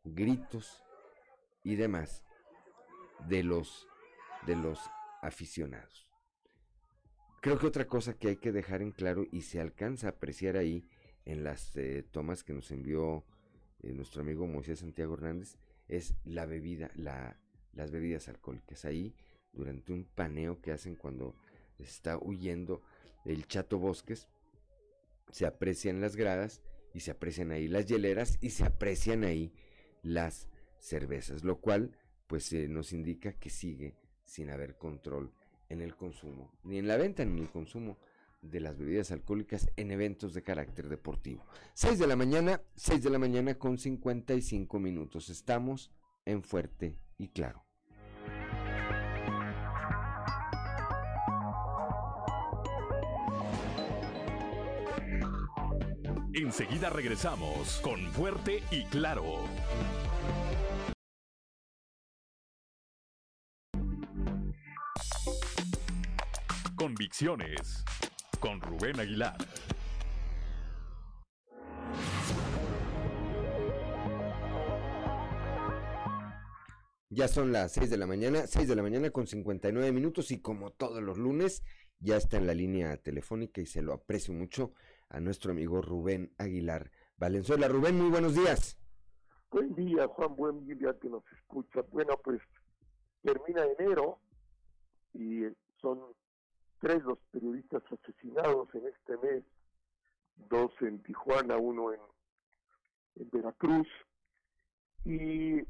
gritos 0.04 0.82
y 1.62 1.76
demás 1.76 2.24
de 3.28 3.44
los 3.44 3.88
de 4.44 4.56
los 4.56 4.78
aficionados. 5.22 6.06
Creo 7.40 7.58
que 7.58 7.66
otra 7.66 7.86
cosa 7.86 8.14
que 8.14 8.28
hay 8.28 8.36
que 8.36 8.52
dejar 8.52 8.82
en 8.82 8.90
claro 8.90 9.24
y 9.30 9.42
se 9.42 9.60
alcanza 9.60 10.08
a 10.08 10.10
apreciar 10.10 10.56
ahí 10.56 10.86
en 11.24 11.44
las 11.44 11.76
eh, 11.76 12.02
tomas 12.10 12.42
que 12.42 12.52
nos 12.52 12.70
envió 12.70 13.24
eh, 13.82 13.92
nuestro 13.92 14.22
amigo 14.22 14.46
Moisés 14.46 14.80
Santiago 14.80 15.14
Hernández 15.14 15.58
es 15.88 16.14
la 16.24 16.44
bebida, 16.44 16.90
la, 16.94 17.38
las 17.72 17.90
bebidas 17.90 18.28
alcohólicas. 18.28 18.84
Ahí, 18.84 19.14
durante 19.52 19.92
un 19.92 20.04
paneo 20.04 20.60
que 20.60 20.72
hacen 20.72 20.96
cuando 20.96 21.36
está 21.78 22.18
huyendo 22.18 22.82
el 23.24 23.46
Chato 23.46 23.78
Bosques, 23.78 24.28
se 25.30 25.46
aprecian 25.46 26.00
las 26.00 26.16
gradas 26.16 26.62
y 26.92 27.00
se 27.00 27.10
aprecian 27.10 27.50
ahí 27.50 27.68
las 27.68 27.86
hieleras 27.86 28.38
y 28.40 28.50
se 28.50 28.64
aprecian 28.64 29.24
ahí 29.24 29.52
las 30.02 30.48
cervezas, 30.78 31.44
lo 31.44 31.60
cual 31.60 31.96
pues 32.26 32.52
nos 32.52 32.92
indica 32.92 33.32
que 33.32 33.50
sigue 33.50 33.96
sin 34.24 34.50
haber 34.50 34.76
control 34.76 35.32
en 35.68 35.80
el 35.80 35.96
consumo, 35.96 36.52
ni 36.62 36.78
en 36.78 36.86
la 36.86 36.96
venta 36.96 37.24
ni 37.24 37.32
en 37.32 37.44
el 37.44 37.50
consumo 37.50 37.98
de 38.42 38.60
las 38.60 38.76
bebidas 38.78 39.10
alcohólicas 39.10 39.70
en 39.76 39.90
eventos 39.90 40.34
de 40.34 40.42
carácter 40.42 40.88
deportivo. 40.88 41.44
6 41.74 41.98
de 41.98 42.06
la 42.06 42.16
mañana, 42.16 42.60
6 42.76 43.02
de 43.02 43.10
la 43.10 43.18
mañana 43.18 43.58
con 43.58 43.78
55 43.78 44.78
minutos. 44.78 45.30
Estamos 45.30 45.90
en 46.26 46.42
Fuerte 46.42 46.98
y 47.16 47.28
Claro. 47.28 47.63
Enseguida 56.56 56.88
regresamos 56.88 57.80
con 57.80 58.00
Fuerte 58.12 58.62
y 58.70 58.84
Claro. 58.84 59.24
Convicciones 66.76 67.84
con 68.38 68.60
Rubén 68.60 69.00
Aguilar. 69.00 69.36
Ya 77.10 77.26
son 77.26 77.50
las 77.50 77.72
6 77.72 77.90
de 77.90 77.96
la 77.96 78.06
mañana, 78.06 78.46
6 78.46 78.68
de 78.68 78.76
la 78.76 78.82
mañana 78.84 79.10
con 79.10 79.26
59 79.26 79.90
minutos 79.90 80.30
y 80.30 80.40
como 80.40 80.70
todos 80.70 81.02
los 81.02 81.18
lunes 81.18 81.64
ya 81.98 82.16
está 82.16 82.36
en 82.36 82.46
la 82.46 82.54
línea 82.54 82.96
telefónica 82.98 83.60
y 83.60 83.66
se 83.66 83.82
lo 83.82 83.92
aprecio 83.92 84.32
mucho 84.32 84.72
a 85.08 85.20
nuestro 85.20 85.52
amigo 85.52 85.80
Rubén 85.80 86.32
Aguilar 86.38 86.90
Valenzuela. 87.16 87.68
Rubén, 87.68 87.98
muy 87.98 88.10
buenos 88.10 88.34
días. 88.34 88.76
Buen 89.50 89.74
día, 89.74 90.08
Juan, 90.08 90.34
buen 90.34 90.66
día 90.66 90.96
que 91.00 91.08
nos 91.08 91.22
escucha. 91.38 91.82
Bueno, 91.92 92.14
pues 92.24 92.40
termina 93.22 93.64
enero 93.78 94.18
y 95.12 95.44
son 95.80 96.00
tres 96.80 97.02
los 97.04 97.18
periodistas 97.30 97.82
asesinados 97.90 98.68
en 98.74 98.86
este 98.86 99.16
mes, 99.18 99.44
dos 100.36 100.72
en 100.80 101.02
Tijuana, 101.02 101.56
uno 101.56 101.92
en, 101.92 102.00
Veracruz, 103.30 103.86
y 105.04 105.62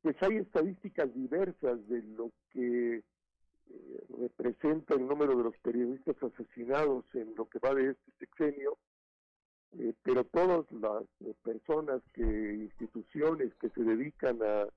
pues 0.00 0.16
hay 0.22 0.38
estadísticas 0.38 1.12
diversas 1.14 1.86
de 1.88 2.02
lo 2.02 2.32
que 2.50 3.04
eh, 3.70 4.04
representa 4.18 4.94
el 4.94 5.06
número 5.06 5.36
de 5.36 5.44
los 5.44 5.56
periodistas 5.58 6.16
asesinados 6.22 7.04
en 7.14 7.34
lo 7.34 7.48
que 7.48 7.58
va 7.58 7.74
de 7.74 7.90
este 7.90 8.12
sexenio, 8.18 8.78
eh, 9.78 9.94
pero 10.02 10.24
todas 10.24 10.70
las 10.72 11.04
personas 11.42 12.02
que, 12.12 12.22
instituciones 12.22 13.54
que 13.56 13.70
se 13.70 13.82
dedican 13.82 14.38
a 14.42 14.68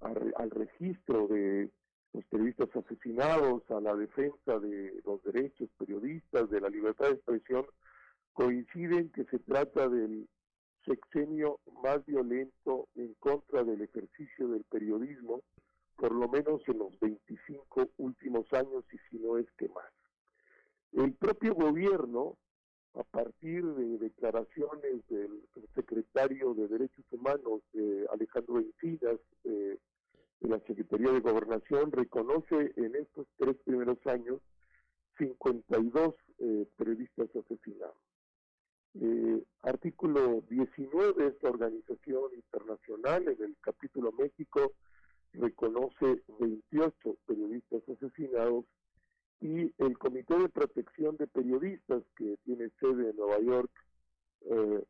al 0.00 0.50
registro 0.50 1.28
de 1.28 1.70
los 2.12 2.24
periodistas 2.26 2.68
asesinados, 2.74 3.62
a 3.70 3.80
la 3.80 3.94
defensa 3.94 4.58
de 4.58 5.00
los 5.04 5.22
derechos 5.22 5.68
periodistas, 5.78 6.50
de 6.50 6.60
la 6.60 6.68
libertad 6.68 7.06
de 7.06 7.14
expresión, 7.14 7.66
coinciden 8.32 9.10
que 9.10 9.24
se 9.24 9.38
trata 9.40 9.88
del 9.88 10.28
sexenio 10.84 11.60
más 11.82 12.04
violento 12.06 12.88
en 12.94 13.14
contra 13.14 13.62
del 13.62 13.82
ejercicio 13.82 14.48
del 14.48 14.64
periodismo, 14.64 15.42
por 16.00 16.12
lo 16.12 16.28
menos 16.28 16.62
en 16.66 16.78
los 16.78 16.98
25 16.98 17.90
últimos 17.98 18.50
años 18.54 18.84
y 18.90 18.96
si 19.10 19.18
no 19.18 19.36
es 19.36 19.46
que 19.58 19.68
más. 19.68 19.92
El 20.92 21.12
propio 21.12 21.54
gobierno, 21.54 22.38
a 22.94 23.04
partir 23.04 23.62
de 23.66 23.98
declaraciones 23.98 25.06
del 25.08 25.42
secretario 25.74 26.54
de 26.54 26.68
Derechos 26.68 27.04
Humanos, 27.10 27.60
Alejandro 28.10 28.60
Encinas, 28.60 29.20
eh, 29.44 29.76
la 30.40 30.58
Secretaría 30.60 31.12
de 31.12 31.20
Gobernación 31.20 31.92
reconoce 31.92 32.72
en 32.76 32.96
estos 32.96 33.26
tres 33.36 33.56
primeros 33.66 33.98
años 34.06 34.40
52 35.18 36.14
eh, 36.38 36.66
periodistas 36.78 37.28
asesinados. 37.36 37.96
Eh, 38.94 39.44
artículo 39.62 40.42
19 40.48 41.24
de 41.24 41.28
esta 41.28 41.50
organización 41.50 42.34
internacional, 42.34 43.28
en 43.28 43.44
el 43.44 43.56
capítulo 43.60 44.12
México, 44.12 44.72
reconoce 45.32 46.22
28 46.38 47.16
periodistas 47.26 47.82
asesinados 47.88 48.64
y 49.40 49.72
el 49.78 49.98
Comité 49.98 50.38
de 50.38 50.48
Protección 50.48 51.16
de 51.16 51.26
Periodistas, 51.26 52.02
que 52.16 52.36
tiene 52.44 52.70
sede 52.80 53.10
en 53.10 53.16
Nueva 53.16 53.40
York, 53.40 53.70
eh, 54.42 54.84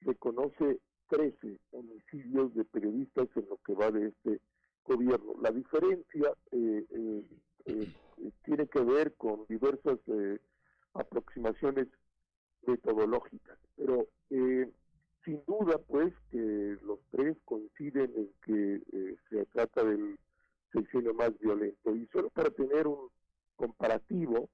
reconoce 0.00 0.80
13 1.08 1.58
homicidios 1.72 2.54
de 2.54 2.64
periodistas 2.64 3.28
en 3.36 3.46
lo 3.48 3.58
que 3.64 3.74
va 3.74 3.90
de 3.90 4.08
este 4.08 4.40
gobierno. 4.84 5.34
La 5.40 5.50
diferencia 5.50 6.32
eh, 6.52 6.84
eh, 6.90 7.24
eh, 7.66 7.92
tiene 8.44 8.66
que 8.66 8.80
ver 8.80 9.14
con 9.14 9.46
diversas 9.48 9.98
aproximaciones 10.94 11.88
metodológicas, 12.66 13.58
pero 13.76 14.06
sin 15.24 15.42
duda 15.46 15.78
pues 15.78 16.12
que 16.30 16.76
los 16.82 16.98
tres 17.10 17.36
coinciden 17.44 18.12
en 18.16 18.30
que 18.44 19.16
se 19.30 19.46
trata 19.46 19.84
del 19.84 20.18
sexenio 20.72 21.14
más 21.14 21.38
violento. 21.38 21.94
Y 21.94 22.06
solo 22.12 22.30
para 22.30 22.50
tener 22.50 22.86
un 22.86 23.08
comparativo, 23.56 24.48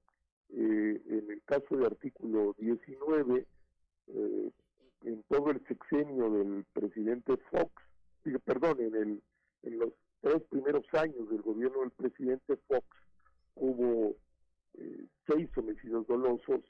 en 0.49 1.25
el 1.29 1.41
caso 1.45 1.77
de 1.77 1.85
artículo 1.85 2.55
19, 2.57 3.45
en 5.03 5.23
todo 5.23 5.51
el 5.51 5.65
sexenio 5.67 6.29
del 6.29 6.65
presidente 6.73 7.37
Fox, 7.49 7.71
perdón, 8.45 8.79
en, 8.81 8.95
el, 8.95 9.23
en 9.63 9.79
los 9.79 9.93
tres 10.21 10.41
primeros 10.49 10.85
años 10.93 11.29
del 11.29 11.41
gobierno 11.41 11.81
del 11.81 11.91
presidente 11.91 12.57
Fox 12.67 12.85
hubo 13.55 14.15
eh, 14.75 15.05
seis 15.27 15.49
homicidios 15.57 16.05
dolosos, 16.07 16.61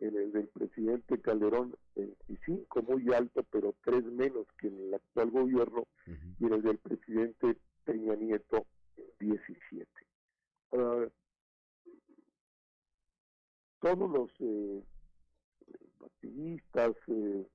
el 0.00 0.32
del 0.32 0.48
presidente 0.48 1.20
Calderón 1.20 1.74
25, 1.94 2.82
muy 2.82 3.12
alto, 3.12 3.44
pero 3.50 3.74
tres 3.84 4.04
menos 4.04 4.46
que 4.58 4.68
en 4.68 4.78
el 4.78 4.94
actual 4.94 5.30
gobierno, 5.30 5.86
y 6.38 6.46
en 6.46 6.52
el 6.52 6.62
del 6.62 6.78
presidente 6.78 7.56
Peña 7.84 8.14
Nieto 8.14 8.66
17. 9.18 9.86
Ah, 10.72 11.06
todos 13.80 14.10
los 14.10 14.30
eh, 14.40 14.82
activistas 16.04 16.96
eh, 17.08 17.46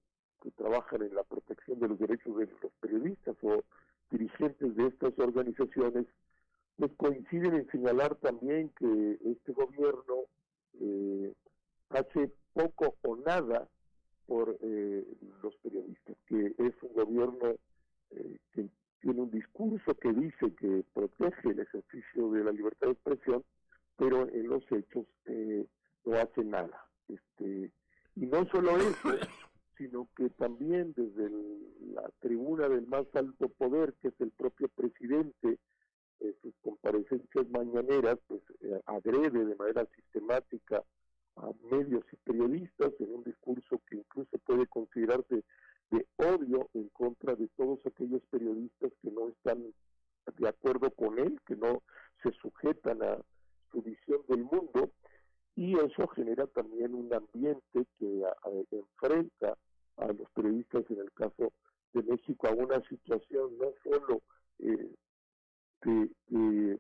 que 0.42 0.52
trabajan 0.52 1.02
en 1.04 1.14
la 1.14 1.24
protección 1.24 1.80
de 1.80 1.90
los 1.90 2.00
derechos 2.00 2.38
de 2.38 2.48
los 2.62 2.72
periodistas 2.80 3.36
o 3.44 3.64
dirigentes 4.10 4.76
de 4.76 4.88
estas 4.88 5.18
organizaciones, 5.20 6.06
pues 6.78 6.92
coinciden 6.98 7.56
en 7.56 7.70
señalar 7.70 8.16
también 8.16 8.70
que 8.78 9.20
este 9.26 9.52
gobierno 9.54 10.26
eh, 10.80 11.34
hace 11.92 12.32
poco 12.54 12.96
o 13.02 13.16
nada 13.18 13.68
por 14.26 14.58
eh, 14.62 15.06
los 15.42 15.56
periodistas, 15.58 16.16
que 16.28 16.54
es 16.58 16.74
un 16.82 16.94
gobierno 16.94 17.56
eh, 18.12 18.38
que 18.54 18.70
tiene 19.02 19.22
un 19.22 19.32
discurso 19.32 19.96
que 19.96 20.14
dice 20.14 20.54
que 20.56 20.84
protege 20.94 21.50
el 21.50 21.60
ejercicio 21.60 22.32
de 22.32 22.44
la 22.44 22.52
libertad 22.52 22.88
de 22.88 22.94
expresión, 22.94 23.44
pero 23.98 24.30
en 24.30 24.48
los 24.48 24.64
hechos 24.72 25.06
no 26.06 26.16
hace 26.16 26.44
nada. 26.44 26.88
Este, 27.08 27.72
y 28.16 28.26
no 28.26 28.46
solo 28.48 28.78
eso, 28.78 29.10
sino 29.78 30.08
que 30.16 30.30
también 30.30 30.94
desde 30.96 31.30
la 31.94 32.10
tribuna 32.20 32.70
del 32.70 32.86
más 32.88 33.06
alto 33.14 33.50
poder, 33.50 33.94
que 34.02 34.10
es 34.10 34.22
el 34.22 34.32
propio 34.32 34.68
presidente, 34.70 35.58
en 36.20 36.36
sus 36.42 36.54
comparecencias 36.62 37.50
mañaneras, 37.50 38.20
pues 38.28 38.42
eh, 38.62 38.80
agrede 38.86 39.44
de 39.44 39.56
manera 39.56 39.88
sistemática 39.96 40.84
a 41.38 41.52
medios 41.70 42.04
y 42.12 42.16
periodistas 42.18 42.92
en 43.00 43.16
un 43.16 43.24
discurso 43.24 43.82
que 43.88 43.98
incluso 43.98 44.38
puede 44.40 44.68
considerarse 44.68 45.44
de 45.92 46.06
odio 46.18 46.70
en 46.74 46.90
contra 46.90 47.36
de 47.36 47.48
todos 47.58 47.80
aquellos 47.86 48.22
periodistas 48.30 48.92
que 49.02 49.12
no 49.12 49.30
están 49.30 49.74
de 50.38 50.48
acuerdo 50.48 50.92
con 50.92 51.20
él, 51.20 51.40
que 51.46 51.56
no 51.56 51.84
se 52.24 52.32
sujetan 52.34 53.02
a 53.04 53.18
su 53.72 53.82
visión 53.82 54.22
del 54.28 54.44
mundo, 54.44 54.92
y 55.56 55.78
eso 55.78 56.08
genera 56.10 56.48
también 56.48 56.96
un 56.96 57.14
ambiente 57.14 57.86
que 58.00 58.24
enfrenta 58.72 59.58
a 59.98 60.08
los 60.08 60.30
periodistas 60.32 60.84
en 60.90 61.00
el 61.00 61.12
caso 61.12 61.52
de 61.94 62.04
México 62.04 62.48
a 62.48 62.54
una 62.54 62.82
situación 62.88 63.58
no 63.58 63.74
solo 63.84 64.22
eh, 64.60 64.96
de, 65.84 66.10
eh, 66.32 66.80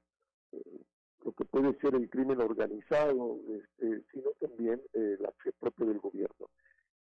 lo 1.24 1.32
que 1.34 1.45
puede 1.45 1.78
ser 1.80 1.93
el 1.95 2.09
crimen 2.09 2.41
organizado, 2.41 3.38
este, 3.49 4.03
sino 4.11 4.32
también 4.39 4.82
eh, 4.93 5.17
la 5.19 5.30
acción 5.30 5.53
propia 5.59 5.86
del 5.86 5.99
gobierno. 5.99 6.49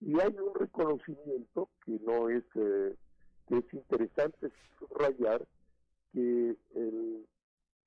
Y 0.01 0.21
hay 0.21 0.37
un 0.39 0.55
reconocimiento 0.55 1.69
que 1.85 1.99
no 2.01 2.29
es, 2.31 2.45
que 2.55 2.95
es 3.51 3.75
interesante 3.75 4.51
subrayar 4.79 5.45
que 6.13 6.57
el 6.75 7.27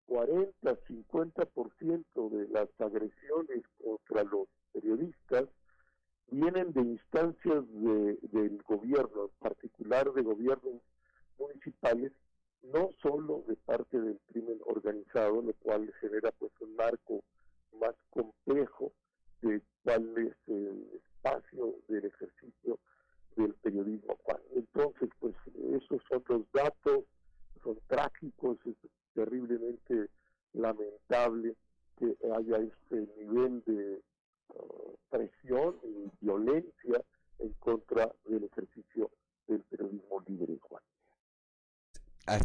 40-50% 0.07 2.29
de 2.29 2.47
las 2.49 2.69
agresiones 2.79 3.63
contra 3.83 4.23
los 4.23 4.47
periodistas 4.73 5.49
vienen 6.29 6.71
de 6.73 6.81
instancias 6.81 7.63
de, 7.69 8.19
del 8.31 8.61
gobierno, 8.63 9.25
en 9.25 9.31
particular 9.39 10.11
de 10.13 10.21
gobiernos 10.21 10.81
municipales, 11.37 12.11
no 12.63 12.89
solo 13.01 13.43
de 13.47 13.55
parte 13.55 13.99
del 13.99 14.19
crimen 14.31 14.59
organizado, 14.65 15.41
lo 15.41 15.53
cual 15.53 15.91
genera 15.99 16.31
pues 16.31 16.51
un 16.61 16.75
marco 16.75 17.23
más 17.79 17.95
complejo 18.09 18.91
de 19.41 19.61
cuál 19.83 20.17
es 20.17 20.35
el 20.47 20.87
espacio 20.93 21.75
del 21.87 22.05
ejercicio 22.05 22.79
del 23.35 23.53
periodismo. 23.55 24.17
Entonces, 24.55 25.09
pues 25.19 25.35
esos 25.71 26.01
son 26.09 26.23
los 26.27 26.51
datos, 26.51 27.05
son 27.61 27.77
trágicos, 27.87 28.57
es 28.65 28.75
terriblemente 29.13 30.09
lamentable 30.53 31.55
que 31.97 32.15
haya 32.35 32.57
este 32.57 33.07
nivel 33.17 33.63
de 33.65 34.01
presión 35.09 35.79
y 35.83 36.09
violencia 36.25 37.03
en 37.39 37.53
contra 37.53 38.11
del 38.25 38.43
ejercicio 38.43 39.09
del 39.47 39.61
periodismo 39.63 40.23
libre, 40.27 40.57
Juan. 40.61 40.81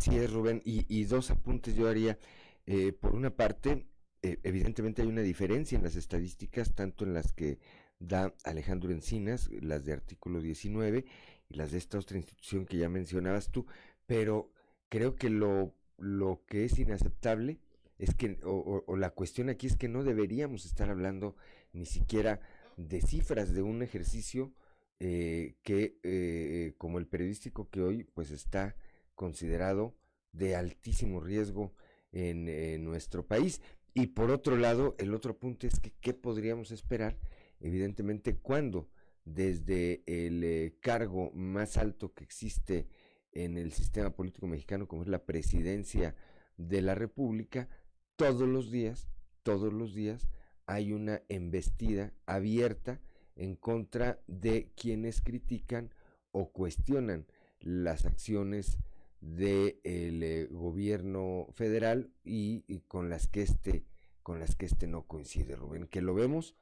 Así 0.08 0.16
es, 0.16 0.32
Rubén. 0.32 0.62
Y, 0.64 1.04
dos 1.04 1.30
apuntes 1.30 1.74
yo 1.74 1.86
haría. 1.86 2.18
Eh, 2.64 2.92
por 2.92 3.14
una 3.14 3.28
parte, 3.28 3.84
eh, 4.22 4.38
evidentemente 4.42 5.02
hay 5.02 5.08
una 5.08 5.20
diferencia 5.20 5.76
en 5.76 5.84
las 5.84 5.96
estadísticas, 5.96 6.74
tanto 6.74 7.04
en 7.04 7.12
las 7.12 7.34
que 7.34 7.58
da 7.98 8.34
Alejandro 8.44 8.90
Encinas, 8.90 9.50
las 9.60 9.84
de 9.84 9.92
artículo 9.92 10.40
19 10.40 11.04
y 11.50 11.54
las 11.54 11.72
de 11.72 11.78
esta 11.78 11.98
otra 11.98 12.16
institución 12.16 12.64
que 12.64 12.78
ya 12.78 12.88
mencionabas 12.88 13.50
tú, 13.50 13.66
pero 14.06 14.50
creo 14.88 15.14
que 15.14 15.28
lo, 15.28 15.74
lo 15.98 16.42
que 16.46 16.64
es 16.64 16.78
inaceptable 16.78 17.58
es 17.98 18.14
que, 18.14 18.38
o, 18.44 18.96
la 18.96 19.10
cuestión 19.10 19.50
aquí 19.50 19.66
es 19.66 19.76
que 19.76 19.88
no 19.88 20.04
deberíamos 20.04 20.64
estar 20.64 20.88
hablando 20.88 21.36
ni 21.74 21.84
siquiera 21.84 22.40
de 22.78 23.02
cifras 23.02 23.52
de 23.52 23.60
un 23.60 23.82
ejercicio 23.82 24.54
eh, 25.00 25.56
que, 25.62 25.98
eh, 26.02 26.72
como 26.78 26.98
el 26.98 27.06
periodístico 27.06 27.68
que 27.68 27.82
hoy, 27.82 28.04
pues 28.04 28.30
está 28.30 28.74
considerado 29.18 29.96
de 30.30 30.54
altísimo 30.54 31.20
riesgo 31.20 31.74
en, 32.12 32.84
nuestro 32.84 33.26
país. 33.26 33.60
Y 33.92 34.06
por 34.06 34.30
otro 34.30 34.56
lado, 34.56 34.94
el 34.98 35.12
otro 35.12 35.36
punto 35.36 35.66
es 35.66 35.80
que 35.80 35.92
qué 36.00 36.14
podríamos 36.14 36.70
esperar, 36.70 37.18
evidentemente, 37.58 38.36
cuando 38.36 38.88
desde 39.24 40.04
el 40.06 40.44
eh, 40.44 40.76
cargo 40.80 41.32
más 41.32 41.76
alto 41.76 42.14
que 42.14 42.22
existe 42.22 42.86
en 43.32 43.58
el 43.58 43.72
sistema 43.72 44.10
político 44.10 44.46
mexicano, 44.46 44.86
como 44.86 45.02
es 45.02 45.08
la 45.08 45.26
presidencia 45.26 46.14
de 46.56 46.80
la 46.80 46.94
República, 46.94 47.68
todos 48.14 48.48
los 48.48 48.70
días, 48.70 49.08
todos 49.42 49.72
los 49.72 49.94
días 49.94 50.28
hay 50.66 50.92
una 50.92 51.22
embestida 51.28 52.12
abierta 52.24 53.00
en 53.34 53.56
contra 53.56 54.22
de 54.28 54.70
quienes 54.76 55.20
critican 55.20 55.92
o 56.30 56.52
cuestionan 56.52 57.26
las 57.60 58.04
acciones 58.06 58.78
del 59.20 60.22
eh, 60.22 60.48
gobierno 60.50 61.48
federal 61.52 62.10
y, 62.24 62.62
con 62.88 63.08
las 63.08 63.28
que 63.28 63.42
este 63.42 63.84
con 64.22 64.40
las 64.40 64.56
que 64.56 64.66
este 64.66 64.86
no 64.86 65.06
coincide 65.06 65.56
Rubén 65.56 65.86
que 65.86 66.02
lo 66.02 66.14
vemos 66.14 66.54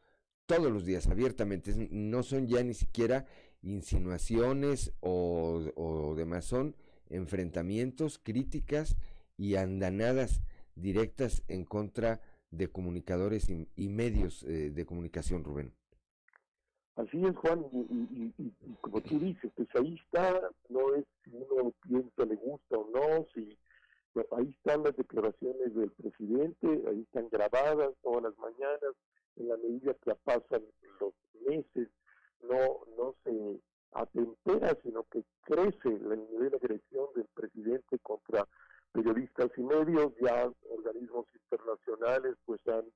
todos 0.46 0.70
los 0.70 0.84
días 0.84 1.08
abiertamente 1.08 1.74
no 1.90 2.22
son 2.22 2.46
ya 2.46 2.62
ni 2.62 2.74
siquiera 2.74 3.26
insinuaciones 3.62 4.92
o, 5.00 5.72
o 5.74 6.14
demás 6.14 6.44
son 6.44 6.76
enfrentamientos 7.10 8.18
críticas 8.22 8.96
y 9.36 9.56
andanadas 9.56 10.42
directas 10.76 11.42
en 11.48 11.64
contra 11.64 12.20
de 12.50 12.68
comunicadores 12.68 13.48
y, 13.50 13.88
medios 13.88 14.42
eh, 14.44 14.70
de 14.70 14.86
comunicación, 14.86 15.44
Rubén. 15.44 15.72
Así 16.96 17.22
es, 17.26 17.36
Juan, 17.36 17.62
y, 17.72 18.32
como 18.80 19.02
tú 19.02 19.18
dices, 19.18 19.52
pues 19.54 19.68
ahí 19.74 20.00
está, 20.02 20.50
no 20.70 20.94
es 20.94 21.04
si 21.22 21.30
uno 21.30 21.70
piensa 21.82 22.24
le 22.24 22.36
gusta 22.36 22.78
o 22.78 22.88
no, 22.90 23.26
si 23.34 23.56
ahí 24.32 24.48
están 24.56 24.82
las 24.82 24.96
declaraciones 24.96 25.74
del 25.74 25.90
presidente, 25.90 26.66
ahí 26.88 27.02
están 27.02 27.28
grabadas 27.30 27.90
todas 28.02 28.22
las 28.22 28.38
mañanas, 28.38 28.94
en 29.36 29.48
la 29.48 29.58
medida 29.58 29.92
que 30.02 30.14
pasan 30.24 30.64
los 30.98 31.12
meses, 31.46 31.88
no, 32.42 32.80
no 32.96 33.14
se 33.24 33.60
atempera, 33.92 34.74
sino 34.82 35.04
que 35.04 35.22
crece 35.42 35.88
el 35.88 36.26
nivel 36.30 36.50
de 36.50 36.56
agresión 36.56 37.08
del 37.14 37.26
presidente 37.34 37.98
contra 37.98 38.48
periodistas 38.92 39.50
y 39.58 39.62
medios, 39.62 40.14
ya 40.18 40.50
organismos 40.70 41.26
internacionales 41.34 42.36
pues 42.46 42.66
han 42.68 42.86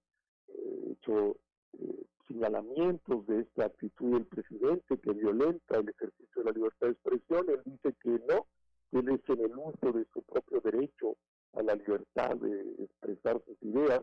eh, 0.49 0.93
hecho 0.93 1.37
eh, 1.79 2.07
señalamientos 2.29 3.27
de 3.27 3.41
esta 3.41 3.67
actitud 3.67 4.13
del 4.13 4.27
presidente 4.27 4.99
que 4.99 5.13
violenta 5.13 5.79
el 5.79 5.89
ejercicio 5.89 6.43
de 6.43 6.45
la 6.45 6.53
libertad 6.53 6.87
de 6.87 6.93
expresión. 6.93 7.47
Él 7.49 7.63
dice 7.65 7.95
que 8.03 8.11
no, 8.29 8.47
que 8.91 8.99
él 8.99 9.09
es 9.09 9.29
en 9.29 9.45
el 9.45 9.59
uso 9.59 9.93
de 9.93 10.07
su 10.13 10.23
propio 10.23 10.61
derecho 10.61 11.17
a 11.55 11.63
la 11.63 11.75
libertad 11.75 12.37
de 12.37 12.85
expresar 12.85 13.43
sus 13.45 13.63
ideas. 13.63 14.03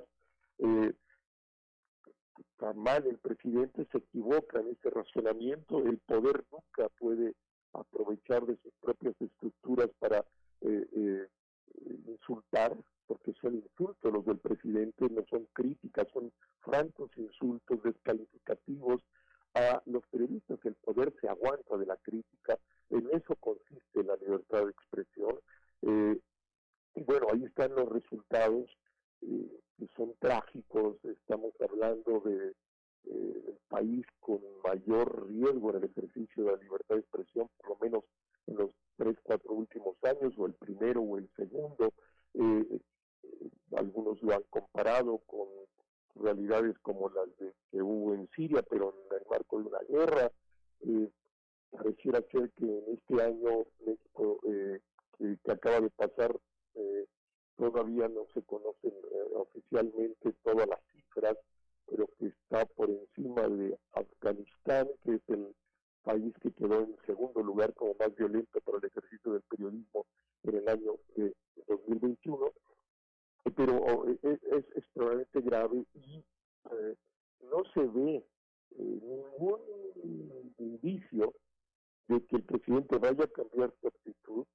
Eh, 0.59 0.93
está 2.39 2.73
mal 2.73 3.05
el 3.05 3.17
presidente, 3.19 3.87
se 3.91 3.97
equivoca 3.99 4.59
en 4.59 4.69
ese 4.69 4.89
razonamiento, 4.89 5.79
el 5.79 5.99
poder 5.99 6.43
nunca 6.51 6.89
puede 6.99 7.33
aprovechar 7.73 8.45
de 8.45 8.57
sus 8.57 8.73
propias 8.81 9.15
estructuras 9.19 9.89
para 9.99 10.25
eh, 10.61 10.87
eh, 10.95 11.27
insultar, 12.07 12.75
porque 13.05 13.33
son 13.41 13.55
insultos 13.55 14.13
los 14.13 14.25
del 14.25 14.37
presidente, 14.37 15.09
no 15.09 15.23
son 15.29 15.47
críticas, 15.53 16.07
son 16.13 16.31
francos 16.59 17.09
insultos 17.17 17.81
descalificativos 17.83 19.01
a 19.53 19.81
los 19.85 20.05
periodistas. 20.07 20.59
El 20.65 20.75
poder 20.75 21.13
se 21.21 21.29
aguanta 21.29 21.77
de 21.77 21.85
la 21.85 21.97
crítica, 21.97 22.57
en 22.89 23.07
eso 23.13 23.35
consiste 23.35 24.03
la 24.03 24.15
libertad 24.17 24.65
de 24.65 24.71
expresión. 24.71 25.39
Eh, 25.81 26.19
y 26.95 27.03
bueno, 27.03 27.27
ahí 27.31 27.43
están 27.45 27.75
los 27.75 27.89
resultados 27.89 28.69
eh, 29.21 29.59
que 29.77 29.87
son 29.95 30.13
trágicos. 30.19 30.97
Estamos 31.03 31.53
hablando 31.61 32.21
de 32.21 32.53
eh, 33.05 33.57
país 33.69 34.05
con 34.19 34.39
mayor 34.63 35.27
riesgo 35.27 35.69
en 35.71 35.77
el 35.77 35.83
ejercicio 35.85 36.43
de 36.43 36.51
la 36.51 36.57
libertad 36.57 36.95
de 36.95 37.01
expresión, 37.01 37.49
por 37.57 37.69
lo 37.69 37.77
menos 37.81 38.03
en 38.47 38.57
los 38.57 38.71
tres, 38.97 39.15
cuatro 39.23 39.53
últimos 39.53 39.95
años, 40.03 40.33
o 40.37 40.45
el 40.45 40.53
primero 40.53 41.01
o 41.01 41.17
el 41.17 41.29
segundo. 41.35 41.93
Eh, 42.33 42.79
algunos 43.75 44.21
lo 44.21 44.33
han 44.33 44.43
comparado 44.49 45.19
con 45.19 45.47
realidades 46.15 46.77
como 46.79 47.09
las 47.09 47.27
de, 47.37 47.53
que 47.71 47.81
hubo 47.81 48.13
en 48.13 48.27
Siria, 48.35 48.63
pero 48.63 48.93
en 49.11 49.17
el 49.17 49.23
marco 49.29 49.59
de 49.59 49.67
una 49.67 49.79
guerra. 49.87 50.31
Eh, 50.81 51.09
pareciera 51.71 52.21
ser 52.31 52.51
que 52.51 52.65
en 52.65 52.83
este 52.93 53.21
año 53.21 53.65
México, 53.85 54.39
eh, 54.43 54.79
que, 55.17 55.51
acaba 55.51 55.81
de 55.81 55.89
pasar, 55.91 56.35
eh, 56.75 57.05
todavía 57.57 58.07
no 58.07 58.25
se 58.33 58.41
conocen 58.43 58.91
eh, 58.91 59.33
oficialmente 59.35 60.33
todas 60.43 60.67
las 60.67 60.79
cifras, 60.93 61.37
pero 61.87 62.07
que 62.19 62.27
está 62.27 62.65
por 62.65 62.89
encima 62.89 63.47
de 63.47 63.77
Afganistán, 63.93 64.89
que 65.03 65.15
es 65.15 65.21
el 65.29 65.55
país 66.07 66.33
que 66.41 66.51
quedó 66.51 66.83
en 66.83 66.95
segundo 67.05 67.43
lugar 67.43 67.73
como 67.73 67.93
más 67.99 68.15
violento 68.15 68.61
para 68.61 68.77
el 68.77 68.85
ejercicio 68.85 69.33
del 69.33 69.41
periodismo 69.41 70.05
en 70.43 70.55
el 70.55 70.69
año 70.69 70.93
de 71.17 71.35
2021 71.67 72.53
pero 73.55 74.05
es, 74.07 74.19
es 74.23 74.65
extremadamente 74.75 75.41
grave 75.41 75.85
y 75.95 76.23
eh, 76.71 76.95
no 77.51 77.63
se 77.73 77.81
ve 77.81 78.15
eh, 78.15 78.99
ningún 79.01 79.59
indicio 80.59 81.33
de 82.07 82.25
que 82.25 82.37
el 82.37 82.43
presidente 82.43 82.97
vaya 82.97 83.25
a 83.25 83.27
cambiar 83.27 83.73
su 83.81 83.87
actitud 83.87 84.45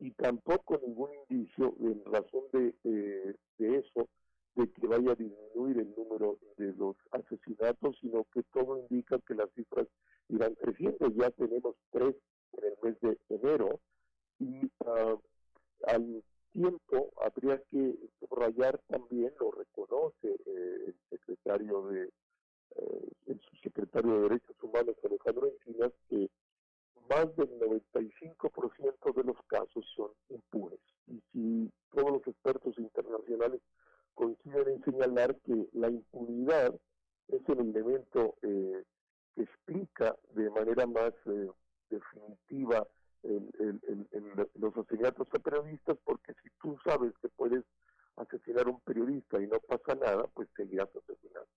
y 0.00 0.10
tampoco 0.12 0.80
ningún 0.86 1.10
indicio 1.28 1.74
en 1.80 2.04
razón 2.04 2.44
eh, 2.52 3.34
de 3.58 3.76
eso 3.76 4.06
de 4.54 4.70
que 4.70 4.86
vaya 4.86 5.12
a 5.12 5.14
disminuir 5.14 5.78
el 5.78 5.94
número 5.96 6.38
de 6.58 6.74
los 6.74 6.96
asesinatos, 7.12 7.96
sino 8.00 8.26
que 8.32 8.42
todo 8.52 8.78
indica 8.78 9.18
que 9.26 9.34
las 9.34 9.50
cifras 9.54 9.86
irán 10.30 10.54
creciendo. 10.54 11.08
Ya 11.10 11.30
tenemos 11.30 11.76
tres 11.90 12.14
en 12.52 12.64
el 12.64 12.74
mes 12.82 13.00
de 13.00 13.18
enero 13.28 13.80
y 14.38 14.66
uh, 14.86 15.20
al 15.86 16.22
tiempo 16.52 17.12
habría 17.20 17.58
que 17.70 17.96
subrayar 18.18 18.78
también, 18.88 19.32
lo 19.38 19.50
reconoce 19.52 20.28
eh, 20.46 20.84
el 20.86 20.96
secretario 21.08 21.86
de 21.88 22.10
eh, 22.76 23.08
el 23.26 23.40
subsecretario 23.40 24.14
de 24.14 24.20
Derechos 24.22 24.56
Humanos 24.62 24.96
Alejandro 25.04 25.48
Encinas, 25.48 25.92
que 26.08 26.28
más 27.08 27.34
del 27.36 27.50
95% 27.58 29.14
de 29.14 29.24
los 29.24 29.36
casos 29.46 29.84
son 29.96 30.10
impunes. 30.28 30.78
Y 31.06 31.20
si 31.32 31.70
todos 31.90 32.12
los 32.12 32.26
expertos 32.26 32.78
internacionales 32.78 33.60
coinciden 34.14 34.68
en 34.68 34.84
señalar 34.84 35.36
que 35.40 35.68
la 35.72 35.88
impunidad 35.88 36.74
es 37.28 37.48
el 37.48 37.58
elemento 37.60 38.36
eh, 38.42 38.84
explica 39.42 40.16
de 40.34 40.50
manera 40.50 40.86
más 40.86 41.12
definitiva 41.88 42.86
el, 43.22 43.50
los 44.54 44.76
asesinatos 44.76 45.28
a 45.32 45.38
periodistas, 45.38 45.98
porque 46.04 46.32
si 46.42 46.48
tú 46.60 46.76
sabes 46.84 47.12
que 47.20 47.28
puedes 47.28 47.64
asesinar 48.16 48.66
a 48.66 48.70
un 48.70 48.80
periodista 48.80 49.40
y 49.40 49.46
no 49.46 49.58
pasa 49.60 49.94
nada, 49.94 50.26
pues 50.34 50.48
seguirás 50.56 50.88
asesinando. 50.88 51.48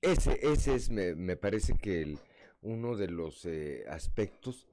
Ese, 0.00 0.38
ese 0.40 0.74
es, 0.74 0.90
me, 0.90 1.14
me 1.14 1.36
parece 1.36 1.76
que 1.76 2.16
uno 2.62 2.96
de 2.96 3.08
los 3.08 3.44
eh, 3.44 3.84
aspectos 3.88 4.66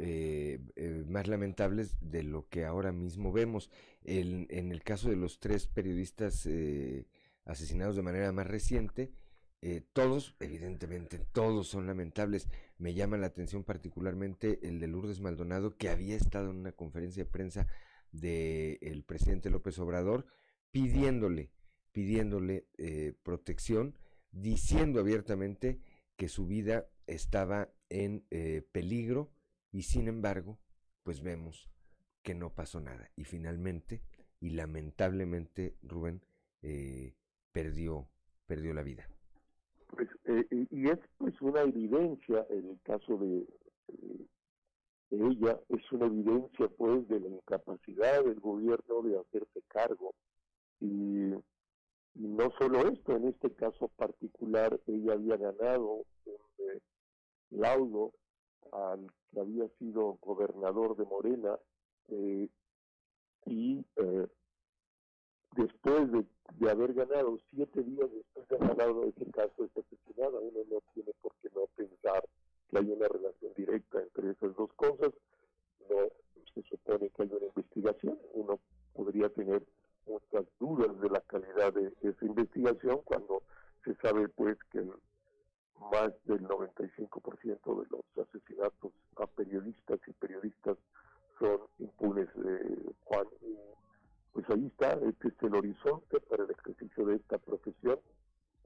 eh, 0.00 0.60
eh, 0.76 1.04
más 1.08 1.26
lamentables 1.26 1.96
de 2.00 2.22
lo 2.22 2.48
que 2.48 2.64
ahora 2.64 2.92
mismo 2.92 3.32
vemos. 3.32 3.70
El, 4.04 4.46
en 4.50 4.70
el 4.70 4.82
caso 4.82 5.10
de 5.10 5.16
los 5.16 5.40
tres 5.40 5.66
periodistas 5.66 6.46
eh, 6.46 7.06
asesinados 7.44 7.96
de 7.96 8.02
manera 8.02 8.30
más 8.32 8.46
reciente, 8.46 9.12
eh, 9.60 9.82
todos, 9.92 10.36
evidentemente, 10.38 11.18
todos 11.18 11.68
son 11.68 11.86
lamentables. 11.86 12.48
Me 12.78 12.94
llama 12.94 13.16
la 13.16 13.26
atención 13.26 13.64
particularmente 13.64 14.60
el 14.62 14.78
de 14.78 14.86
Lourdes 14.86 15.20
Maldonado, 15.20 15.76
que 15.76 15.88
había 15.88 16.16
estado 16.16 16.50
en 16.50 16.58
una 16.58 16.72
conferencia 16.72 17.24
de 17.24 17.30
prensa 17.30 17.66
del 18.12 19.04
presidente 19.04 19.50
López 19.50 19.78
Obrador 19.78 20.26
pidiéndole, 20.70 21.50
pidiéndole 21.92 22.68
eh, 22.78 23.14
protección, 23.22 23.98
diciendo 24.30 25.00
abiertamente 25.00 25.80
que 26.16 26.28
su 26.28 26.46
vida 26.46 26.88
estaba 27.06 27.70
en 27.88 28.24
eh, 28.30 28.62
peligro 28.70 29.32
y 29.72 29.82
sin 29.82 30.08
embargo, 30.08 30.58
pues 31.02 31.20
vemos 31.20 31.68
que 32.22 32.34
no 32.34 32.54
pasó 32.54 32.80
nada. 32.80 33.10
Y 33.16 33.24
finalmente, 33.24 34.02
y 34.40 34.50
lamentablemente, 34.50 35.76
Rubén 35.82 36.22
perdió, 37.52 38.10
perdió 38.46 38.74
la 38.74 38.82
vida. 38.82 39.08
Pues, 39.88 40.08
eh, 40.24 40.46
y 40.70 40.90
es 40.90 40.98
pues 41.16 41.40
una 41.40 41.62
evidencia 41.62 42.46
en 42.50 42.70
el 42.70 42.80
caso 42.82 43.16
de, 43.16 43.46
ella, 45.10 45.58
es 45.68 45.92
una 45.92 46.06
evidencia 46.06 46.68
pues 46.76 47.08
de 47.08 47.20
la 47.20 47.28
incapacidad 47.28 48.24
del 48.24 48.40
gobierno 48.40 49.02
de 49.02 49.18
hacerse 49.18 49.62
cargo. 49.68 50.14
Y, 50.80 51.32
no 52.14 52.50
solo 52.58 52.88
esto, 52.88 53.12
en 53.16 53.28
este 53.28 53.54
caso 53.54 53.88
particular, 53.96 54.80
ella 54.86 55.12
había 55.12 55.36
ganado 55.36 56.04
un 56.24 56.34
eh, 56.58 56.80
laudo 57.50 58.12
al 58.72 59.06
que 59.30 59.40
había 59.40 59.68
sido 59.78 60.18
gobernador 60.20 60.96
de 60.96 61.04
Morena 61.04 61.56
eh, 62.08 62.48
y 63.46 63.84
después 65.58 66.10
de, 66.12 66.70
haber 66.70 66.94
ganado, 66.94 67.38
siete 67.50 67.82
días 67.82 68.08
después 68.12 68.48
de 68.48 68.56
haber 68.56 68.76
ganado 68.76 69.04
ese 69.04 69.30
caso, 69.32 69.64
es 69.64 69.70
asesinada. 69.76 70.38
Uno 70.38 70.60
no 70.70 70.80
tiene 70.94 71.12
por 71.20 71.32
qué 71.42 71.50
no 71.54 71.66
pensar 71.76 72.24
que 72.70 72.78
hay 72.78 72.90
una 72.90 73.08
relación 73.08 73.52
directa 73.56 74.00
entre 74.00 74.30
esas 74.30 74.54
dos 74.56 74.72
cosas. 74.74 75.12
No 75.90 76.08
se 76.54 76.62
supone 76.62 77.10
que 77.10 77.22
hay 77.22 77.30
una 77.32 77.46
investigación. 77.46 78.18
Uno 78.34 78.60
podría 78.94 79.28
tener 79.30 79.62
muchas 80.06 80.46
dudas 80.60 80.98
de 81.00 81.10
la 81.10 81.20
calidad 81.22 81.72
de 81.72 81.92
esa 82.02 82.24
investigación 82.24 83.00
cuando 83.04 83.42
se 83.84 83.94
sabe 83.96 84.28
pues 84.28 84.56
que 84.70 84.82
más 85.90 86.12
del 86.24 86.40
95% 86.46 87.82
de 87.82 87.86
los 87.90 88.28
asesinatos 88.28 88.92
a 89.16 89.26
periodistas 89.26 90.00
y 90.06 90.12
periodistas 90.12 90.76
son 91.38 91.60
impunes, 91.78 92.28
eh, 92.44 92.92
Juan, 93.04 93.26
pues 94.32 94.48
ahí 94.50 94.66
está, 94.66 94.92
este 95.06 95.28
es 95.28 95.34
el 95.42 95.54
horizonte 95.54 96.20
para 96.20 96.44
el 96.44 96.50
ejercicio 96.50 97.06
de 97.06 97.16
esta 97.16 97.38
profesión 97.38 97.98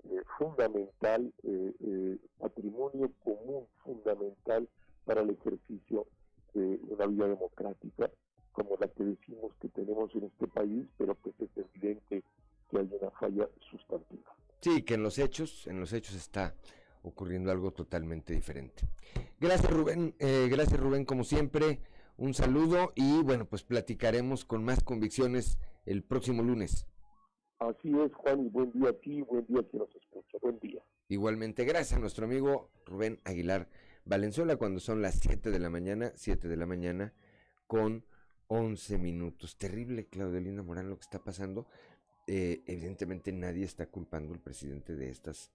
eh, 0.04 0.20
fundamental, 0.36 1.32
eh, 1.44 1.72
eh, 1.80 2.18
patrimonio 2.38 3.12
común 3.22 3.66
fundamental 3.84 4.68
para 5.04 5.20
el 5.20 5.30
ejercicio 5.30 6.06
de 6.54 6.80
una 6.88 7.06
vida 7.06 7.28
democrática 7.28 8.10
como 8.50 8.76
la 8.78 8.88
que 8.88 9.04
decimos 9.04 9.52
que 9.60 9.68
tenemos 9.68 10.14
en 10.14 10.24
este 10.24 10.46
país, 10.48 10.86
pero 10.98 11.14
pues 11.14 11.34
es 11.40 11.48
evidente 11.56 12.22
que 12.68 12.78
hay 12.78 12.90
una 13.00 13.10
falla 13.12 13.48
sustantiva. 13.70 14.36
Sí, 14.60 14.82
que 14.82 14.94
en 14.94 15.02
los 15.02 15.18
hechos, 15.18 15.66
en 15.66 15.80
los 15.80 15.92
hechos 15.92 16.14
está 16.14 16.54
ocurriendo 17.02 17.50
algo 17.50 17.70
totalmente 17.70 18.34
diferente. 18.34 18.86
Gracias 19.40 19.72
Rubén, 19.72 20.14
gracias 20.18 20.78
Rubén 20.78 21.04
como 21.04 21.24
siempre 21.24 21.80
un 22.16 22.34
saludo 22.34 22.92
y 22.94 23.22
bueno, 23.22 23.46
pues 23.46 23.62
platicaremos 23.62 24.44
con 24.44 24.64
más 24.64 24.82
convicciones 24.82 25.58
el 25.86 26.02
próximo 26.02 26.42
lunes. 26.42 26.86
Así 27.58 27.92
es, 27.98 28.12
Juan, 28.14 28.46
y 28.46 28.48
buen 28.48 28.72
día 28.72 28.90
a 28.90 28.92
ti, 28.92 29.22
buen 29.22 29.46
día 29.46 29.60
a 29.60 29.62
quien 29.62 29.82
nos 29.82 29.94
escucha, 29.94 30.38
buen 30.40 30.58
día. 30.58 30.82
Igualmente, 31.08 31.64
gracias 31.64 31.94
a 31.94 32.00
nuestro 32.00 32.24
amigo 32.24 32.70
Rubén 32.84 33.20
Aguilar 33.24 33.68
Valenzuela 34.04 34.56
cuando 34.56 34.80
son 34.80 35.00
las 35.00 35.16
7 35.20 35.50
de 35.50 35.58
la 35.58 35.70
mañana, 35.70 36.12
7 36.16 36.48
de 36.48 36.56
la 36.56 36.66
mañana 36.66 37.12
con 37.66 38.04
11 38.48 38.98
minutos. 38.98 39.56
Terrible, 39.58 40.06
Claudio 40.06 40.40
Linda 40.40 40.62
Morán, 40.62 40.90
lo 40.90 40.96
que 40.96 41.02
está 41.04 41.22
pasando. 41.22 41.66
Eh, 42.26 42.62
evidentemente 42.66 43.32
nadie 43.32 43.64
está 43.64 43.86
culpando 43.86 44.32
al 44.32 44.40
presidente 44.40 44.94
de 44.94 45.10
estas 45.10 45.52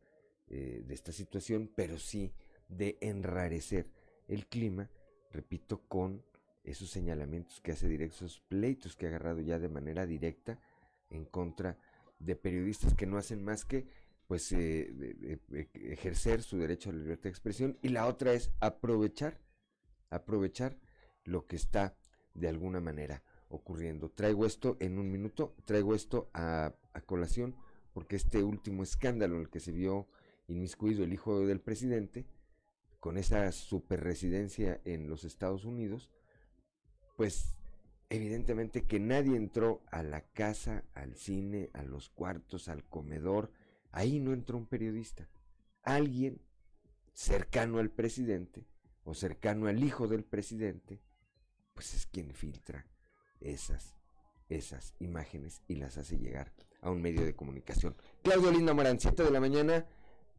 eh, 0.50 0.82
de 0.86 0.94
esta 0.94 1.12
situación, 1.12 1.70
pero 1.76 2.00
sí 2.00 2.32
de 2.70 2.98
enrarecer 3.02 3.88
el 4.30 4.48
clima, 4.48 4.90
repito, 5.30 5.82
con 5.90 6.24
esos 6.68 6.90
señalamientos 6.90 7.62
que 7.62 7.72
hace 7.72 7.88
directos, 7.88 8.22
esos 8.22 8.42
pleitos 8.42 8.96
que 8.96 9.06
ha 9.06 9.10
agarrado 9.10 9.40
ya 9.40 9.58
de 9.58 9.70
manera 9.70 10.06
directa 10.06 10.60
en 11.10 11.26
contra 11.26 11.78
de 12.20 12.36
periodistas 12.36 12.94
que 12.94 13.06
no 13.06 13.18
hacen 13.18 13.44
más 13.44 13.66
que 13.66 13.88
pues 14.28 14.52
eh, 14.52 15.40
ejercer 15.74 16.44
su 16.44 16.58
derecho 16.58 16.90
a 16.90 16.94
la 16.94 17.00
libertad 17.00 17.24
de 17.24 17.30
expresión 17.30 17.78
y 17.82 17.90
la 17.90 18.08
otra 18.08 18.34
es 18.34 18.52
aprovechar 18.60 19.40
aprovechar 20.10 20.78
lo 21.24 21.48
que 21.48 21.56
está 21.56 21.96
de 22.34 22.48
alguna 22.48 22.80
manera 22.80 23.24
ocurriendo. 23.50 24.10
Traigo 24.10 24.46
esto 24.46 24.78
en 24.80 25.00
un 25.00 25.10
minuto, 25.12 25.56
traigo 25.66 25.96
esto 25.96 26.30
a, 26.34 26.74
a 26.94 27.02
colación 27.02 27.56
porque 27.94 28.16
este 28.18 28.44
último 28.44 28.84
escándalo 28.84 29.36
en 29.36 29.42
el 29.42 29.50
que 29.50 29.60
se 29.60 29.72
vio 29.72 30.08
inmiscuido 30.48 31.04
el 31.04 31.14
hijo 31.14 31.46
del 31.46 31.60
presidente, 31.60 32.26
con 33.00 33.18
esa 33.18 33.52
super 33.52 34.04
residencia 34.04 34.82
en 34.86 35.10
los 35.10 35.24
Estados 35.24 35.66
Unidos, 35.66 36.10
pues 37.18 37.56
evidentemente 38.10 38.86
que 38.86 39.00
nadie 39.02 39.36
entró 39.36 39.82
a 39.92 40.04
la 40.04 40.22
casa, 40.22 40.86
al 40.94 41.16
cine, 41.16 41.70
a 41.74 41.84
los 41.84 42.10
cuartos, 42.10 42.70
al 42.70 42.86
comedor, 42.86 43.52
ahí 43.92 44.20
no 44.20 44.32
entró 44.32 44.58
un 44.58 44.68
periodista. 44.68 45.28
Alguien 45.84 46.40
cercano 47.14 47.80
al 47.80 47.90
presidente 47.90 48.68
o 49.04 49.14
cercano 49.16 49.68
al 49.68 49.84
hijo 49.84 50.08
del 50.08 50.24
presidente, 50.24 51.02
pues 51.74 51.96
es 51.96 52.06
quien 52.06 52.34
filtra 52.34 52.86
esas, 53.42 53.96
esas 54.48 54.94
imágenes 55.00 55.64
y 55.68 55.76
las 55.76 55.98
hace 55.98 56.18
llegar 56.18 56.54
a 56.82 56.92
un 56.92 57.02
medio 57.02 57.26
de 57.26 57.36
comunicación. 57.36 57.96
Claudio 58.22 58.52
Linda 58.52 58.76
7 58.98 59.24
de 59.24 59.32
la 59.32 59.40
mañana 59.40 59.88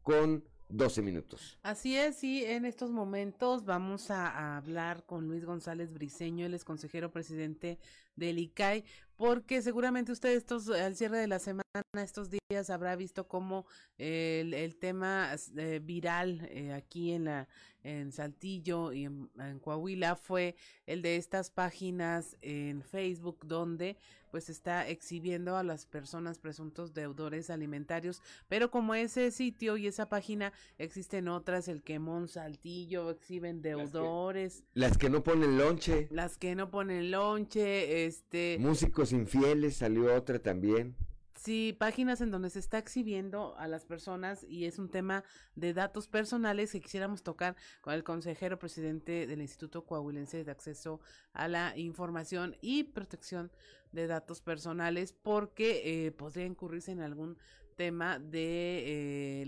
con 0.01 0.45
12 0.69 1.01
minutos. 1.01 1.57
Así 1.63 1.97
es, 1.97 2.23
y 2.23 2.45
en 2.45 2.65
estos 2.65 2.91
momentos 2.91 3.65
vamos 3.65 4.11
a, 4.11 4.57
hablar 4.57 5.03
con 5.05 5.27
Luis 5.27 5.43
González 5.43 5.91
Briceño, 5.91 6.45
él 6.45 6.53
es 6.53 6.63
consejero 6.63 7.11
presidente 7.11 7.79
del 8.15 8.39
ICAI, 8.39 8.83
porque 9.15 9.61
seguramente 9.61 10.11
usted 10.11 10.29
estos 10.29 10.69
al 10.69 10.95
cierre 10.95 11.17
de 11.17 11.27
la 11.27 11.39
semana, 11.39 11.63
estos 11.95 12.29
días, 12.29 12.69
habrá 12.69 12.95
visto 12.95 13.27
cómo 13.27 13.65
eh, 13.97 14.39
el, 14.41 14.53
el, 14.53 14.75
tema 14.77 15.35
eh, 15.57 15.79
viral 15.83 16.47
eh, 16.51 16.73
aquí 16.73 17.11
en 17.11 17.25
la 17.25 17.47
en 17.83 18.11
Saltillo 18.11 18.91
y 18.91 19.05
en, 19.05 19.29
en, 19.39 19.59
Coahuila 19.59 20.15
fue 20.15 20.55
el 20.85 21.01
de 21.01 21.15
estas 21.15 21.49
páginas 21.49 22.37
en 22.41 22.83
Facebook 22.83 23.39
donde 23.45 23.97
pues 24.31 24.49
está 24.49 24.87
exhibiendo 24.87 25.57
a 25.57 25.63
las 25.63 25.87
personas 25.87 26.37
presuntos 26.37 26.93
deudores 26.93 27.49
alimentarios, 27.49 28.21
pero 28.47 28.69
como 28.69 28.93
ese 28.93 29.31
sitio 29.31 29.75
y 29.77 29.87
esa 29.87 30.07
página 30.07 30.53
existen 30.77 31.27
otras, 31.27 31.67
el 31.67 31.81
Quemón 31.81 32.27
Saltillo 32.27 33.09
exhiben 33.09 33.63
deudores, 33.63 34.63
las 34.73 34.73
que, 34.73 34.79
las 34.79 34.97
que 34.99 35.09
no 35.09 35.23
ponen 35.23 35.57
lonche, 35.57 36.07
las 36.11 36.37
que 36.37 36.53
no 36.53 36.69
ponen 36.69 37.09
lonche, 37.09 38.05
este 38.09 38.57
músicos 38.59 39.13
infieles 39.13 39.77
salió 39.77 40.13
otra 40.13 40.39
también. 40.39 40.95
Sí, 41.39 41.73
páginas 41.79 42.19
en 42.19 42.31
donde 42.31 42.49
se 42.49 42.59
está 42.59 42.79
exhibiendo 42.79 43.55
a 43.57 43.69
las 43.69 43.85
personas 43.85 44.45
y 44.49 44.65
es 44.65 44.77
un 44.77 44.89
tema 44.89 45.23
de 45.55 45.73
datos 45.73 46.09
personales 46.09 46.73
que 46.73 46.81
quisiéramos 46.81 47.23
tocar 47.23 47.55
con 47.79 47.93
el 47.93 48.03
consejero 48.03 48.59
presidente 48.59 49.25
del 49.25 49.39
Instituto 49.39 49.85
Coahuilense 49.85 50.43
de 50.43 50.51
Acceso 50.51 50.99
a 51.31 51.47
la 51.47 51.77
Información 51.77 52.57
y 52.59 52.83
Protección 52.83 53.53
de 53.93 54.07
Datos 54.07 54.41
Personales 54.41 55.13
porque 55.13 56.07
eh, 56.07 56.11
podría 56.11 56.45
incurrirse 56.45 56.91
en 56.91 56.99
algún 56.99 57.37
tema 57.77 58.19
de 58.19 59.43
eh, 59.43 59.45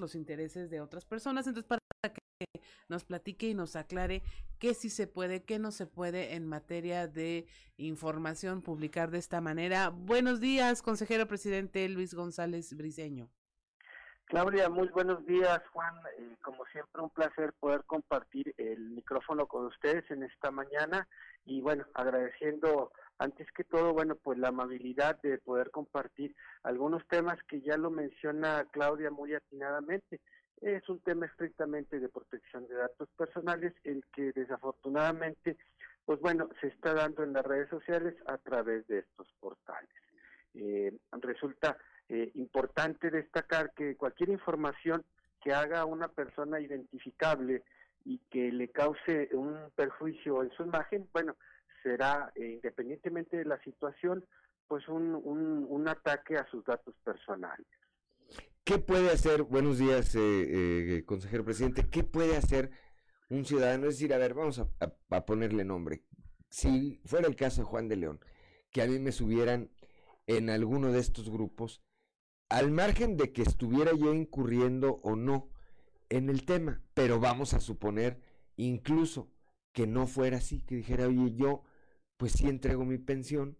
los 0.00 0.14
intereses 0.14 0.70
de 0.70 0.80
otras 0.80 1.04
personas. 1.04 1.46
Entonces, 1.46 1.68
para 1.68 1.80
que 2.12 2.46
nos 2.88 3.04
platique 3.04 3.48
y 3.48 3.54
nos 3.54 3.76
aclare 3.76 4.22
qué 4.58 4.74
sí 4.74 4.90
se 4.90 5.06
puede, 5.06 5.44
qué 5.44 5.58
no 5.58 5.70
se 5.70 5.86
puede 5.86 6.34
en 6.34 6.46
materia 6.46 7.06
de 7.06 7.46
información 7.76 8.62
publicar 8.62 9.10
de 9.10 9.18
esta 9.18 9.40
manera. 9.40 9.90
Buenos 9.90 10.40
días, 10.40 10.82
consejero 10.82 11.26
presidente 11.26 11.88
Luis 11.88 12.14
González 12.14 12.74
Briceño. 12.76 13.28
Claudia, 14.24 14.70
muy 14.70 14.88
buenos 14.88 15.24
días, 15.26 15.60
Juan. 15.72 15.94
Eh, 16.18 16.36
como 16.42 16.64
siempre, 16.66 17.02
un 17.02 17.10
placer 17.10 17.52
poder 17.60 17.84
compartir 17.84 18.54
el 18.56 18.90
micrófono 18.90 19.46
con 19.46 19.66
ustedes 19.66 20.10
en 20.10 20.22
esta 20.22 20.50
mañana 20.50 21.06
y 21.44 21.60
bueno, 21.60 21.84
agradeciendo 21.94 22.92
antes 23.18 23.46
que 23.52 23.64
todo, 23.64 23.92
bueno, 23.92 24.16
pues 24.16 24.38
la 24.38 24.48
amabilidad 24.48 25.20
de 25.22 25.38
poder 25.38 25.70
compartir 25.70 26.34
algunos 26.62 27.06
temas 27.08 27.38
que 27.44 27.60
ya 27.60 27.76
lo 27.76 27.90
menciona 27.90 28.66
Claudia 28.72 29.10
muy 29.10 29.34
atinadamente 29.34 30.20
es 30.62 30.88
un 30.88 31.00
tema 31.00 31.26
estrictamente 31.26 31.98
de 31.98 32.08
protección 32.08 32.66
de 32.68 32.76
datos 32.76 33.08
personales, 33.16 33.74
el 33.84 34.04
que 34.14 34.32
desafortunadamente, 34.32 35.56
pues 36.04 36.20
bueno, 36.20 36.48
se 36.60 36.68
está 36.68 36.94
dando 36.94 37.24
en 37.24 37.32
las 37.32 37.44
redes 37.44 37.68
sociales 37.68 38.14
a 38.26 38.38
través 38.38 38.86
de 38.86 39.00
estos 39.00 39.26
portales. 39.40 39.90
Eh, 40.54 40.96
resulta 41.20 41.76
eh, 42.08 42.30
importante 42.34 43.10
destacar 43.10 43.72
que 43.74 43.96
cualquier 43.96 44.28
información 44.28 45.04
que 45.42 45.52
haga 45.52 45.80
a 45.80 45.84
una 45.84 46.08
persona 46.08 46.60
identificable 46.60 47.64
y 48.04 48.18
que 48.30 48.52
le 48.52 48.68
cause 48.68 49.30
un 49.32 49.70
perjuicio 49.74 50.42
en 50.42 50.50
su 50.52 50.62
imagen, 50.62 51.08
bueno, 51.12 51.36
será, 51.82 52.32
eh, 52.34 52.52
independientemente 52.54 53.36
de 53.36 53.44
la 53.44 53.62
situación, 53.62 54.24
pues 54.68 54.88
un, 54.88 55.14
un, 55.14 55.88
ataque 55.88 56.36
a 56.36 56.46
sus 56.50 56.64
datos 56.64 56.94
personales. 57.04 57.66
¿Qué 58.64 58.78
puede 58.78 59.10
hacer, 59.10 59.42
buenos 59.42 59.78
días, 59.78 60.14
eh, 60.14 60.20
eh, 60.98 61.04
consejero 61.04 61.44
presidente, 61.44 61.88
qué 61.90 62.04
puede 62.04 62.36
hacer 62.36 62.70
un 63.28 63.44
ciudadano? 63.44 63.88
Es 63.88 63.94
decir, 63.96 64.14
a 64.14 64.18
ver, 64.18 64.34
vamos 64.34 64.60
a, 64.60 64.68
a, 64.80 64.92
a, 65.10 65.26
ponerle 65.26 65.64
nombre. 65.64 66.04
Si 66.48 67.00
fuera 67.04 67.26
el 67.26 67.36
caso 67.36 67.62
de 67.62 67.66
Juan 67.66 67.88
de 67.88 67.96
León, 67.96 68.20
que 68.70 68.82
a 68.82 68.86
mí 68.86 68.98
me 68.98 69.12
subieran 69.12 69.70
en 70.26 70.48
alguno 70.48 70.92
de 70.92 71.00
estos 71.00 71.28
grupos, 71.28 71.82
al 72.48 72.70
margen 72.70 73.16
de 73.16 73.32
que 73.32 73.42
estuviera 73.42 73.92
yo 73.92 74.14
incurriendo 74.14 75.00
o 75.02 75.16
no 75.16 75.50
en 76.08 76.28
el 76.28 76.44
tema, 76.44 76.82
pero 76.94 77.18
vamos 77.18 77.54
a 77.54 77.60
suponer 77.60 78.20
incluso 78.56 79.30
que 79.72 79.86
no 79.86 80.06
fuera 80.06 80.36
así, 80.36 80.60
que 80.60 80.76
dijera, 80.76 81.08
oye, 81.08 81.34
yo 81.34 81.64
pues 82.22 82.34
sí 82.34 82.48
entrego 82.48 82.84
mi 82.84 82.98
pensión, 82.98 83.58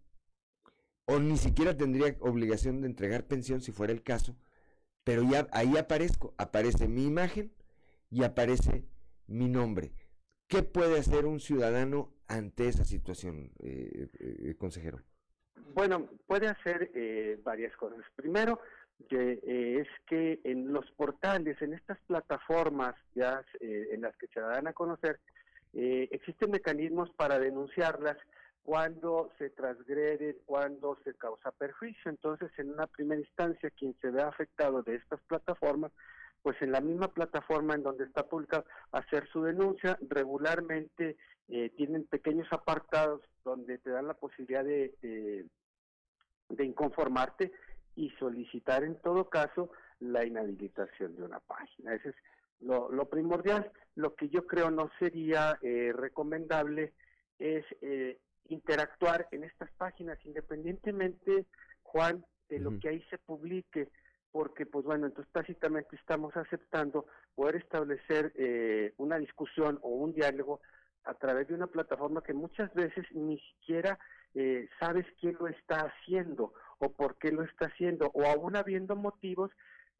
o 1.06 1.18
ni 1.18 1.36
siquiera 1.36 1.76
tendría 1.76 2.14
obligación 2.20 2.80
de 2.80 2.86
entregar 2.86 3.26
pensión 3.26 3.60
si 3.60 3.72
fuera 3.72 3.92
el 3.92 4.04
caso, 4.04 4.36
pero 5.02 5.24
ya 5.24 5.48
ahí 5.50 5.76
aparezco, 5.76 6.32
aparece 6.38 6.86
mi 6.86 7.04
imagen 7.04 7.52
y 8.08 8.22
aparece 8.22 8.84
mi 9.26 9.48
nombre. 9.48 9.90
¿Qué 10.46 10.62
puede 10.62 11.00
hacer 11.00 11.26
un 11.26 11.40
ciudadano 11.40 12.14
ante 12.28 12.68
esa 12.68 12.84
situación, 12.84 13.50
eh, 13.58 14.06
eh, 14.20 14.54
consejero? 14.56 15.00
Bueno, 15.74 16.08
puede 16.28 16.46
hacer 16.46 16.92
eh, 16.94 17.40
varias 17.42 17.76
cosas. 17.76 18.04
Primero, 18.14 18.60
que, 19.08 19.40
eh, 19.42 19.80
es 19.80 19.88
que 20.06 20.40
en 20.44 20.72
los 20.72 20.88
portales, 20.92 21.60
en 21.62 21.74
estas 21.74 21.98
plataformas 22.06 22.94
ya 23.16 23.44
en 23.58 24.02
las 24.02 24.16
que 24.18 24.28
se 24.28 24.38
dan 24.38 24.68
a 24.68 24.72
conocer, 24.72 25.18
existen 25.72 26.52
mecanismos 26.52 27.10
para 27.16 27.40
denunciarlas 27.40 28.18
cuando 28.62 29.30
se 29.38 29.50
transgrede, 29.50 30.38
cuando 30.46 30.96
se 31.04 31.14
causa 31.14 31.50
perjuicio. 31.50 32.10
Entonces, 32.10 32.50
en 32.58 32.70
una 32.70 32.86
primera 32.86 33.20
instancia, 33.20 33.70
quien 33.70 33.94
se 34.00 34.10
ve 34.10 34.22
afectado 34.22 34.82
de 34.82 34.96
estas 34.96 35.20
plataformas, 35.22 35.92
pues 36.42 36.60
en 36.60 36.72
la 36.72 36.80
misma 36.80 37.08
plataforma 37.08 37.74
en 37.74 37.82
donde 37.82 38.04
está 38.04 38.26
publicado, 38.26 38.64
hacer 38.92 39.28
su 39.32 39.42
denuncia, 39.42 39.98
regularmente 40.08 41.16
eh, 41.48 41.70
tienen 41.76 42.04
pequeños 42.06 42.48
apartados 42.50 43.20
donde 43.44 43.78
te 43.78 43.90
dan 43.90 44.08
la 44.08 44.14
posibilidad 44.14 44.64
de, 44.64 44.94
de, 46.48 46.64
inconformarte 46.64 47.52
y 47.94 48.10
solicitar 48.10 48.84
en 48.84 48.96
todo 49.00 49.28
caso 49.28 49.70
la 50.00 50.24
inhabilitación 50.24 51.14
de 51.16 51.22
una 51.22 51.40
página. 51.40 51.94
Ese 51.94 52.10
es 52.10 52.16
lo, 52.60 52.90
lo 52.90 53.08
primordial. 53.08 53.70
Lo 53.94 54.14
que 54.14 54.28
yo 54.28 54.46
creo 54.46 54.70
no 54.70 54.90
sería 54.98 55.58
eh, 55.62 55.92
recomendable 55.94 56.92
es 57.38 57.64
eh, 57.82 58.18
interactuar 58.52 59.28
en 59.32 59.44
estas 59.44 59.70
páginas, 59.72 60.18
independientemente, 60.24 61.46
Juan, 61.82 62.24
de 62.48 62.58
lo 62.58 62.70
uh 62.70 62.72
-huh. 62.74 62.80
que 62.80 62.88
ahí 62.90 63.02
se 63.10 63.18
publique, 63.18 63.88
porque 64.30 64.66
pues 64.66 64.84
bueno, 64.84 65.06
entonces 65.06 65.32
tácitamente 65.32 65.96
estamos 65.96 66.36
aceptando 66.36 67.06
poder 67.34 67.56
establecer 67.56 68.32
eh, 68.36 68.94
una 68.96 69.18
discusión 69.18 69.78
o 69.82 69.88
un 69.90 70.12
diálogo 70.12 70.60
a 71.04 71.14
través 71.14 71.48
de 71.48 71.54
una 71.54 71.66
plataforma 71.66 72.22
que 72.22 72.32
muchas 72.32 72.72
veces 72.74 73.04
ni 73.12 73.38
siquiera 73.38 73.98
eh, 74.34 74.68
sabes 74.80 75.06
quién 75.20 75.36
lo 75.38 75.48
está 75.48 75.90
haciendo 75.90 76.52
o 76.78 76.92
por 76.92 77.16
qué 77.18 77.30
lo 77.30 77.42
está 77.42 77.66
haciendo, 77.66 78.10
o 78.14 78.24
aún 78.24 78.56
habiendo 78.56 78.96
motivos, 78.96 79.50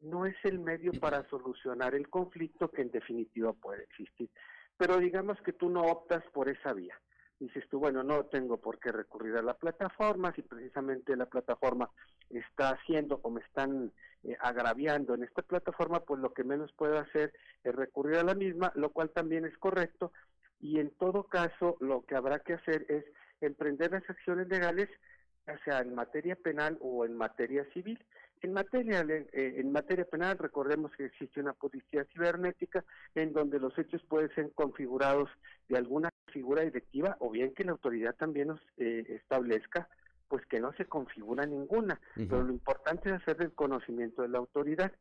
no 0.01 0.25
es 0.25 0.35
el 0.43 0.59
medio 0.59 0.91
para 0.99 1.27
solucionar 1.29 1.95
el 1.95 2.09
conflicto 2.09 2.69
que 2.69 2.81
en 2.81 2.91
definitiva 2.91 3.53
puede 3.53 3.83
existir. 3.83 4.29
Pero 4.77 4.97
digamos 4.97 5.39
que 5.41 5.53
tú 5.53 5.69
no 5.69 5.81
optas 5.83 6.23
por 6.33 6.49
esa 6.49 6.73
vía 6.73 6.99
dices 7.47 7.67
tú, 7.69 7.79
bueno, 7.79 8.03
no 8.03 8.25
tengo 8.25 8.57
por 8.57 8.79
qué 8.79 8.91
recurrir 8.91 9.35
a 9.35 9.41
la 9.41 9.53
plataforma, 9.53 10.33
si 10.33 10.41
precisamente 10.41 11.15
la 11.15 11.25
plataforma 11.25 11.89
está 12.29 12.69
haciendo 12.69 13.19
o 13.23 13.29
me 13.29 13.41
están 13.41 13.91
eh, 14.23 14.37
agraviando 14.39 15.13
en 15.13 15.23
esta 15.23 15.41
plataforma, 15.41 15.99
pues 16.01 16.21
lo 16.21 16.33
que 16.33 16.43
menos 16.43 16.71
puedo 16.73 16.97
hacer 16.97 17.33
es 17.63 17.75
recurrir 17.75 18.17
a 18.17 18.23
la 18.23 18.33
misma, 18.33 18.71
lo 18.75 18.91
cual 18.91 19.09
también 19.09 19.45
es 19.45 19.57
correcto, 19.57 20.11
y 20.61 20.79
en 20.79 20.91
todo 20.91 21.25
caso 21.25 21.75
lo 21.81 22.05
que 22.05 22.15
habrá 22.15 22.39
que 22.39 22.53
hacer 22.53 22.85
es 22.87 23.03
emprender 23.41 23.91
las 23.91 24.09
acciones 24.09 24.47
legales, 24.47 24.89
sea 25.65 25.79
en 25.79 25.93
materia 25.93 26.37
penal 26.37 26.77
o 26.79 27.03
en 27.05 27.17
materia 27.17 27.65
civil. 27.73 27.99
En 28.41 28.53
materia, 28.53 29.01
eh, 29.01 29.27
en 29.33 29.71
materia 29.71 30.05
penal, 30.05 30.37
recordemos 30.37 30.91
que 30.97 31.05
existe 31.05 31.41
una 31.41 31.53
policía 31.53 32.05
cibernética 32.13 32.83
en 33.15 33.33
donde 33.33 33.59
los 33.59 33.77
hechos 33.77 34.01
pueden 34.03 34.33
ser 34.35 34.51
configurados 34.53 35.29
de 35.67 35.77
alguna 35.77 36.09
figura 36.33 36.63
directiva 36.63 37.15
o 37.19 37.29
bien 37.29 37.53
que 37.53 37.63
la 37.63 37.71
autoridad 37.71 38.15
también 38.15 38.49
nos 38.49 38.59
eh, 38.77 39.05
establezca 39.09 39.87
pues 40.27 40.45
que 40.47 40.59
no 40.59 40.73
se 40.73 40.85
configura 40.85 41.45
ninguna, 41.45 41.99
pero 42.15 42.41
lo 42.41 42.51
importante 42.51 43.09
es 43.09 43.15
hacer 43.15 43.37
el 43.41 43.53
conocimiento 43.53 44.23
de 44.23 44.29
la 44.29 44.39
autoridad. 44.39 44.91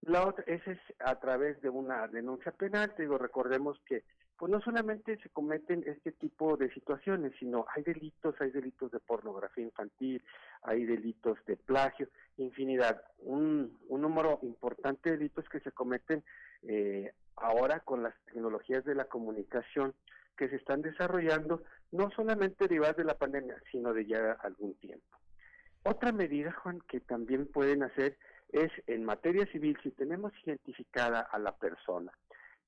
La 0.00 0.26
otra, 0.26 0.42
ese 0.46 0.72
es 0.72 0.78
a 0.98 1.20
través 1.20 1.60
de 1.60 1.68
una 1.68 2.08
denuncia 2.08 2.50
penal, 2.52 2.94
te 2.94 3.02
digo, 3.02 3.18
recordemos 3.18 3.78
que 3.84 4.02
pues 4.38 4.50
no 4.50 4.62
solamente 4.62 5.18
se 5.18 5.28
cometen 5.28 5.84
este 5.86 6.12
tipo 6.12 6.56
de 6.56 6.72
situaciones, 6.72 7.34
sino 7.38 7.66
hay 7.76 7.82
delitos, 7.82 8.34
hay 8.40 8.50
delitos 8.50 8.90
de 8.90 8.98
pornografía 8.98 9.62
infantil, 9.62 10.22
hay 10.62 10.86
delitos 10.86 11.36
de 11.44 11.58
plagio, 11.58 12.08
infinidad, 12.38 13.02
un, 13.18 13.78
un 13.88 14.00
número 14.00 14.38
importante 14.40 15.10
de 15.10 15.18
delitos 15.18 15.46
que 15.50 15.60
se 15.60 15.72
cometen 15.72 16.24
eh, 16.62 17.12
ahora 17.36 17.80
con 17.80 18.02
las 18.02 18.14
tecnologías 18.24 18.82
de 18.86 18.94
la 18.94 19.04
comunicación 19.04 19.94
que 20.40 20.48
se 20.48 20.56
están 20.56 20.80
desarrollando, 20.80 21.62
no 21.92 22.10
solamente 22.12 22.64
derivadas 22.64 22.96
de 22.96 23.04
la 23.04 23.18
pandemia, 23.18 23.62
sino 23.70 23.92
de 23.92 24.06
ya 24.06 24.32
algún 24.42 24.72
tiempo. 24.76 25.18
Otra 25.82 26.12
medida, 26.12 26.50
Juan, 26.50 26.80
que 26.88 27.00
también 27.00 27.46
pueden 27.46 27.82
hacer 27.82 28.16
es 28.48 28.72
en 28.86 29.04
materia 29.04 29.44
civil, 29.52 29.76
si 29.82 29.90
tenemos 29.90 30.32
identificada 30.46 31.20
a 31.20 31.38
la 31.38 31.54
persona 31.54 32.10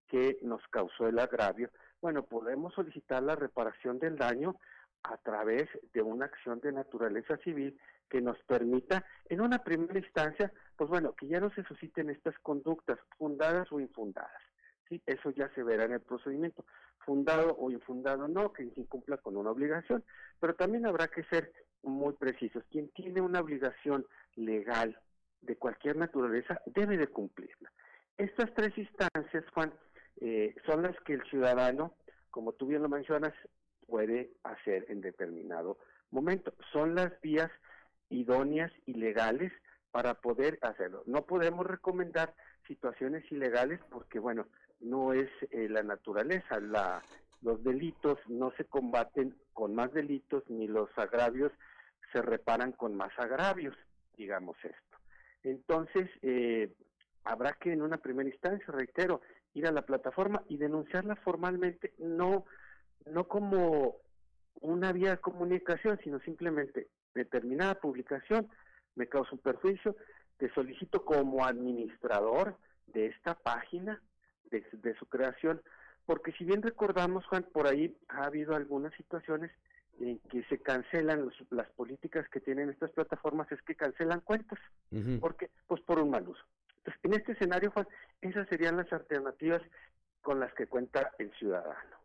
que 0.07 0.37
nos 0.43 0.61
causó 0.69 1.09
el 1.09 1.19
agravio, 1.19 1.71
bueno, 2.03 2.25
podemos 2.25 2.75
solicitar 2.75 3.23
la 3.23 3.37
reparación 3.37 3.99
del 3.99 4.19
daño 4.19 4.57
a 5.05 5.17
través 5.17 5.67
de 5.95 6.03
una 6.03 6.27
acción 6.27 6.61
de 6.61 6.73
naturaleza 6.73 7.39
civil 7.39 7.81
que 8.11 8.21
nos 8.21 8.37
permita, 8.45 9.07
en 9.31 9.41
una 9.41 9.65
primera 9.65 9.99
instancia, 9.99 10.53
pues 10.77 10.91
bueno, 10.91 11.15
que 11.15 11.27
ya 11.27 11.41
no 11.41 11.49
se 11.55 11.63
susciten 11.63 12.11
estas 12.11 12.39
conductas 12.41 12.99
fundadas 13.17 13.73
o 13.73 13.81
infundadas. 13.81 14.52
Eso 15.07 15.31
ya 15.31 15.49
se 15.55 15.63
verá 15.63 15.85
en 15.85 15.93
el 15.93 16.01
procedimiento, 16.01 16.65
fundado 17.05 17.57
o 17.59 17.71
infundado 17.71 18.29
no, 18.29 18.53
que 18.53 18.69
se 18.71 18.81
incumpla 18.81 19.17
con 19.17 19.37
una 19.37 19.51
obligación, 19.51 20.05
pero 20.41 20.55
también 20.55 20.87
habrá 20.87 21.09
que 21.09 21.25
ser 21.25 21.53
muy 21.83 22.15
precisos. 22.15 22.65
Quien 22.71 22.89
tiene 22.91 23.21
una 23.21 23.41
obligación 23.41 24.07
legal 24.37 24.99
de 25.41 25.57
cualquier 25.57 25.97
naturaleza 25.97 26.61
debe 26.67 26.97
de 26.97 27.09
cumplirla. 27.09 27.73
Estas 28.17 28.53
tres 28.55 28.77
instancias, 28.77 29.45
Juan, 29.53 29.73
eh, 30.21 30.55
son 30.67 30.83
las 30.83 30.99
que 31.01 31.15
el 31.15 31.23
ciudadano, 31.25 31.95
como 32.31 32.53
tú 32.53 32.67
bien 32.67 32.83
lo 32.83 32.89
mencionas, 32.89 33.33
puede 33.87 34.31
hacer 34.45 34.87
en 34.89 35.01
determinado 35.01 35.79
momento. 36.11 36.55
Son 36.73 36.95
las 36.95 37.21
vías 37.21 37.51
idóneas 38.11 38.71
y 38.87 38.95
legales 38.95 39.53
para 39.91 40.15
poder 40.15 40.59
hacerlo. 40.63 41.03
No 41.07 41.27
podemos 41.27 41.67
recomendar 41.67 42.35
situaciones 42.67 43.31
ilegales 43.31 43.81
porque, 43.91 44.19
bueno, 44.19 44.47
no 44.83 45.13
es 45.13 45.31
eh, 45.51 45.69
la 45.69 45.83
naturaleza. 45.83 46.61
La, 46.61 47.03
los 47.41 47.63
delitos 47.65 48.19
no 48.29 48.53
se 48.57 48.65
combaten 48.65 49.37
con 49.53 49.75
más 49.75 49.93
delitos 49.93 50.43
ni 50.49 50.67
los 50.67 50.89
agravios 50.97 51.53
se 52.13 52.23
reparan 52.23 52.73
con 52.73 52.95
más 52.95 53.11
agravios, 53.19 53.75
digamos 54.17 54.57
esto. 54.63 54.99
Entonces, 55.43 56.11
eh, 56.21 56.73
habrá 57.25 57.55
que 57.55 57.73
en 57.73 57.83
una 57.83 57.97
primera 57.97 58.29
instancia, 58.29 58.67
reitero, 58.69 59.23
ir 59.55 59.67
a 59.67 59.73
la 59.73 59.83
plataforma 59.83 60.43
y 60.49 60.57
denunciarla 60.59 61.17
formalmente, 61.17 61.95
no, 61.99 62.45
no 63.07 63.29
como 63.29 63.97
una 64.61 64.93
vía 64.93 65.13
de 65.13 65.21
comunicación, 65.21 65.99
sino 66.05 66.21
simplemente 66.21 66.89
determinada 67.15 67.75
publicación 67.75 68.49
me 68.95 69.09
causa 69.09 69.33
un 69.33 69.39
perjuicio, 69.39 69.97
te 70.37 70.53
solicito 70.53 71.05
como 71.05 71.45
administrador 71.45 72.57
de 72.87 73.07
esta 73.07 73.35
página, 73.35 74.03
de, 74.53 74.65
de 74.73 74.95
su 74.95 75.07
creación, 75.07 75.61
porque 76.07 76.31
si 76.33 76.45
bien 76.45 76.63
recordamos, 76.63 77.27
Juan, 77.27 77.45
por 77.53 77.67
ahí 77.67 77.97
ha 78.09 78.25
habido 78.25 78.55
algunas 78.55 78.95
situaciones 78.95 79.51
en 80.01 80.19
que 80.31 80.43
se 80.45 80.59
cancelan 80.59 81.31
las 81.51 81.69
políticas 81.71 82.29
que 82.29 82.41
tienen 82.41 82.71
estas 82.71 82.91
plataformas, 82.91 83.51
es 83.53 83.61
que 83.63 83.75
cancelan 83.75 84.21
cuentas, 84.21 84.59
porque 85.21 85.51
pues 85.67 85.81
por 85.83 85.99
un 85.99 86.11
mal 86.11 86.29
uso. 86.29 86.43
Entonces, 86.79 87.01
en 87.05 87.15
este 87.15 87.33
escenario, 87.33 87.71
Juan, 87.71 87.87
esas 88.21 88.49
serían 88.49 88.77
las 88.77 88.93
alternativas 88.93 89.63
con 90.21 90.41
las 90.41 90.53
que 90.55 90.67
cuenta 90.67 91.13
el 91.19 91.31
ciudadano. 91.35 91.97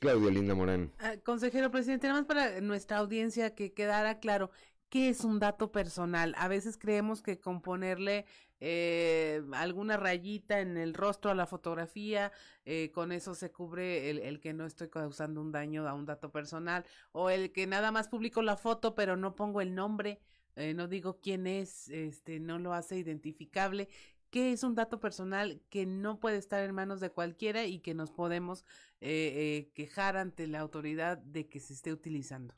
Claudia 0.00 0.32
Linda 0.32 0.54
Morán. 0.54 0.90
Ah, 0.98 1.14
consejero 1.24 1.70
presidente, 1.70 2.08
nada 2.08 2.20
más 2.20 2.26
para 2.26 2.60
nuestra 2.60 2.98
audiencia 2.98 3.54
que 3.54 3.72
quedara 3.72 4.18
claro, 4.18 4.50
¿qué 4.92 5.08
es 5.08 5.24
un 5.24 5.38
dato 5.38 5.72
personal? 5.72 6.34
A 6.36 6.48
veces 6.48 6.76
creemos 6.76 7.22
que 7.22 7.40
con 7.40 7.62
ponerle 7.62 8.26
eh, 8.60 9.42
alguna 9.54 9.96
rayita 9.96 10.60
en 10.60 10.76
el 10.76 10.92
rostro 10.92 11.30
a 11.30 11.34
la 11.34 11.46
fotografía, 11.46 12.30
eh, 12.66 12.90
con 12.92 13.10
eso 13.10 13.34
se 13.34 13.50
cubre 13.50 14.10
el, 14.10 14.18
el, 14.18 14.38
que 14.38 14.52
no 14.52 14.66
estoy 14.66 14.90
causando 14.90 15.40
un 15.40 15.50
daño 15.50 15.88
a 15.88 15.94
un 15.94 16.04
dato 16.04 16.30
personal, 16.30 16.84
o 17.12 17.30
el 17.30 17.52
que 17.52 17.66
nada 17.66 17.90
más 17.90 18.08
publico 18.08 18.42
la 18.42 18.56
foto 18.58 18.94
pero 18.94 19.16
no 19.16 19.34
pongo 19.34 19.62
el 19.62 19.74
nombre 19.74 20.20
eh, 20.56 20.74
no 20.74 20.88
digo 20.88 21.18
quién 21.20 21.46
es, 21.46 21.88
este, 21.88 22.38
no 22.40 22.58
lo 22.58 22.74
hace 22.74 22.98
identificable, 22.98 23.88
que 24.30 24.52
es 24.52 24.62
un 24.62 24.74
dato 24.74 25.00
personal 25.00 25.62
que 25.70 25.86
no 25.86 26.20
puede 26.20 26.36
estar 26.36 26.62
en 26.62 26.74
manos 26.74 27.00
de 27.00 27.10
cualquiera 27.10 27.64
y 27.64 27.80
que 27.80 27.94
nos 27.94 28.10
podemos 28.10 28.66
eh, 29.00 29.70
quejar 29.74 30.18
ante 30.18 30.46
la 30.46 30.60
autoridad 30.60 31.16
de 31.18 31.48
que 31.48 31.60
se 31.60 31.72
esté 31.72 31.92
utilizando. 31.92 32.54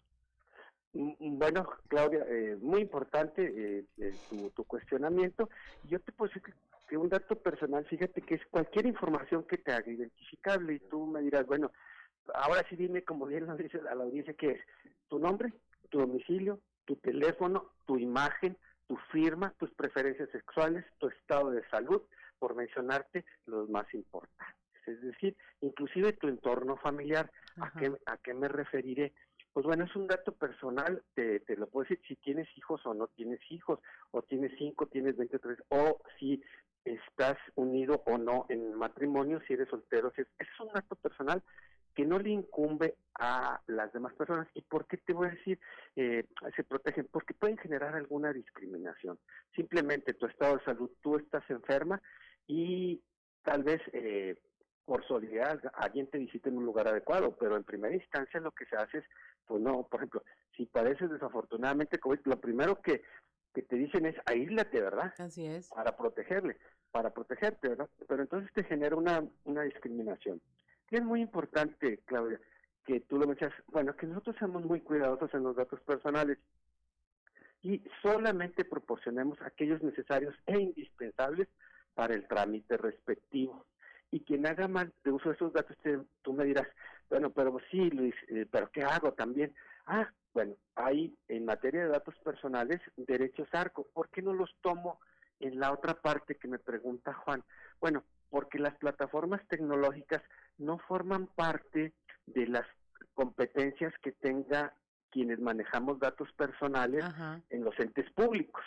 Mm, 0.95 1.39
bueno, 1.39 1.69
Claudia, 1.89 2.25
eh, 2.29 2.57
muy 2.61 2.83
importante 2.83 3.85
tu, 4.29 4.51
tu, 4.51 4.65
cuestionamiento. 4.65 5.51
Yo 5.83 5.99
te 6.01 6.13
puedo 6.13 6.29
decir 6.29 6.43
que, 6.43 6.53
que, 6.89 6.97
un 6.97 7.09
dato 7.09 7.37
personal, 7.37 7.85
fíjate 7.87 8.23
que 8.23 8.37
es 8.37 8.47
cualquier 8.47 8.87
información 8.87 9.45
que 9.45 9.59
te 9.59 9.73
haga 9.73 9.91
identificable 9.91 10.75
y 10.75 10.79
tú 10.79 11.07
me 11.07 11.21
dirás, 11.21 11.47
bueno, 11.47 11.73
ahora 12.33 12.65
sí 12.69 12.77
dime, 12.77 13.03
como 13.03 13.27
bien 13.27 13.47
lo 13.47 13.57
dice 13.57 13.81
a 13.91 13.95
la 13.95 14.05
audiencia, 14.05 14.35
qué 14.35 14.53
es 14.53 14.61
tu 15.09 15.19
nombre, 15.19 15.53
tu 15.91 15.99
domicilio, 15.99 16.61
tu 16.85 16.97
teléfono, 16.97 17.73
tu 17.87 17.99
imagen, 17.99 18.57
tu 18.87 18.97
firma, 19.11 19.53
tus 19.59 19.71
preferencias 19.73 20.31
sexuales, 20.31 20.85
tu 20.99 21.09
estado 21.09 21.51
de 21.51 21.67
salud, 21.69 22.03
por 22.39 22.55
mencionarte 22.55 23.25
los 23.47 23.69
más 23.69 23.93
importantes. 23.95 24.57
Es 24.87 25.01
decir, 25.01 25.37
inclusive 25.61 26.13
tu 26.13 26.29
entorno 26.29 26.77
familiar. 26.77 27.31
¿A 27.61 27.71
qué, 27.79 27.93
¿A 28.07 28.17
qué 28.19 28.35
me 28.35 28.49
referiré? 28.49 29.13
Pues 29.55 29.65
bueno, 29.65 29.85
es 29.85 29.95
un 29.95 30.09
dato 30.09 30.33
personal, 30.33 31.01
te, 31.15 31.39
te, 31.41 31.57
lo 31.57 31.69
puedo 31.69 31.85
decir 31.85 32.01
si 32.09 32.17
tienes 32.17 32.49
hijos 32.57 32.85
o 32.85 32.93
no 32.93 33.07
tienes 33.07 33.41
hijos, 33.51 33.79
o 34.11 34.21
tienes 34.21 34.51
cinco, 34.59 34.87
tienes 34.87 35.17
23, 35.17 35.59
o 35.69 36.01
si 36.19 36.43
estás 36.85 37.39
unido 37.55 38.03
o 38.05 38.19
no 38.19 38.47
en 38.49 38.75
matrimonio, 38.75 39.41
si 39.47 39.53
eres 39.53 39.69
soltero, 39.69 40.13
si 40.17 40.23
es, 40.23 40.29
es 40.41 40.49
un 40.61 40.73
dato 40.75 40.97
personal 40.97 41.41
que 41.95 42.05
no 42.05 42.19
le 42.19 42.31
incumbe 42.31 42.97
a 43.19 43.61
las 43.69 43.93
demás 43.93 44.13
personas. 44.15 44.49
¿Y 44.55 44.63
por 44.63 44.87
qué 44.87 44.97
te 44.97 45.13
voy 45.13 45.29
a 45.29 45.31
decir 45.31 45.59
eh, 45.97 46.27
se 46.57 46.65
protegen? 46.65 47.09
Porque 47.11 47.35
pueden 47.35 47.57
generar 47.57 47.95
alguna 47.95 48.33
discriminación. 48.33 49.19
Simplemente 49.55 50.15
tu 50.15 50.27
estado 50.27 50.57
de 50.59 50.65
salud, 50.65 50.91
tú 51.01 51.17
estás 51.17 51.49
enferma 51.49 52.03
y 52.47 53.01
tal 53.45 53.63
vez 53.63 53.81
eh, 53.93 54.37
por 54.85 55.07
solidaridad 55.07 55.61
alguien 55.75 56.07
te 56.09 56.19
visite 56.19 56.49
en 56.49 56.59
un 56.59 56.65
lugar 56.65 56.89
adecuado, 56.89 57.37
pero 57.37 57.57
en 57.57 57.65
primera 57.65 57.95
instancia 57.95 58.41
lo 58.41 58.53
que 58.53 58.67
se 58.67 58.77
hace 58.77 58.99
es, 58.99 59.05
pues 59.47 59.61
no, 59.61 59.87
por 59.87 60.01
ejemplo, 60.01 60.23
si 60.57 60.67
padeces 60.67 61.11
desafortunadamente 61.11 61.99
COVID, 61.99 62.21
lo 62.25 62.41
primero 62.41 62.81
que, 62.81 63.03
que 63.55 63.63
te 63.63 63.77
dicen 63.77 64.07
es 64.07 64.17
aíslate, 64.27 64.81
¿verdad? 64.81 65.13
Así 65.19 65.47
es. 65.47 65.69
Para 65.69 65.97
protegerle, 65.97 66.57
para 66.91 67.11
protegerte, 67.13 67.69
¿verdad? 67.69 67.89
Pero 68.07 68.23
entonces 68.23 68.53
te 68.53 68.65
genera 68.65 68.97
una, 68.97 69.25
una 69.45 69.63
discriminación. 69.63 70.41
Y 70.91 70.97
es 70.97 71.03
muy 71.03 71.23
importante, 71.23 71.99
Claudia, 72.05 72.41
que 72.85 73.01
tú 73.01 73.19
lo 73.19 73.27
mencionas, 73.27 73.57
bueno, 73.69 73.97
que 73.97 74.07
nosotros 74.07 74.37
seamos 74.39 74.65
muy 74.65 74.81
cuidadosos 74.81 75.33
en 75.35 75.43
los 75.43 75.57
datos 75.57 75.81
personales 75.81 76.39
y 77.63 77.83
solamente 78.03 78.65
proporcionemos 78.65 79.41
aquellos 79.41 79.83
necesarios 79.83 80.35
e 80.47 80.61
indispensables 80.61 81.49
para 81.95 82.15
el 82.15 82.29
trámite 82.29 82.77
respectivo. 82.77 83.65
Y 84.15 84.21
quien 84.21 84.47
haga 84.47 84.69
mal 84.69 84.93
de 85.03 85.11
uso 85.11 85.31
de 85.31 85.35
esos 85.35 85.53
datos, 85.53 85.77
te, 85.79 85.99
tú 86.23 86.33
me 86.33 86.45
dirás, 86.45 86.69
bueno, 87.11 87.31
pero 87.31 87.59
sí, 87.69 87.91
Luis, 87.91 88.15
eh, 88.29 88.47
pero 88.49 88.71
¿qué 88.71 88.85
hago 88.85 89.13
también? 89.13 89.53
Ah, 89.87 90.09
bueno, 90.33 90.55
hay 90.77 91.19
en 91.27 91.45
materia 91.45 91.83
de 91.83 91.89
datos 91.89 92.15
personales 92.21 92.81
derechos 92.97 93.49
ARCO. 93.51 93.89
¿Por 93.93 94.11
qué 94.11 94.23
no 94.23 94.33
los 94.33 94.55
tomo 94.61 95.01
en 95.41 95.59
la 95.59 95.73
otra 95.73 95.95
parte 95.95 96.37
que 96.37 96.47
me 96.47 96.61
pregunta 96.61 97.13
Juan? 97.13 97.43
Bueno, 97.81 98.05
porque 98.31 98.61
las 98.61 98.77
plataformas 98.77 99.41
tecnológicas 99.49 100.23
no 100.59 100.79
forman 100.79 101.27
parte 101.27 101.93
de 102.27 102.47
las 102.47 102.69
competencias 103.15 103.93
que 104.01 104.13
tenga 104.13 104.75
quienes 105.11 105.41
manejamos 105.41 105.99
datos 105.99 106.31
personales 106.35 107.05
en 107.51 107.65
los 107.65 107.77
entes 107.81 108.09
públicos. 108.13 108.63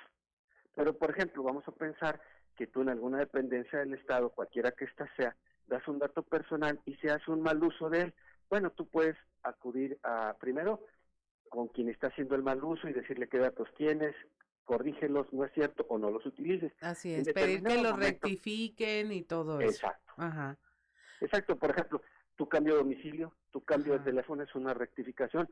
Pero, 0.75 0.97
por 0.97 1.11
ejemplo, 1.11 1.41
vamos 1.41 1.65
a 1.69 1.71
pensar 1.71 2.19
que 2.57 2.67
tú 2.67 2.81
en 2.81 2.89
alguna 2.89 3.19
dependencia 3.19 3.79
del 3.79 3.93
Estado, 3.93 4.31
cualquiera 4.31 4.71
que 4.71 4.85
ésta 4.85 5.09
sea, 5.15 5.35
das 5.67 5.87
un 5.87 5.99
dato 5.99 6.23
personal 6.23 6.79
y 6.85 6.95
se 6.95 7.11
hace 7.11 7.31
un 7.31 7.41
mal 7.41 7.63
uso 7.63 7.89
de 7.89 8.01
él, 8.01 8.13
bueno, 8.49 8.71
tú 8.71 8.87
puedes 8.87 9.15
acudir 9.43 9.99
a 10.03 10.35
primero 10.39 10.81
con 11.49 11.67
quien 11.67 11.89
está 11.89 12.07
haciendo 12.07 12.35
el 12.35 12.43
mal 12.43 12.61
uso 12.63 12.89
y 12.89 12.93
decirle 12.93 13.29
qué 13.29 13.37
datos 13.37 13.69
tienes, 13.77 14.15
corrígelos, 14.65 15.31
no 15.31 15.45
es 15.45 15.53
cierto, 15.53 15.85
o 15.89 15.97
no 15.97 16.09
los 16.09 16.25
utilices. 16.25 16.73
Así 16.81 17.13
es, 17.13 17.31
pedir 17.31 17.63
que 17.63 17.81
los 17.81 17.97
rectifiquen 17.97 19.11
y 19.11 19.21
todo 19.23 19.59
eso. 19.59 19.69
Exacto. 19.69 20.13
Ajá. 20.17 20.57
Exacto, 21.21 21.55
por 21.55 21.71
ejemplo, 21.71 22.01
tu 22.35 22.47
cambio 22.49 22.73
de 22.73 22.79
domicilio, 22.79 23.33
tu 23.51 23.63
cambio 23.63 23.93
de 23.93 23.99
teléfono 23.99 24.43
es 24.43 24.53
una 24.55 24.73
rectificación, 24.73 25.49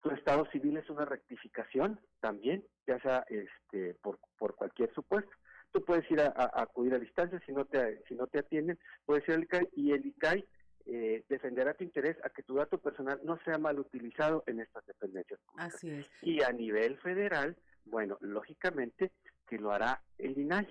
tu 0.00 0.10
estado 0.10 0.46
civil 0.50 0.76
es 0.76 0.88
una 0.88 1.04
rectificación 1.04 2.00
también, 2.20 2.64
ya 2.86 3.00
sea 3.00 3.24
este 3.28 3.94
por, 3.94 4.18
por 4.38 4.54
cualquier 4.54 4.92
supuesto. 4.94 5.32
Tú 5.76 5.84
puedes 5.84 6.10
ir 6.10 6.22
a, 6.22 6.32
acudir 6.54 6.94
a 6.94 6.98
distancia 6.98 7.38
si 7.44 7.52
no 7.52 7.66
te 7.66 8.02
si 8.08 8.14
no 8.14 8.26
te 8.28 8.38
atienden, 8.38 8.78
puedes 9.04 9.28
ir 9.28 9.34
al 9.34 9.42
ICAI 9.42 9.68
y 9.76 9.92
el 9.92 10.06
ICAI 10.06 10.42
eh, 10.86 11.22
defenderá 11.28 11.74
tu 11.74 11.84
interés 11.84 12.16
a 12.24 12.30
que 12.30 12.42
tu 12.42 12.54
dato 12.54 12.78
personal 12.78 13.20
no 13.24 13.38
sea 13.44 13.58
mal 13.58 13.78
utilizado 13.78 14.42
en 14.46 14.60
estas 14.60 14.86
dependencias 14.86 15.38
públicas. 15.40 15.74
Así 15.74 15.90
es. 15.90 16.06
Y 16.22 16.42
a 16.42 16.50
nivel 16.50 16.96
federal, 16.96 17.58
bueno, 17.84 18.16
lógicamente 18.22 19.12
que 19.46 19.58
lo 19.58 19.70
hará 19.70 20.00
el 20.16 20.38
INAI, 20.38 20.66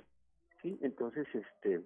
¿sí? 0.63 0.79
Entonces, 0.81 1.27
este, 1.35 1.83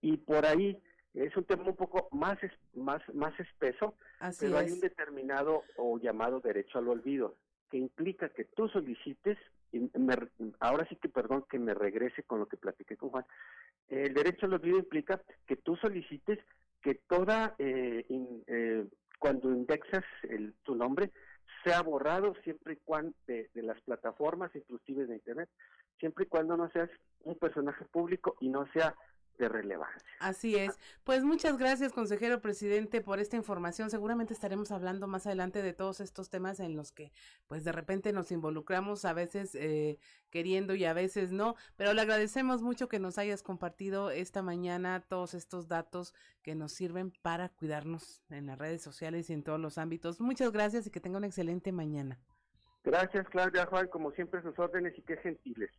y 0.00 0.16
por 0.16 0.44
ahí 0.44 0.76
es 1.14 1.36
un 1.36 1.44
tema 1.44 1.62
un 1.68 1.76
poco 1.76 2.08
más 2.10 2.36
más 2.74 3.00
más 3.14 3.38
espeso, 3.38 3.94
pero 4.40 4.58
hay 4.58 4.72
un 4.72 4.80
determinado 4.80 5.62
o 5.76 6.00
llamado 6.00 6.40
derecho 6.40 6.80
al 6.80 6.88
olvido 6.88 7.36
que 7.70 7.78
implica 7.78 8.28
que 8.30 8.44
tú 8.44 8.68
solicites 8.68 9.38
y 9.72 9.90
ahora 10.60 10.86
sí 10.88 10.96
que 10.96 11.08
perdón 11.08 11.44
que 11.48 11.58
me 11.58 11.74
regrese 11.74 12.22
con 12.22 12.40
lo 12.40 12.46
que 12.46 12.56
platiqué 12.56 12.96
con 12.96 13.10
Juan. 13.10 13.24
El 13.88 14.14
derecho 14.14 14.46
al 14.46 14.54
olvido 14.54 14.78
implica 14.78 15.20
que 15.46 15.56
tú 15.56 15.76
solicites 15.76 16.38
que 16.82 16.94
toda 16.94 17.54
eh, 17.58 18.04
eh, 18.46 18.86
cuando 19.18 19.50
indexas 19.50 20.04
el, 20.22 20.54
tu 20.62 20.74
nombre 20.74 21.12
sea 21.64 21.82
borrado 21.82 22.34
siempre 22.42 22.74
y 22.74 22.76
cuando 22.84 23.14
de, 23.26 23.50
de 23.52 23.62
las 23.62 23.80
plataformas 23.82 24.54
inclusive 24.54 25.06
de 25.06 25.14
internet 25.14 25.48
siempre 25.98 26.24
y 26.24 26.28
cuando 26.28 26.56
no 26.56 26.70
seas 26.70 26.88
un 27.24 27.36
personaje 27.36 27.84
público 27.84 28.36
y 28.40 28.48
no 28.48 28.66
sea 28.72 28.94
de 29.40 29.48
relevancia. 29.48 30.08
Así 30.20 30.54
es. 30.54 30.78
Pues 31.02 31.24
muchas 31.24 31.58
gracias, 31.58 31.92
consejero 31.92 32.40
presidente, 32.40 33.00
por 33.00 33.18
esta 33.18 33.36
información. 33.36 33.90
Seguramente 33.90 34.34
estaremos 34.34 34.70
hablando 34.70 35.08
más 35.08 35.26
adelante 35.26 35.62
de 35.62 35.72
todos 35.72 36.00
estos 36.00 36.30
temas 36.30 36.60
en 36.60 36.76
los 36.76 36.92
que, 36.92 37.10
pues, 37.48 37.64
de 37.64 37.72
repente 37.72 38.12
nos 38.12 38.30
involucramos, 38.30 39.04
a 39.04 39.12
veces 39.12 39.56
eh, 39.56 39.98
queriendo 40.30 40.74
y 40.76 40.84
a 40.84 40.92
veces 40.92 41.32
no. 41.32 41.56
Pero 41.76 41.92
le 41.94 42.02
agradecemos 42.02 42.62
mucho 42.62 42.88
que 42.88 43.00
nos 43.00 43.18
hayas 43.18 43.42
compartido 43.42 44.10
esta 44.10 44.42
mañana 44.42 45.00
todos 45.08 45.34
estos 45.34 45.66
datos 45.66 46.14
que 46.42 46.54
nos 46.54 46.72
sirven 46.72 47.10
para 47.22 47.48
cuidarnos 47.48 48.22
en 48.30 48.46
las 48.46 48.58
redes 48.58 48.82
sociales 48.82 49.28
y 49.30 49.32
en 49.32 49.42
todos 49.42 49.58
los 49.58 49.78
ámbitos. 49.78 50.20
Muchas 50.20 50.52
gracias 50.52 50.86
y 50.86 50.90
que 50.90 51.00
tenga 51.00 51.18
una 51.18 51.26
excelente 51.26 51.72
mañana. 51.72 52.18
Gracias, 52.84 53.28
Claudia 53.28 53.66
Juan, 53.66 53.88
como 53.88 54.10
siempre 54.12 54.40
sus 54.42 54.58
órdenes 54.58 54.96
y 54.96 55.02
qué 55.02 55.16
gentiles. 55.18 55.70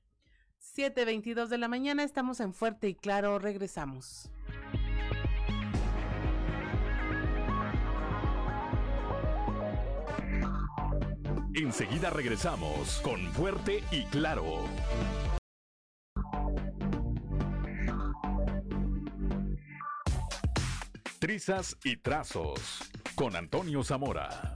7.22 0.76 1.48
de 1.48 1.58
la 1.58 1.68
mañana, 1.68 2.04
estamos 2.04 2.40
en 2.40 2.54
Fuerte 2.54 2.88
y 2.88 2.96
Claro, 2.96 3.40
regresamos. 3.40 4.30
Enseguida 11.54 12.10
regresamos 12.10 13.02
con 13.04 13.20
Fuerte 13.34 13.84
y 13.92 14.04
Claro. 14.06 14.64
Trizas 21.20 21.78
y 21.84 21.98
Trazos 21.98 22.90
con 23.16 23.36
Antonio 23.36 23.84
Zamora. 23.84 24.54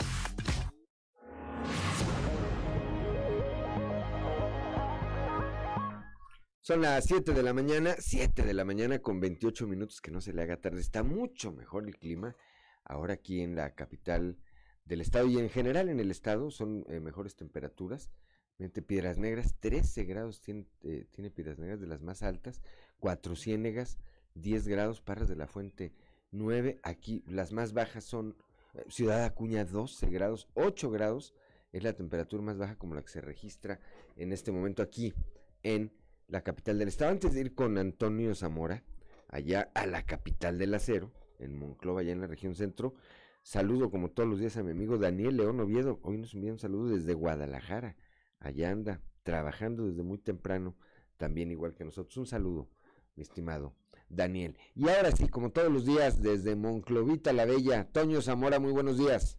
Son 6.66 6.82
las 6.82 7.06
7 7.06 7.34
de 7.34 7.44
la 7.44 7.54
mañana, 7.54 7.96
7 8.00 8.42
de 8.42 8.56
la 8.56 8.66
mañana 8.66 8.98
con 8.98 9.20
28 9.20 9.68
minutos, 9.68 10.02
que 10.02 10.10
no 10.10 10.20
se 10.20 10.34
le 10.34 10.42
haga 10.42 10.60
tarde. 10.60 10.82
Está 10.82 11.04
mucho 11.04 11.52
mejor 11.52 11.86
el 11.86 11.96
clima 11.96 12.36
ahora 12.84 13.14
aquí 13.14 13.42
en 13.42 13.56
la 13.56 13.76
capital 13.76 14.40
del 14.84 15.02
estado 15.02 15.28
y 15.28 15.38
en 15.38 15.52
general 15.52 15.90
en 15.90 16.00
el 16.00 16.10
estado 16.10 16.50
son 16.50 16.84
eh, 16.90 17.00
mejores 17.00 17.36
temperaturas. 17.36 18.10
Mente 18.58 18.82
Piedras 18.82 19.20
Negras, 19.20 19.54
13 19.60 20.06
grados 20.06 20.42
tiene, 20.42 20.66
eh, 20.82 21.06
tiene 21.12 21.30
Piedras 21.30 21.60
Negras 21.60 21.80
de 21.80 21.86
las 21.86 22.02
más 22.02 22.24
altas, 22.24 22.64
4 22.98 23.36
Ciénegas, 23.36 24.00
10 24.34 24.68
grados, 24.68 25.02
Parras 25.02 25.30
de 25.30 25.36
la 25.36 25.46
Fuente 25.46 25.94
9, 26.32 26.80
aquí 26.82 27.24
las 27.28 27.52
más 27.52 27.74
bajas 27.74 28.06
son 28.06 28.36
eh, 28.74 28.84
Ciudad 28.90 29.24
Acuña 29.24 29.66
12 29.66 30.10
grados, 30.10 30.50
8 30.56 30.90
grados 30.90 31.36
es 31.74 31.84
la 31.84 31.94
temperatura 31.94 32.42
más 32.42 32.58
baja 32.58 32.76
como 32.76 32.96
la 32.96 33.04
que 33.04 33.10
se 33.10 33.22
registra 33.22 33.80
en 34.16 34.34
este 34.34 34.52
momento 34.52 34.82
aquí 34.82 35.14
en 35.62 35.92
la 36.28 36.42
capital 36.42 36.80
del 36.80 36.88
estado. 36.88 37.12
Antes 37.12 37.34
de 37.34 37.42
ir 37.42 37.56
con 37.56 37.78
Antonio 37.78 38.36
Zamora, 38.36 38.84
allá 39.30 39.70
a 39.74 39.86
la 39.86 40.06
capital 40.06 40.58
del 40.58 40.74
acero, 40.74 41.12
en 41.40 41.58
Monclova, 41.58 42.02
allá 42.02 42.12
en 42.12 42.22
la 42.22 42.28
región 42.28 42.56
centro, 42.56 42.96
saludo 43.44 43.92
como 43.92 44.10
todos 44.10 44.30
los 44.30 44.40
días 44.40 44.58
a 44.58 44.64
mi 44.64 44.72
amigo 44.72 44.98
Daniel 44.98 45.38
León 45.38 45.60
Oviedo. 45.60 46.00
Hoy 46.04 46.18
nos 46.18 46.34
envía 46.34 46.52
un 46.52 46.60
saludo 46.60 46.90
desde 46.96 47.14
Guadalajara. 47.14 47.96
Allá 48.40 48.72
anda, 48.72 49.02
trabajando 49.24 49.88
desde 49.88 50.04
muy 50.04 50.18
temprano, 50.18 50.76
también 51.18 51.52
igual 51.52 51.74
que 51.74 51.86
nosotros. 51.86 52.18
Un 52.18 52.28
saludo, 52.28 52.70
mi 53.16 53.24
estimado 53.24 53.76
Daniel. 54.10 54.58
Y 54.76 54.90
ahora 54.90 55.12
sí, 55.12 55.28
como 55.28 55.52
todos 55.52 55.72
los 55.72 55.86
días, 55.86 56.22
desde 56.22 56.56
Monclovita 56.56 57.34
la 57.34 57.46
Bella, 57.46 57.86
Toño 57.92 58.22
Zamora, 58.22 58.60
muy 58.60 58.72
buenos 58.72 58.98
días. 58.98 59.38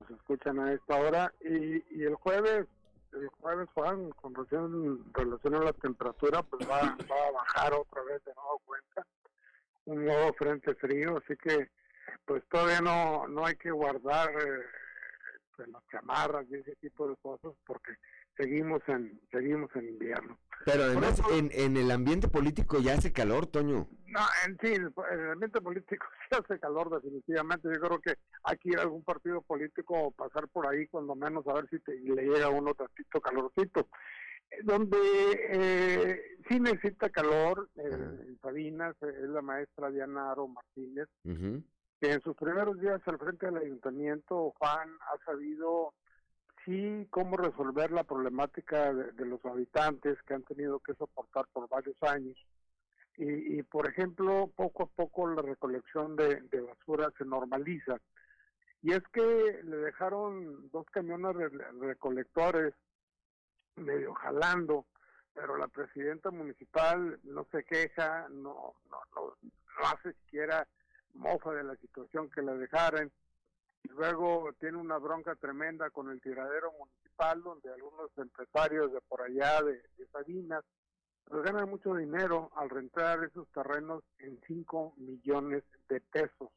Nos 0.00 0.10
escuchan 0.10 0.58
a 0.60 0.72
esta 0.72 0.96
hora 0.96 1.34
y, 1.40 1.82
y 1.96 2.04
el 2.04 2.14
jueves 2.14 2.66
el 3.16 3.28
jueves, 3.40 3.68
Juan, 3.74 4.10
con 4.10 4.34
relación, 4.34 5.04
a 5.14 5.64
la 5.64 5.72
temperatura, 5.72 6.42
pues 6.42 6.68
va, 6.68 6.80
va 6.80 7.28
a 7.28 7.30
bajar 7.32 7.72
otra 7.74 8.02
vez 8.02 8.24
de 8.24 8.34
nuevo 8.34 8.60
cuenta 8.64 9.06
un 9.86 10.04
nuevo 10.04 10.32
frente 10.34 10.74
frío, 10.74 11.18
así 11.18 11.36
que 11.36 11.70
pues 12.24 12.42
todavía 12.48 12.80
no, 12.80 13.26
no 13.28 13.46
hay 13.46 13.56
que 13.56 13.70
guardar 13.70 14.30
eh, 14.30 14.64
pues, 15.56 15.68
las 15.68 15.82
chamarras 15.90 16.46
y 16.50 16.56
ese 16.56 16.74
tipo 16.76 17.08
de 17.08 17.16
cosas 17.16 17.52
porque 17.64 17.92
seguimos 18.36 18.82
en 18.88 19.20
seguimos 19.30 19.74
en 19.76 19.88
invierno. 19.88 20.38
Pero 20.64 20.84
además 20.84 21.20
en, 21.30 21.50
en 21.52 21.76
el 21.76 21.90
ambiente 21.90 22.28
político 22.28 22.80
ya 22.80 22.94
hace 22.94 23.12
calor, 23.12 23.46
Toño. 23.46 23.88
No, 24.06 24.20
en 24.46 24.58
sí, 24.58 24.74
en 24.74 25.20
el 25.20 25.30
ambiente 25.30 25.60
político 25.60 26.06
sí 26.30 26.36
hace 26.36 26.58
calor 26.58 26.90
definitivamente. 26.90 27.68
Yo 27.72 27.80
creo 27.80 28.00
que 28.00 28.14
hay 28.44 28.56
que 28.58 28.70
ir 28.70 28.78
a 28.78 28.82
algún 28.82 29.04
partido 29.04 29.42
político 29.42 29.94
o 29.94 30.10
pasar 30.10 30.48
por 30.48 30.66
ahí 30.66 30.86
cuando 30.88 31.14
menos 31.14 31.46
a 31.46 31.54
ver 31.54 31.68
si 31.68 31.78
te, 31.80 31.94
le 31.94 32.22
llega 32.22 32.48
uno 32.48 32.74
tantito 32.74 33.20
calorcito. 33.20 33.88
Eh, 34.50 34.58
donde 34.62 34.98
eh, 35.50 36.20
sí 36.48 36.60
necesita 36.60 37.10
calor, 37.10 37.68
eh, 37.76 37.90
en 37.90 38.38
Sabinas, 38.40 38.94
es 39.02 39.28
la 39.28 39.42
maestra 39.42 39.90
Diana 39.90 40.30
Aro 40.30 40.48
Martínez, 40.48 41.08
que 42.00 42.12
en 42.12 42.22
sus 42.22 42.36
primeros 42.36 42.78
días 42.80 43.00
al 43.06 43.18
frente 43.18 43.46
del 43.46 43.56
ayuntamiento, 43.56 44.52
Juan 44.58 44.88
ha 45.00 45.24
sabido 45.24 45.94
sí 46.66 47.06
cómo 47.10 47.36
resolver 47.36 47.92
la 47.92 48.04
problemática 48.04 48.92
de, 48.92 49.24
los 49.24 49.42
habitantes 49.46 50.20
que 50.22 50.34
han 50.34 50.42
tenido 50.42 50.80
que 50.80 50.94
soportar 50.94 51.46
por 51.52 51.68
varios 51.68 51.96
años. 52.02 52.36
Y, 53.18 53.62
por 53.62 53.88
ejemplo, 53.88 54.50
poco 54.54 54.82
a 54.82 54.86
poco 54.88 55.26
la 55.26 55.40
recolección 55.40 56.16
de, 56.16 56.42
basura 56.60 57.10
se 57.16 57.24
normaliza. 57.24 57.96
Y 58.82 58.92
es 58.92 59.02
que 59.10 59.60
le 59.64 59.76
dejaron 59.78 60.68
dos 60.70 60.84
camiones 60.90 61.34
recolectores 61.80 62.74
medio 63.76 64.12
jalando, 64.14 64.84
pero 65.32 65.56
la 65.56 65.68
presidenta 65.68 66.30
municipal 66.30 67.18
no 67.22 67.46
se 67.50 67.64
queja, 67.64 68.28
no, 68.28 68.74
no, 68.90 68.98
no, 69.14 69.36
no 69.42 69.86
hace 69.86 70.12
siquiera 70.24 70.68
mofa 71.14 71.52
de 71.52 71.64
la 71.64 71.76
situación 71.76 72.28
que 72.30 72.42
le 72.42 72.54
dejaran 73.86 73.96
Luego 73.96 74.52
tiene 74.58 74.78
una 74.78 74.98
bronca 74.98 75.34
tremenda 75.34 75.90
con 75.90 76.10
el 76.10 76.20
tiradero 76.20 76.72
municipal, 76.78 77.42
donde 77.42 77.72
algunos 77.72 78.10
empresarios 78.16 78.92
de 78.92 79.00
por 79.02 79.22
allá 79.22 79.62
de, 79.62 79.82
Sabinas 80.12 80.64
pues 81.24 81.42
ganan 81.42 81.68
mucho 81.68 81.94
dinero 81.94 82.50
al 82.54 82.70
rentar 82.70 83.24
esos 83.24 83.48
terrenos 83.48 84.04
en 84.18 84.38
5 84.46 84.94
millones 84.98 85.64
de 85.88 86.00
pesos. 86.00 86.50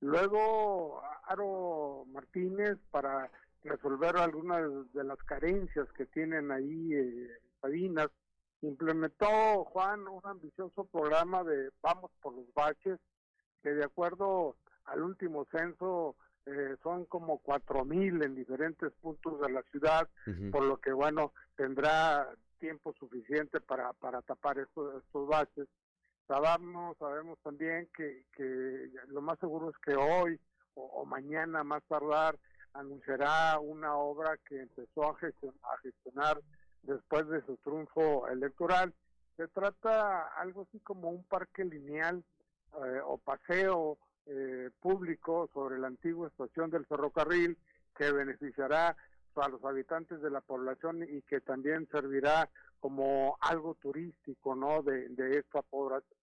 Luego, 0.00 1.02
Aro 1.24 2.06
Martínez, 2.06 2.78
para 2.90 3.30
resolver 3.62 4.16
algunas 4.16 4.90
de 4.94 5.04
las 5.04 5.18
carencias 5.24 5.86
que 5.92 6.06
tienen 6.06 6.50
ahí 6.50 6.94
eh, 6.94 7.28
Sabinas, 7.60 8.08
implementó 8.62 9.64
Juan 9.66 10.08
un 10.08 10.22
ambicioso 10.24 10.84
programa 10.84 11.44
de 11.44 11.70
Vamos 11.82 12.10
por 12.22 12.34
los 12.34 12.52
Baches, 12.54 12.98
que 13.62 13.70
de 13.70 13.84
acuerdo 13.84 14.56
al 14.86 15.02
último 15.02 15.46
censo 15.52 16.16
eh, 16.46 16.76
son 16.82 17.04
como 17.04 17.38
cuatro 17.38 17.84
mil 17.84 18.22
en 18.22 18.34
diferentes 18.34 18.92
puntos 19.00 19.40
de 19.40 19.50
la 19.50 19.62
ciudad, 19.70 20.08
por 20.50 20.64
lo 20.64 20.78
que 20.78 20.92
bueno, 20.92 21.32
tendrá 21.56 22.28
tiempo 22.58 22.92
suficiente 22.94 23.60
para, 23.60 23.92
para 23.94 24.22
tapar 24.22 24.58
estos, 24.58 25.02
estos 25.02 25.28
baches. 25.28 25.68
Sabemos, 26.26 26.96
sabemos 26.98 27.38
también 27.42 27.88
que, 27.96 28.24
que 28.36 28.90
lo 29.08 29.20
más 29.20 29.38
seguro 29.38 29.70
es 29.70 29.76
que 29.78 29.94
hoy 29.94 30.38
o, 30.74 30.82
o 30.82 31.04
mañana 31.04 31.64
más 31.64 31.82
tardar 31.88 32.38
anunciará 32.72 33.58
una 33.58 33.96
obra 33.96 34.38
que 34.46 34.60
empezó 34.60 35.10
a 35.10 35.16
gestionar, 35.16 35.58
a 35.62 35.78
gestionar 35.78 36.40
después 36.82 37.28
de 37.28 37.44
su 37.46 37.56
triunfo 37.58 38.28
electoral. 38.28 38.94
Se 39.36 39.48
trata 39.48 40.28
algo 40.36 40.62
así 40.62 40.78
como 40.80 41.10
un 41.10 41.24
parque 41.24 41.64
lineal 41.64 42.22
eh, 42.74 43.00
o 43.04 43.18
paseo 43.18 43.98
eh, 44.26 44.70
público 44.80 45.48
sobre 45.52 45.78
la 45.78 45.88
antigua 45.88 46.28
estación 46.28 46.70
del 46.70 46.86
ferrocarril 46.86 47.56
que 47.96 48.12
beneficiará 48.12 48.96
a 49.36 49.48
los 49.48 49.64
habitantes 49.64 50.20
de 50.20 50.30
la 50.30 50.40
población 50.40 51.02
y 51.02 51.22
que 51.22 51.40
también 51.40 51.88
servirá 51.90 52.48
como 52.80 53.36
algo 53.40 53.74
turístico 53.74 54.54
no 54.54 54.82
de, 54.82 55.08
de 55.10 55.38
esta 55.38 55.62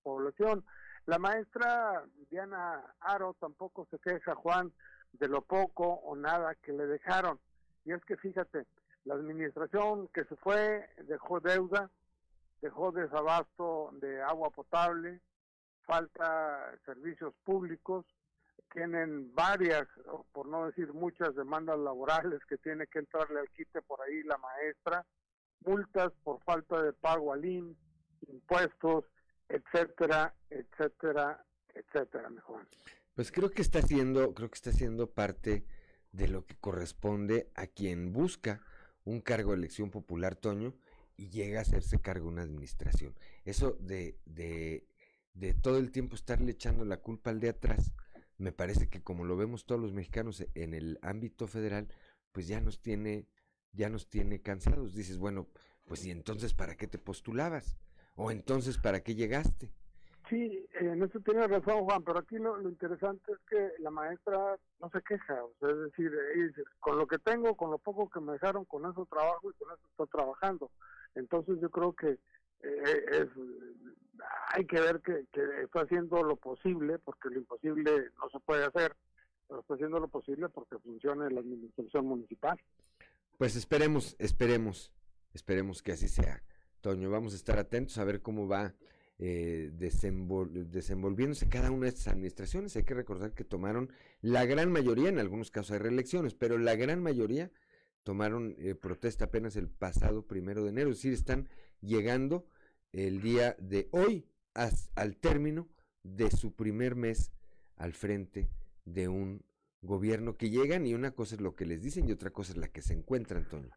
población. 0.03 0.63
La 1.05 1.19
maestra 1.19 2.03
Diana 2.29 2.83
Aro 2.99 3.35
tampoco 3.39 3.87
se 3.89 3.99
queja, 3.99 4.35
Juan, 4.35 4.73
de 5.13 5.27
lo 5.27 5.41
poco 5.41 5.85
o 5.85 6.15
nada 6.15 6.55
que 6.55 6.73
le 6.73 6.85
dejaron. 6.85 7.39
Y 7.85 7.93
es 7.93 8.03
que 8.03 8.17
fíjate, 8.17 8.65
la 9.05 9.13
administración 9.13 10.09
que 10.09 10.25
se 10.25 10.35
fue 10.35 10.89
dejó 11.07 11.39
deuda, 11.39 11.89
dejó 12.61 12.91
desabasto 12.91 13.91
de 13.93 14.21
agua 14.21 14.49
potable, 14.49 15.21
falta 15.87 16.77
servicios 16.85 17.33
públicos, 17.43 18.05
tienen 18.71 19.33
varias, 19.33 19.87
por 20.33 20.47
no 20.47 20.67
decir 20.67 20.93
muchas 20.93 21.33
demandas 21.35 21.79
laborales 21.79 22.39
que 22.47 22.57
tiene 22.57 22.85
que 22.85 22.99
entrarle 22.99 23.39
al 23.39 23.49
quite 23.49 23.81
por 23.81 23.99
ahí 24.01 24.21
la 24.23 24.37
maestra, 24.37 25.05
multas 25.65 26.11
por 26.23 26.39
falta 26.43 26.83
de 26.83 26.93
pago 26.93 27.33
al 27.33 27.43
IN, 27.45 27.75
impuestos, 28.27 29.05
etcétera, 29.49 30.35
etcétera, 30.49 31.43
etcétera, 31.73 32.29
mejor. 32.29 32.67
Pues 33.15 33.31
creo 33.31 33.49
que 33.49 33.61
está 33.61 33.79
haciendo, 33.79 34.33
creo 34.33 34.49
que 34.49 34.55
está 34.55 34.69
haciendo 34.69 35.09
parte 35.09 35.65
de 36.11 36.27
lo 36.27 36.45
que 36.45 36.55
corresponde 36.55 37.49
a 37.55 37.67
quien 37.67 38.11
busca 38.11 38.61
un 39.05 39.21
cargo 39.21 39.51
de 39.51 39.57
elección 39.57 39.89
popular, 39.89 40.35
Toño, 40.35 40.75
y 41.15 41.29
llega 41.29 41.59
a 41.59 41.61
hacerse 41.61 41.99
cargo 41.99 42.27
una 42.27 42.43
administración. 42.43 43.15
Eso 43.45 43.77
de, 43.79 44.19
de, 44.25 44.85
de 45.39 45.53
todo 45.53 45.77
el 45.77 45.91
tiempo 45.91 46.15
estarle 46.15 46.51
echando 46.51 46.83
la 46.83 46.97
culpa 46.97 47.29
al 47.29 47.39
de 47.39 47.49
atrás, 47.49 47.93
me 48.37 48.51
parece 48.51 48.89
que 48.89 49.01
como 49.01 49.23
lo 49.23 49.37
vemos 49.37 49.65
todos 49.65 49.79
los 49.79 49.93
mexicanos 49.93 50.45
en 50.55 50.73
el 50.73 50.99
ámbito 51.01 51.47
federal, 51.47 51.87
pues 52.31 52.47
ya 52.47 52.59
nos 52.59 52.81
tiene, 52.81 53.27
ya 53.71 53.89
nos 53.89 54.09
tiene 54.09 54.41
cansados. 54.41 54.95
Dices, 54.95 55.17
bueno, 55.17 55.47
pues 55.85 56.05
y 56.05 56.11
entonces 56.11 56.53
para 56.53 56.75
qué 56.75 56.87
te 56.87 56.97
postulabas? 56.97 57.77
O 58.15 58.31
entonces 58.31 58.77
para 58.77 59.01
qué 59.01 59.15
llegaste? 59.15 59.71
Sí, 60.29 60.67
en 60.81 61.01
eso 61.01 61.19
tiene 61.21 61.47
razón 61.47 61.85
Juan, 61.85 62.03
pero 62.03 62.19
aquí 62.19 62.37
lo, 62.37 62.57
lo 62.57 62.67
interesante 62.67 63.31
es 63.31 63.39
que 63.49 63.81
la 63.81 63.89
maestra 63.89 64.57
no 64.81 64.89
se 64.89 65.01
queja, 65.01 65.41
o 65.41 65.53
sea, 65.59 65.69
es 65.69 65.77
decir, 65.77 66.11
con 66.81 66.97
lo 66.97 67.07
que 67.07 67.17
tengo, 67.17 67.55
con 67.55 67.71
lo 67.71 67.77
poco 67.77 68.09
que 68.09 68.19
me 68.19 68.33
dejaron, 68.33 68.65
con 68.65 68.89
eso 68.89 69.05
trabajo 69.05 69.49
y 69.49 69.53
con 69.53 69.71
eso 69.71 69.87
estoy 69.89 70.07
trabajando. 70.07 70.69
Entonces 71.15 71.59
yo 71.61 71.69
creo 71.69 71.93
que 71.93 72.19
eh, 72.63 73.05
es, 73.11 73.27
hay 74.53 74.65
que 74.65 74.79
ver 74.79 75.01
que, 75.01 75.25
que 75.31 75.41
está 75.63 75.81
haciendo 75.81 76.23
lo 76.23 76.35
posible, 76.35 76.99
porque 76.99 77.29
lo 77.29 77.37
imposible 77.39 78.11
no 78.19 78.29
se 78.29 78.39
puede 78.39 78.65
hacer, 78.65 78.95
pero 79.47 79.61
está 79.61 79.75
haciendo 79.75 79.99
lo 79.99 80.07
posible 80.07 80.49
porque 80.49 80.77
funcione 80.79 81.29
la 81.29 81.39
administración 81.39 82.05
municipal. 82.05 82.59
Pues 83.37 83.55
esperemos, 83.55 84.15
esperemos, 84.19 84.91
esperemos 85.33 85.81
que 85.83 85.91
así 85.91 86.07
sea. 86.07 86.43
Toño, 86.81 87.09
vamos 87.09 87.33
a 87.33 87.35
estar 87.35 87.59
atentos 87.59 87.97
a 87.97 88.03
ver 88.03 88.21
cómo 88.21 88.47
va 88.47 88.73
eh, 89.19 89.71
desenvol- 89.77 90.67
desenvolviéndose 90.69 91.49
cada 91.49 91.71
una 91.71 91.83
de 91.83 91.89
estas 91.89 92.07
administraciones. 92.09 92.75
Hay 92.75 92.83
que 92.83 92.93
recordar 92.93 93.33
que 93.33 93.43
tomaron 93.43 93.91
la 94.21 94.45
gran 94.45 94.71
mayoría, 94.71 95.09
en 95.09 95.19
algunos 95.19 95.51
casos 95.51 95.71
hay 95.71 95.79
reelecciones, 95.79 96.33
pero 96.33 96.57
la 96.57 96.75
gran 96.75 97.01
mayoría 97.01 97.51
tomaron 98.03 98.55
eh, 98.57 98.73
protesta 98.75 99.25
apenas 99.25 99.55
el 99.55 99.69
pasado 99.69 100.25
primero 100.25 100.63
de 100.63 100.69
enero, 100.69 100.91
es 100.91 100.97
decir, 100.97 101.13
están 101.13 101.49
llegando 101.81 102.45
el 102.91 103.21
día 103.21 103.55
de 103.59 103.89
hoy 103.91 104.27
as- 104.53 104.89
al 104.95 105.17
término 105.17 105.67
de 106.03 106.31
su 106.31 106.55
primer 106.55 106.95
mes 106.95 107.31
al 107.75 107.93
frente 107.93 108.49
de 108.85 109.07
un 109.07 109.43
gobierno 109.81 110.35
que 110.37 110.49
llegan 110.49 110.85
y 110.87 110.93
una 110.93 111.11
cosa 111.11 111.35
es 111.35 111.41
lo 111.41 111.55
que 111.55 111.65
les 111.65 111.81
dicen 111.83 112.07
y 112.07 112.11
otra 112.11 112.31
cosa 112.31 112.51
es 112.53 112.57
la 112.57 112.67
que 112.69 112.81
se 112.81 112.93
encuentra, 112.93 113.37
Antonio. 113.37 113.71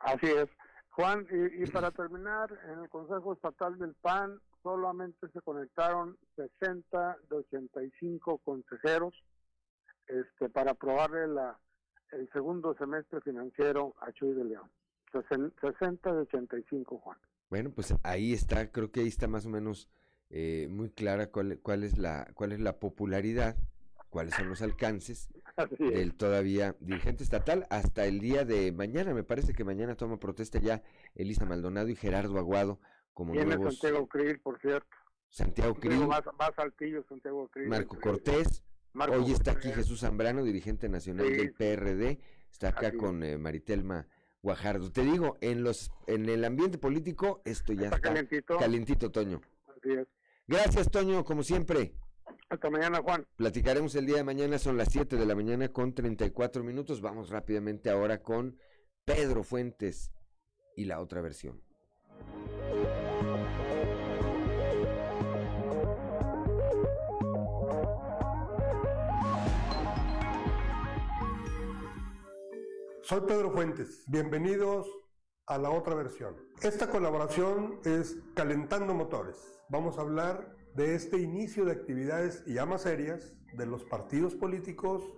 Así 0.00 0.26
es. 0.26 0.48
Juan, 0.90 1.26
y, 1.30 1.62
y 1.64 1.66
para 1.72 1.90
terminar, 1.90 2.56
en 2.72 2.80
el 2.80 2.88
Consejo 2.88 3.32
Estatal 3.32 3.78
del 3.78 3.94
PAN 3.94 4.40
solamente 4.62 5.28
se 5.32 5.40
conectaron 5.40 6.18
60 6.36 7.18
de 7.30 7.36
85 7.36 8.38
consejeros 8.38 9.14
este, 10.06 10.48
para 10.50 10.72
aprobarle 10.72 11.26
la, 11.28 11.58
el 12.12 12.30
segundo 12.32 12.74
semestre 12.76 13.20
financiero 13.22 13.94
a 14.00 14.12
Chuy 14.12 14.34
de 14.34 14.44
León. 14.44 14.70
Sesen- 15.12 15.52
60 15.60 16.12
de 16.12 16.20
85, 16.20 16.98
Juan. 16.98 17.18
Bueno, 17.50 17.70
pues 17.70 17.94
ahí 18.04 18.32
está, 18.32 18.70
creo 18.70 18.92
que 18.92 19.00
ahí 19.00 19.08
está 19.08 19.26
más 19.26 19.44
o 19.44 19.48
menos 19.48 19.88
eh, 20.30 20.68
muy 20.70 20.90
clara 20.90 21.26
cuál, 21.26 21.58
cuál 21.60 21.82
es 21.82 21.98
la 21.98 22.30
cuál 22.34 22.52
es 22.52 22.60
la 22.60 22.78
popularidad, 22.78 23.56
cuáles 24.08 24.34
son 24.34 24.48
los 24.48 24.62
alcances 24.62 25.28
del 25.78 26.14
todavía 26.14 26.76
dirigente 26.80 27.24
estatal 27.24 27.66
hasta 27.68 28.06
el 28.06 28.20
día 28.20 28.44
de 28.44 28.70
mañana. 28.70 29.12
Me 29.12 29.24
parece 29.24 29.52
que 29.52 29.64
mañana 29.64 29.96
toma 29.96 30.20
protesta 30.20 30.60
ya 30.60 30.82
Elisa 31.16 31.44
Maldonado 31.44 31.88
y 31.88 31.96
Gerardo 31.96 32.38
Aguado 32.38 32.80
como 33.12 33.32
Viene 33.32 33.56
nuevos 33.56 33.78
Santiago 33.78 34.06
Krill, 34.06 34.38
por 34.38 34.60
cierto. 34.60 34.96
Santiago 35.28 35.74
Krill, 35.74 36.08
va, 36.10 36.20
va 36.20 36.52
Saltillo, 36.54 37.04
Santiago 37.08 37.48
Krill. 37.48 37.68
Marco 37.68 37.98
Cortés. 37.98 38.62
Marco 38.92 39.16
Hoy 39.16 39.32
está 39.32 39.52
aquí. 39.52 39.70
Jesús 39.70 40.00
Zambrano, 40.00 40.42
dirigente 40.44 40.88
nacional 40.88 41.26
Sí, 41.26 41.32
del. 41.32 41.52
PRD. 41.52 42.20
Está 42.50 42.68
acá 42.68 42.88
Así 42.88 42.96
con 42.96 43.22
eh, 43.22 43.38
Maritelma 43.38 44.08
Guajardo. 44.42 44.90
Te 44.90 45.02
digo, 45.02 45.36
en 45.40 45.62
los 45.62 45.90
en 46.06 46.28
el 46.28 46.44
ambiente 46.44 46.78
político 46.78 47.42
esto 47.44 47.72
ya 47.72 47.84
Está 47.84 47.96
está, 47.96 48.08
calientito. 48.08 48.58
calientito, 48.58 49.10
Toño. 49.10 49.40
Así 49.66 49.92
es. 49.92 50.06
Gracias, 50.46 50.90
Toño, 50.90 51.24
como 51.24 51.42
siempre. 51.42 51.92
Hasta 52.48 52.70
mañana, 52.70 53.00
Juan. 53.02 53.26
Platicaremos 53.36 53.94
el 53.94 54.06
día 54.06 54.16
de 54.16 54.24
mañana, 54.24 54.58
son 54.58 54.76
las 54.76 54.88
7 54.90 55.16
de 55.16 55.26
la 55.26 55.34
mañana 55.34 55.68
con 55.68 55.94
34 55.94 56.64
minutos. 56.64 57.00
Vamos 57.00 57.28
rápidamente 57.30 57.90
ahora 57.90 58.22
con 58.22 58.56
Pedro 59.04 59.44
Fuentes 59.44 60.10
y 60.76 60.84
la 60.86 61.00
otra 61.00 61.20
versión. 61.20 61.62
Soy 73.10 73.22
Pedro 73.22 73.50
Fuentes, 73.50 74.04
bienvenidos 74.06 74.86
a 75.48 75.58
la 75.58 75.70
otra 75.70 75.96
versión. 75.96 76.36
Esta 76.62 76.88
colaboración 76.90 77.80
es 77.84 78.16
Calentando 78.36 78.94
Motores. 78.94 79.36
Vamos 79.68 79.98
a 79.98 80.02
hablar 80.02 80.54
de 80.76 80.94
este 80.94 81.18
inicio 81.18 81.64
de 81.64 81.72
actividades 81.72 82.44
ya 82.46 82.66
más 82.66 82.82
serias 82.82 83.32
de 83.54 83.66
los 83.66 83.82
partidos 83.82 84.36
políticos, 84.36 85.12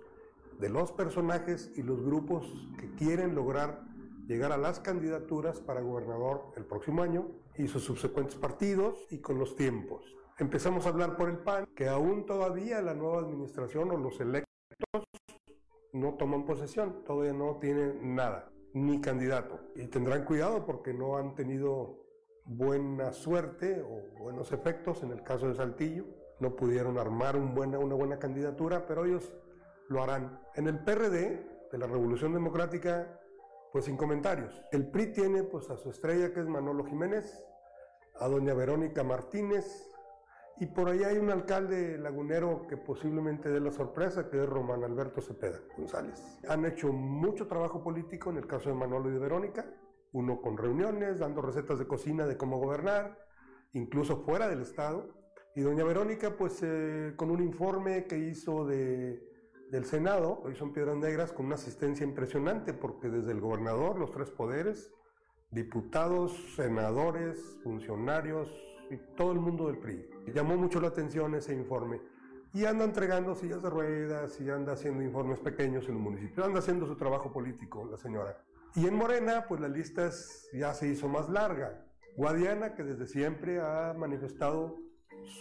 de 0.59 0.69
los 0.69 0.91
personajes 0.91 1.71
y 1.75 1.83
los 1.83 2.01
grupos 2.01 2.51
que 2.79 2.89
quieren 2.95 3.35
lograr 3.35 3.83
llegar 4.25 4.51
a 4.53 4.57
las 4.57 4.79
candidaturas 4.79 5.59
para 5.59 5.81
gobernador 5.81 6.51
el 6.57 6.65
próximo 6.65 7.03
año 7.03 7.27
y 7.59 7.67
sus 7.67 7.83
subsecuentes 7.83 8.37
partidos 8.37 9.05
y 9.11 9.19
con 9.19 9.37
los 9.37 9.55
tiempos. 9.55 10.03
Empezamos 10.39 10.87
a 10.87 10.89
hablar 10.89 11.15
por 11.15 11.29
el 11.29 11.37
PAN, 11.37 11.67
que 11.75 11.89
aún 11.89 12.25
todavía 12.25 12.81
la 12.81 12.95
nueva 12.95 13.19
administración 13.19 13.91
o 13.91 13.97
los 13.97 14.19
electos 14.19 14.47
no 15.93 16.15
toman 16.15 16.45
posesión, 16.45 17.03
todavía 17.05 17.33
no 17.33 17.57
tienen 17.57 18.15
nada, 18.15 18.51
ni 18.73 18.99
candidato. 18.99 19.59
Y 19.75 19.87
tendrán 19.87 20.25
cuidado 20.25 20.65
porque 20.65 20.93
no 20.93 21.17
han 21.17 21.35
tenido 21.35 22.03
buena 22.45 23.13
suerte 23.13 23.81
o 23.81 24.19
buenos 24.19 24.51
efectos 24.51 25.03
en 25.03 25.11
el 25.11 25.23
caso 25.23 25.47
de 25.47 25.55
Saltillo. 25.55 26.05
No 26.39 26.55
pudieron 26.55 26.97
armar 26.97 27.37
una 27.37 27.95
buena 27.95 28.19
candidatura, 28.19 28.85
pero 28.85 29.05
ellos 29.05 29.33
lo 29.87 30.03
harán. 30.03 30.41
En 30.55 30.67
el 30.67 30.83
PRD 30.83 31.69
de 31.71 31.77
la 31.77 31.87
Revolución 31.87 32.33
Democrática, 32.33 33.19
pues 33.71 33.85
sin 33.85 33.95
comentarios. 33.95 34.61
El 34.71 34.87
PRI 34.87 35.13
tiene 35.13 35.43
pues 35.43 35.69
a 35.69 35.77
su 35.77 35.89
estrella 35.89 36.33
que 36.33 36.41
es 36.41 36.47
Manolo 36.47 36.85
Jiménez, 36.85 37.45
a 38.19 38.27
doña 38.27 38.53
Verónica 38.53 39.03
Martínez, 39.03 39.92
y 40.59 40.67
por 40.67 40.89
ahí 40.89 41.03
hay 41.03 41.17
un 41.17 41.31
alcalde 41.31 41.97
lagunero 41.97 42.67
que 42.67 42.77
posiblemente 42.77 43.49
dé 43.49 43.59
la 43.59 43.71
sorpresa, 43.71 44.29
que 44.29 44.37
es 44.37 44.47
Román 44.47 44.83
Alberto 44.83 45.19
Cepeda 45.21 45.59
González. 45.75 46.39
Han 46.47 46.65
hecho 46.65 46.93
mucho 46.93 47.47
trabajo 47.47 47.83
político 47.83 48.29
en 48.29 48.37
el 48.37 48.45
caso 48.45 48.69
de 48.69 48.75
Manolo 48.75 49.09
y 49.09 49.13
de 49.13 49.19
Verónica, 49.19 49.65
uno 50.11 50.41
con 50.41 50.57
reuniones, 50.57 51.19
dando 51.19 51.41
recetas 51.41 51.79
de 51.79 51.87
cocina 51.87 52.27
de 52.27 52.37
cómo 52.37 52.59
gobernar, 52.59 53.17
incluso 53.73 54.17
fuera 54.17 54.47
del 54.47 54.61
Estado. 54.61 55.09
Y 55.55 55.61
doña 55.61 55.83
Verónica, 55.83 56.37
pues 56.37 56.61
eh, 56.61 57.13
con 57.15 57.31
un 57.31 57.41
informe 57.41 58.05
que 58.05 58.17
hizo 58.19 58.65
de, 58.65 59.21
del 59.71 59.85
Senado, 59.85 60.39
hoy 60.43 60.55
son 60.55 60.71
Piedras 60.71 60.97
Negras, 60.97 61.33
con 61.33 61.47
una 61.47 61.55
asistencia 61.55 62.05
impresionante, 62.05 62.73
porque 62.73 63.09
desde 63.09 63.31
el 63.31 63.41
gobernador, 63.41 63.97
los 63.97 64.11
tres 64.11 64.29
poderes, 64.29 64.93
diputados, 65.49 66.31
senadores, 66.55 67.57
funcionarios 67.63 68.51
todo 69.15 69.31
el 69.31 69.39
mundo 69.39 69.67
del 69.67 69.77
PRI. 69.77 70.09
Llamó 70.33 70.57
mucho 70.57 70.79
la 70.79 70.89
atención 70.89 71.35
ese 71.35 71.53
informe 71.53 72.01
y 72.53 72.65
anda 72.65 72.85
entregando 72.85 73.35
sillas 73.35 73.61
de 73.61 73.69
ruedas 73.69 74.39
y 74.39 74.49
anda 74.49 74.73
haciendo 74.73 75.03
informes 75.03 75.39
pequeños 75.39 75.85
en 75.89 75.95
el 75.95 76.01
municipio, 76.01 76.45
anda 76.45 76.59
haciendo 76.59 76.85
su 76.85 76.95
trabajo 76.95 77.31
político 77.31 77.87
la 77.89 77.97
señora. 77.97 78.37
Y 78.75 78.87
en 78.87 78.95
Morena, 78.95 79.45
pues 79.47 79.61
la 79.61 79.67
lista 79.67 80.09
ya 80.53 80.73
se 80.73 80.87
hizo 80.87 81.07
más 81.07 81.29
larga. 81.29 81.85
Guadiana, 82.15 82.75
que 82.75 82.83
desde 82.83 83.07
siempre 83.07 83.59
ha 83.59 83.93
manifestado 83.97 84.77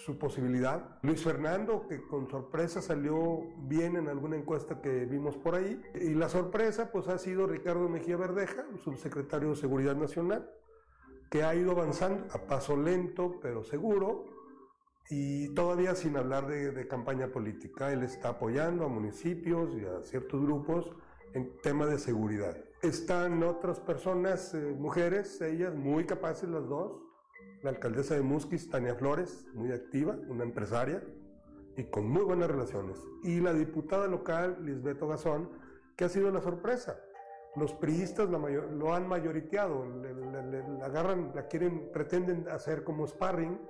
su 0.05 0.19
posibilidad. 0.19 0.99
Luis 1.03 1.23
Fernando, 1.23 1.87
que 1.87 2.03
con 2.07 2.29
sorpresa 2.31 2.81
salió 2.81 3.41
bien 3.65 3.97
en 3.97 4.09
alguna 4.09 4.37
encuesta 4.37 4.81
que 4.81 5.05
vimos 5.07 5.37
por 5.37 5.55
ahí. 5.55 5.81
Y 5.95 6.15
la 6.15 6.29
sorpresa, 6.29 6.91
pues 6.93 7.09
ha 7.09 7.19
sido 7.19 7.47
Ricardo 7.47 7.89
Mejía 7.89 8.17
Verdeja, 8.17 8.65
subsecretario 8.85 9.51
de 9.51 9.57
Seguridad 9.57 9.97
Nacional, 9.97 10.51
que 11.33 11.43
ha 11.43 11.55
ido 11.55 11.71
avanzando 11.71 12.27
a 12.35 12.47
paso 12.47 12.77
lento, 12.77 13.41
pero 13.41 13.65
seguro, 13.65 14.27
y 15.09 15.49
todavía 15.55 15.95
sin 15.95 16.19
hablar 16.19 16.47
de, 16.47 16.87
campaña 16.89 17.29
política. 17.29 17.91
Él 17.91 18.03
está 18.03 18.29
apoyando 18.29 18.85
a 18.85 18.89
municipios 18.89 19.75
y 19.75 19.87
a 19.87 20.03
ciertos 20.03 20.43
grupos 20.43 20.91
en 21.33 21.57
tema 21.63 21.87
de 21.87 21.99
seguridad. 21.99 22.55
Están 22.83 23.43
otras 23.45 23.81
personas, 23.81 24.53
eh, 24.53 24.77
mujeres, 24.79 25.41
ellas 25.41 25.75
muy 25.75 26.05
capaces 26.05 26.51
las 26.51 26.69
dos, 26.69 27.01
la 27.63 27.71
alcaldesa 27.71 28.15
de 28.15 28.21
Musquis, 28.21 28.69
Tania 28.69 28.95
Flores, 28.95 29.47
muy 29.55 29.73
activa, 29.73 30.19
una 30.29 30.45
empresaria 30.45 31.03
y 31.79 31.85
con 31.85 32.11
muy 32.11 32.25
buenas 32.25 32.51
relaciones. 32.51 32.99
Y 33.23 33.41
la 33.41 33.55
diputada 33.55 34.07
local, 34.07 34.59
Lisbeto 34.61 35.09
Gazón, 35.09 35.49
que 35.97 36.05
ha 36.05 36.11
sido 36.11 36.31
la 36.31 36.43
sorpresa. 36.43 37.01
Los 37.55 37.75
priistas 37.75 38.29
lo 38.31 38.95
han 38.95 39.07
mayoriteado, 39.07 39.85
la 39.85 40.87
agarran, 40.87 41.33
la 41.35 41.47
quieren, 41.49 41.91
pretenden 41.93 42.49
hacer 42.49 42.83
como 42.83 43.07
sparring 43.07 43.61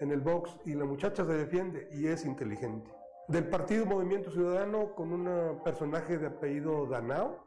en 0.00 0.10
el 0.12 0.20
box 0.20 0.56
y 0.64 0.74
la 0.74 0.84
muchacha 0.84 1.26
se 1.26 1.32
defiende 1.32 1.88
y 1.92 2.06
es 2.06 2.24
inteligente. 2.24 2.90
Del 3.28 3.48
partido 3.48 3.84
Movimiento 3.84 4.30
Ciudadano 4.30 4.94
con 4.94 5.12
un 5.12 5.62
personaje 5.62 6.16
de 6.16 6.28
apellido 6.28 6.86
Danao, 6.86 7.44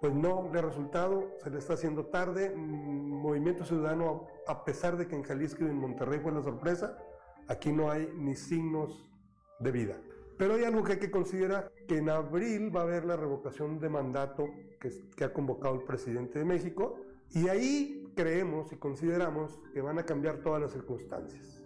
pues 0.00 0.12
no 0.12 0.50
ha 0.52 0.60
resultado, 0.60 1.30
se 1.38 1.50
le 1.50 1.58
está 1.58 1.74
haciendo 1.74 2.06
tarde. 2.06 2.52
Movimiento 2.56 3.64
Ciudadano, 3.64 4.26
a 4.48 4.64
pesar 4.64 4.96
de 4.96 5.06
que 5.06 5.14
en 5.14 5.22
Jalisco 5.22 5.62
y 5.64 5.68
en 5.68 5.76
Monterrey 5.76 6.18
fue 6.18 6.32
la 6.32 6.42
sorpresa, 6.42 6.98
aquí 7.48 7.72
no 7.72 7.90
hay 7.90 8.10
ni 8.16 8.34
signos 8.34 9.08
de 9.60 9.70
vida. 9.70 9.96
Pero 10.38 10.54
hay 10.54 10.64
algo 10.64 10.84
que 10.84 10.92
hay 10.92 10.98
que 10.98 11.10
considerar, 11.10 11.72
que 11.88 11.98
en 11.98 12.10
abril 12.10 12.74
va 12.74 12.80
a 12.80 12.84
haber 12.84 13.04
la 13.04 13.16
revocación 13.16 13.78
de 13.78 13.88
mandato 13.88 14.48
que, 14.80 14.90
que 15.16 15.24
ha 15.24 15.32
convocado 15.32 15.74
el 15.74 15.82
presidente 15.82 16.38
de 16.38 16.44
México, 16.44 16.98
y 17.30 17.48
ahí 17.48 18.12
creemos 18.14 18.72
y 18.72 18.76
consideramos 18.76 19.58
que 19.72 19.80
van 19.80 19.98
a 19.98 20.04
cambiar 20.04 20.38
todas 20.42 20.60
las 20.60 20.72
circunstancias. 20.72 21.62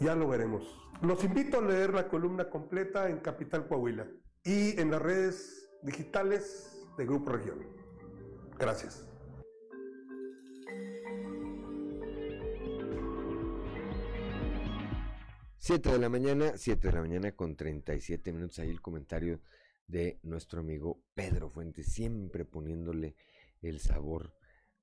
Ya 0.00 0.14
lo 0.14 0.28
veremos. 0.28 0.80
Los 1.02 1.22
invito 1.24 1.58
a 1.58 1.62
leer 1.62 1.92
la 1.92 2.08
columna 2.08 2.48
completa 2.50 3.08
en 3.08 3.18
Capital 3.18 3.66
Coahuila 3.68 4.06
y 4.42 4.78
en 4.80 4.90
las 4.90 5.02
redes 5.02 5.70
digitales 5.82 6.86
de 6.96 7.06
Grupo 7.06 7.32
Región. 7.32 7.58
Gracias. 8.58 9.13
Siete 15.66 15.90
de 15.90 15.98
la 15.98 16.10
mañana, 16.10 16.58
siete 16.58 16.88
de 16.88 16.92
la 16.92 17.00
mañana 17.00 17.32
con 17.32 17.56
37 17.56 18.34
minutos. 18.34 18.58
Ahí 18.58 18.68
el 18.68 18.82
comentario 18.82 19.40
de 19.86 20.20
nuestro 20.22 20.60
amigo 20.60 21.00
Pedro 21.14 21.48
Fuentes, 21.48 21.86
siempre 21.86 22.44
poniéndole 22.44 23.16
el 23.62 23.80
sabor 23.80 24.34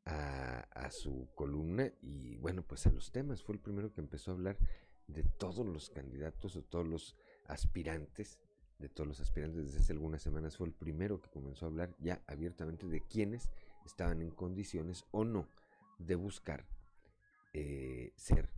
a, 0.05 0.61
a, 0.61 0.89
su 0.89 1.29
columna 1.35 1.93
y 2.01 2.35
bueno, 2.37 2.63
pues 2.63 2.87
a 2.87 2.91
los 2.91 3.11
temas. 3.11 3.43
Fue 3.43 3.53
el 3.53 3.61
primero 3.61 3.93
que 3.93 4.01
empezó 4.01 4.31
a 4.31 4.33
hablar 4.33 4.57
de 5.05 5.21
todos 5.21 5.67
los 5.67 5.91
candidatos 5.91 6.55
o 6.55 6.63
todos 6.63 6.87
los 6.87 7.15
aspirantes 7.45 8.39
de 8.79 8.89
todos 8.89 9.07
los 9.07 9.19
aspirantes 9.19 9.65
desde 9.65 9.81
hace 9.81 9.93
algunas 9.93 10.23
semanas 10.23 10.57
fue 10.57 10.65
el 10.65 10.73
primero 10.73 11.21
que 11.21 11.29
comenzó 11.29 11.65
a 11.65 11.69
hablar 11.69 11.95
ya 11.99 12.23
abiertamente 12.25 12.87
de 12.87 13.01
quienes 13.01 13.51
estaban 13.85 14.23
en 14.23 14.31
condiciones 14.31 15.05
o 15.11 15.25
no 15.25 15.47
de 15.99 16.15
buscar 16.15 16.65
eh, 17.53 18.13
ser 18.15 18.49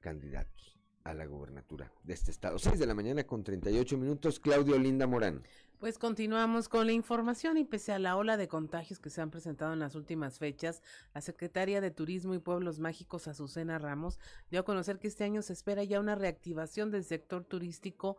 candidatos 0.00 0.75
a 1.06 1.14
la 1.14 1.26
gobernatura 1.26 1.92
de 2.02 2.14
este 2.14 2.32
estado. 2.32 2.58
6 2.58 2.78
de 2.78 2.86
la 2.86 2.94
mañana 2.94 3.24
con 3.24 3.44
38 3.44 3.96
minutos, 3.96 4.40
Claudio 4.40 4.76
Linda 4.76 5.06
Morán. 5.06 5.42
Pues 5.78 5.98
continuamos 5.98 6.68
con 6.68 6.86
la 6.86 6.92
información 6.92 7.58
y 7.58 7.64
pese 7.64 7.92
a 7.92 7.98
la 7.98 8.16
ola 8.16 8.36
de 8.36 8.48
contagios 8.48 8.98
que 8.98 9.10
se 9.10 9.20
han 9.20 9.30
presentado 9.30 9.72
en 9.72 9.78
las 9.78 9.94
últimas 9.94 10.38
fechas, 10.38 10.82
la 11.14 11.20
secretaria 11.20 11.80
de 11.80 11.90
Turismo 11.90 12.34
y 12.34 12.38
Pueblos 12.40 12.80
Mágicos, 12.80 13.28
Azucena 13.28 13.78
Ramos, 13.78 14.18
dio 14.50 14.60
a 14.60 14.64
conocer 14.64 14.98
que 14.98 15.06
este 15.06 15.24
año 15.24 15.42
se 15.42 15.52
espera 15.52 15.84
ya 15.84 16.00
una 16.00 16.16
reactivación 16.16 16.90
del 16.90 17.04
sector 17.04 17.44
turístico. 17.44 18.16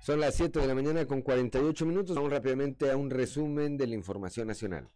Son 0.00 0.18
las 0.18 0.34
7 0.36 0.60
de 0.60 0.66
la 0.66 0.74
mañana 0.74 1.06
con 1.06 1.20
48 1.20 1.84
minutos. 1.84 2.16
Vamos 2.16 2.32
rápidamente 2.32 2.90
a 2.90 2.96
un 2.96 3.10
resumen 3.10 3.76
de 3.76 3.86
la 3.86 3.94
información 3.94 4.48
nacional. 4.48 4.88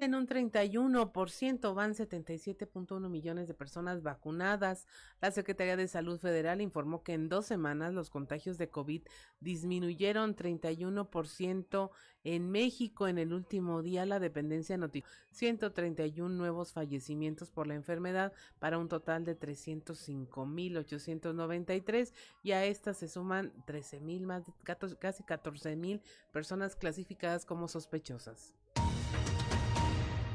En 0.00 0.14
un 0.14 0.26
31%, 0.26 1.74
van 1.74 1.94
77.1 1.94 3.08
millones 3.08 3.48
de 3.48 3.54
personas 3.54 4.02
vacunadas. 4.02 4.86
La 5.20 5.30
Secretaría 5.30 5.76
de 5.76 5.88
Salud 5.88 6.18
Federal 6.18 6.62
informó 6.62 7.02
que 7.02 7.12
en 7.12 7.28
dos 7.28 7.44
semanas 7.46 7.92
los 7.92 8.08
contagios 8.08 8.56
de 8.58 8.70
COVID 8.70 9.02
disminuyeron 9.40 10.34
31% 10.34 11.90
en 12.24 12.50
México. 12.50 13.06
En 13.08 13.18
el 13.18 13.32
último 13.32 13.82
día, 13.82 14.06
la 14.06 14.20
dependencia 14.20 14.78
notificó 14.78 15.10
131 15.32 16.34
nuevos 16.34 16.72
fallecimientos 16.72 17.50
por 17.50 17.66
la 17.66 17.74
enfermedad 17.74 18.32
para 18.58 18.78
un 18.78 18.88
total 18.88 19.24
de 19.24 19.38
305.893 19.38 22.14
y 22.42 22.52
a 22.52 22.64
estas 22.64 22.96
se 22.96 23.08
suman 23.08 23.52
13.000 23.66 24.22
más, 24.22 24.44
casi 24.64 25.22
14.000 25.22 26.00
personas 26.32 26.76
clasificadas 26.76 27.44
como 27.44 27.68
sospechosas. 27.68 28.54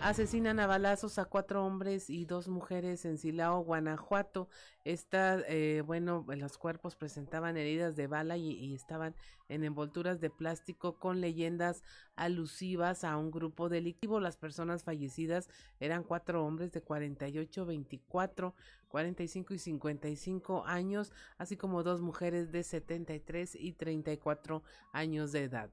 Asesinan 0.06 0.60
a 0.60 0.68
balazos 0.68 1.18
a 1.18 1.26
cuatro 1.26 1.66
hombres 1.66 2.12
y 2.12 2.26
dos 2.26 2.48
mujeres 2.48 3.06
en 3.06 3.18
Silao, 3.18 3.62
Guanajuato. 3.62 4.50
Esta, 4.84 5.40
eh, 5.48 5.82
bueno, 5.84 6.24
los 6.28 6.60
cuerpos 6.60 6.96
presentaban 6.96 7.58
heridas 7.58 7.96
de 7.96 8.06
bala 8.06 8.38
y, 8.38 8.52
y, 8.52 8.76
estaban 8.76 9.16
en 9.50 9.64
envolturas 9.64 10.22
de 10.22 10.30
plástico 10.30 11.00
con 11.00 11.22
leyendas 11.22 11.82
alusivas 12.16 13.04
a 13.04 13.18
un 13.18 13.32
grupo 13.32 13.68
delictivo. 13.68 14.20
Las 14.20 14.38
personas 14.38 14.84
fallecidas 14.84 15.50
eran 15.80 16.04
cuatro 16.04 16.46
hombres 16.46 16.72
de 16.72 16.84
48, 16.84 17.66
24, 17.66 18.54
45 18.88 19.54
y 19.56 19.58
55 19.58 20.66
años, 20.68 21.12
así 21.40 21.58
como 21.58 21.82
dos 21.82 22.02
mujeres 22.02 22.52
de 22.52 22.62
73 22.62 23.56
y 23.56 23.74
34 23.74 24.62
años 24.94 25.32
de 25.32 25.46
edad. 25.46 25.72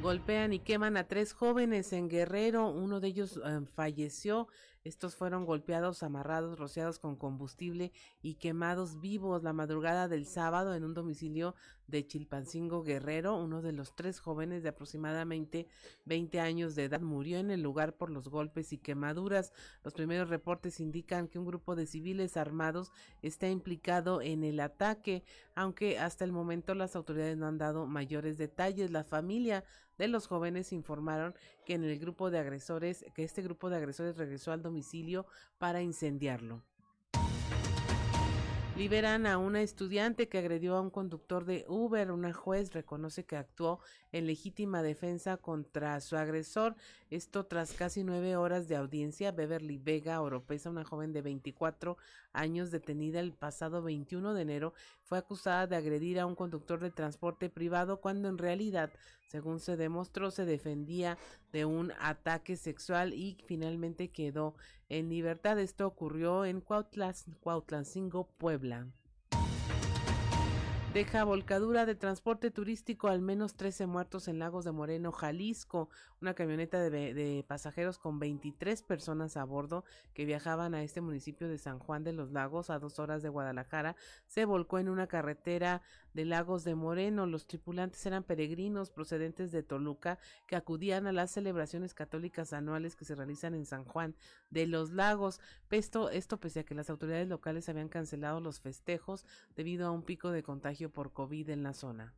Golpean 0.00 0.52
y 0.52 0.60
queman 0.60 0.96
a 0.96 1.08
tres 1.08 1.32
jóvenes 1.32 1.92
en 1.92 2.08
Guerrero. 2.08 2.70
Uno 2.70 3.00
de 3.00 3.08
ellos 3.08 3.40
eh, 3.44 3.60
falleció. 3.74 4.46
Estos 4.84 5.16
fueron 5.16 5.44
golpeados, 5.44 6.02
amarrados, 6.02 6.58
rociados 6.58 6.98
con 6.98 7.16
combustible 7.16 7.92
y 8.22 8.34
quemados 8.34 9.00
vivos 9.00 9.42
la 9.42 9.52
madrugada 9.52 10.08
del 10.08 10.26
sábado 10.26 10.74
en 10.74 10.84
un 10.84 10.94
domicilio 10.94 11.54
de 11.88 12.06
Chilpancingo 12.06 12.82
Guerrero. 12.82 13.36
Uno 13.36 13.60
de 13.62 13.72
los 13.72 13.96
tres 13.96 14.20
jóvenes 14.20 14.62
de 14.62 14.68
aproximadamente 14.68 15.66
20 16.04 16.40
años 16.40 16.74
de 16.74 16.84
edad 16.84 17.00
murió 17.00 17.38
en 17.38 17.50
el 17.50 17.62
lugar 17.62 17.96
por 17.96 18.10
los 18.10 18.28
golpes 18.28 18.72
y 18.72 18.78
quemaduras. 18.78 19.52
Los 19.82 19.94
primeros 19.94 20.28
reportes 20.28 20.80
indican 20.80 21.28
que 21.28 21.38
un 21.38 21.46
grupo 21.46 21.74
de 21.74 21.86
civiles 21.86 22.36
armados 22.36 22.92
está 23.22 23.48
implicado 23.48 24.22
en 24.22 24.44
el 24.44 24.60
ataque, 24.60 25.24
aunque 25.54 25.98
hasta 25.98 26.24
el 26.24 26.32
momento 26.32 26.74
las 26.74 26.94
autoridades 26.94 27.36
no 27.36 27.46
han 27.46 27.58
dado 27.58 27.86
mayores 27.86 28.38
detalles. 28.38 28.90
La 28.90 29.04
familia 29.04 29.64
de 29.98 30.08
los 30.08 30.28
jóvenes 30.28 30.72
informaron 30.72 31.34
que 31.68 31.74
en 31.74 31.84
el 31.84 31.98
grupo 31.98 32.30
de 32.30 32.38
agresores, 32.38 33.04
que 33.14 33.24
este 33.24 33.42
grupo 33.42 33.68
de 33.68 33.76
agresores 33.76 34.16
regresó 34.16 34.52
al 34.52 34.62
domicilio 34.62 35.26
para 35.58 35.82
incendiarlo. 35.82 36.64
Liberan 38.78 39.26
a 39.26 39.38
una 39.38 39.60
estudiante 39.60 40.28
que 40.28 40.38
agredió 40.38 40.76
a 40.76 40.80
un 40.80 40.88
conductor 40.88 41.44
de 41.44 41.66
Uber. 41.68 42.10
Una 42.12 42.32
juez 42.32 42.72
reconoce 42.72 43.26
que 43.26 43.36
actuó 43.36 43.80
en 44.12 44.28
legítima 44.28 44.82
defensa 44.82 45.36
contra 45.36 46.00
su 46.00 46.16
agresor. 46.16 46.76
Esto 47.10 47.44
tras 47.44 47.72
casi 47.72 48.04
nueve 48.04 48.36
horas 48.36 48.68
de 48.68 48.76
audiencia. 48.76 49.32
Beverly 49.32 49.78
Vega 49.78 50.20
Oropesa, 50.20 50.70
una 50.70 50.84
joven 50.84 51.12
de 51.12 51.22
24 51.22 51.98
años 52.32 52.70
detenida 52.70 53.18
el 53.18 53.32
pasado 53.32 53.82
21 53.82 54.32
de 54.32 54.42
enero, 54.42 54.74
fue 55.02 55.18
acusada 55.18 55.66
de 55.66 55.74
agredir 55.74 56.20
a 56.20 56.26
un 56.26 56.36
conductor 56.36 56.78
de 56.78 56.92
transporte 56.92 57.50
privado 57.50 58.00
cuando 58.00 58.28
en 58.28 58.38
realidad, 58.38 58.92
según 59.28 59.60
se 59.60 59.76
demostró, 59.76 60.30
se 60.30 60.46
defendía 60.46 61.18
de 61.52 61.66
un 61.66 61.92
ataque 62.00 62.56
sexual 62.56 63.12
y 63.12 63.36
finalmente 63.46 64.08
quedó 64.08 64.54
en 64.88 65.08
libertad. 65.10 65.58
Esto 65.58 65.86
ocurrió 65.86 66.44
en 66.46 66.62
Cuautlancingo, 66.62 68.28
Puebla. 68.38 68.88
Deja 70.98 71.22
volcadura 71.22 71.86
de 71.86 71.94
transporte 71.94 72.50
turístico, 72.50 73.06
al 73.06 73.20
menos 73.20 73.54
13 73.54 73.86
muertos 73.86 74.26
en 74.26 74.40
Lagos 74.40 74.64
de 74.64 74.72
Moreno, 74.72 75.12
Jalisco. 75.12 75.88
Una 76.20 76.34
camioneta 76.34 76.90
de, 76.90 77.44
pasajeros 77.46 78.00
con 78.00 78.18
23 78.18 78.82
personas 78.82 79.36
a 79.36 79.44
bordo 79.44 79.84
que 80.12 80.24
viajaban 80.24 80.74
a 80.74 80.82
este 80.82 81.00
municipio 81.00 81.46
de 81.48 81.58
San 81.58 81.78
Juan 81.78 82.02
de 82.02 82.12
los 82.12 82.32
Lagos, 82.32 82.68
a 82.68 82.80
dos 82.80 82.98
horas 82.98 83.22
de 83.22 83.28
Guadalajara, 83.28 83.94
se 84.26 84.44
volcó 84.44 84.80
en 84.80 84.88
una 84.88 85.06
carretera 85.06 85.82
de 86.14 86.24
Lagos 86.24 86.64
de 86.64 86.74
Moreno. 86.74 87.26
Los 87.26 87.46
tripulantes 87.46 88.04
eran 88.04 88.24
peregrinos 88.24 88.90
procedentes 88.90 89.52
de 89.52 89.62
Toluca 89.62 90.18
que 90.48 90.56
acudían 90.56 91.06
a 91.06 91.12
las 91.12 91.30
celebraciones 91.30 91.94
católicas 91.94 92.52
anuales 92.52 92.96
que 92.96 93.04
se 93.04 93.14
realizan 93.14 93.54
en 93.54 93.66
San 93.66 93.84
Juan 93.84 94.16
de 94.50 94.66
los 94.66 94.90
Lagos. 94.90 95.40
Esto, 95.70 96.10
esto 96.10 96.40
pese 96.40 96.60
a 96.60 96.64
que 96.64 96.74
las 96.74 96.90
autoridades 96.90 97.28
locales 97.28 97.68
habían 97.68 97.88
cancelado 97.88 98.40
los 98.40 98.58
festejos 98.58 99.24
debido 99.54 99.86
a 99.86 99.92
un 99.92 100.02
pico 100.02 100.32
de 100.32 100.42
contagio 100.42 100.87
por 100.88 101.12
COVID 101.12 101.50
en 101.50 101.62
la 101.62 101.72
zona. 101.72 102.14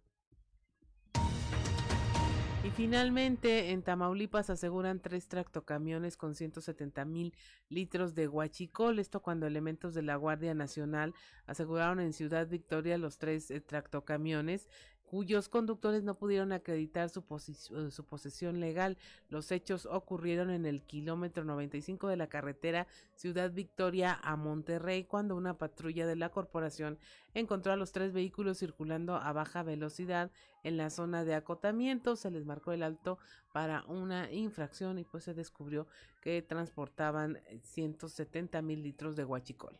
Y 2.62 2.70
finalmente, 2.72 3.70
en 3.70 3.82
Tamaulipas 3.82 4.51
aseguran 4.51 5.01
tres 5.01 5.28
tractocamiones 5.28 6.18
con 6.18 6.34
170 6.34 7.06
mil 7.06 7.34
litros 7.70 8.14
de 8.14 8.26
guachicol. 8.26 8.98
Esto 8.98 9.22
cuando 9.22 9.47
elementos 9.47 9.94
de 9.94 10.02
la 10.02 10.16
Guardia 10.16 10.52
Nacional 10.52 11.14
aseguraron 11.47 12.01
en 12.01 12.12
Ciudad 12.12 12.47
Victoria 12.48 12.98
los 12.98 13.16
tres 13.16 13.51
eh, 13.51 13.62
tractocamiones 13.62 14.68
cuyos 15.10 15.48
conductores 15.48 16.04
no 16.04 16.14
pudieron 16.14 16.52
acreditar 16.52 17.10
su, 17.10 17.18
eh, 17.18 18.02
posesión 18.08 18.60
legal. 18.60 18.96
Los 19.28 19.50
hechos 19.50 19.86
ocurrieron 19.86 20.50
en 20.50 20.66
el 20.66 20.82
kilómetro 20.82 21.44
95 21.44 22.06
de 22.06 22.16
la 22.16 22.28
carretera 22.28 22.86
Ciudad 23.16 23.50
Victoria 23.50 24.20
a 24.22 24.36
Monterrey, 24.36 25.02
cuando 25.02 25.34
una 25.34 25.58
patrulla 25.58 26.06
de 26.06 26.14
la 26.14 26.28
corporación 26.28 26.96
encontró 27.34 27.72
a 27.72 27.76
los 27.76 27.90
tres 27.90 28.12
vehículos 28.12 28.60
circulando 28.60 29.16
a 29.16 29.32
baja 29.32 29.64
velocidad 29.64 30.30
en 30.62 30.76
la 30.76 30.90
zona 30.90 31.24
de 31.24 31.34
acotamiento. 31.34 32.14
Se 32.14 32.30
les 32.30 32.44
marcó 32.44 32.70
el 32.70 32.84
alto 32.84 33.18
para 33.52 33.82
una 33.86 34.30
infracción 34.30 35.00
y 35.00 35.04
pues 35.04 35.24
se 35.24 35.34
descubrió 35.34 35.88
que 36.22 36.40
transportaban 36.40 37.40
170 37.62 38.62
mil 38.62 38.84
litros 38.84 39.16
de 39.16 39.24
guachicol. 39.24 39.76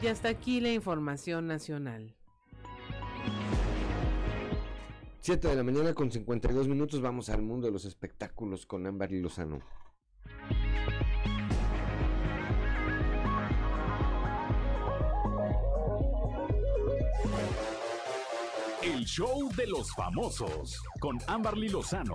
Y 0.00 0.06
hasta 0.06 0.30
aquí 0.30 0.60
la 0.60 0.72
información 0.72 1.46
nacional. 1.46 2.16
7 5.26 5.48
de 5.48 5.56
la 5.56 5.64
mañana 5.64 5.92
con 5.92 6.08
52 6.08 6.68
minutos 6.68 7.00
vamos 7.00 7.30
al 7.30 7.42
mundo 7.42 7.66
de 7.66 7.72
los 7.72 7.84
espectáculos 7.84 8.64
con 8.64 8.86
Ámbar 8.86 9.10
y 9.10 9.20
Lozano. 9.20 9.58
El 18.84 19.04
show 19.04 19.50
de 19.56 19.66
los 19.66 19.92
famosos 19.96 20.80
con 21.00 21.18
Amberly 21.26 21.70
Lozano. 21.70 22.14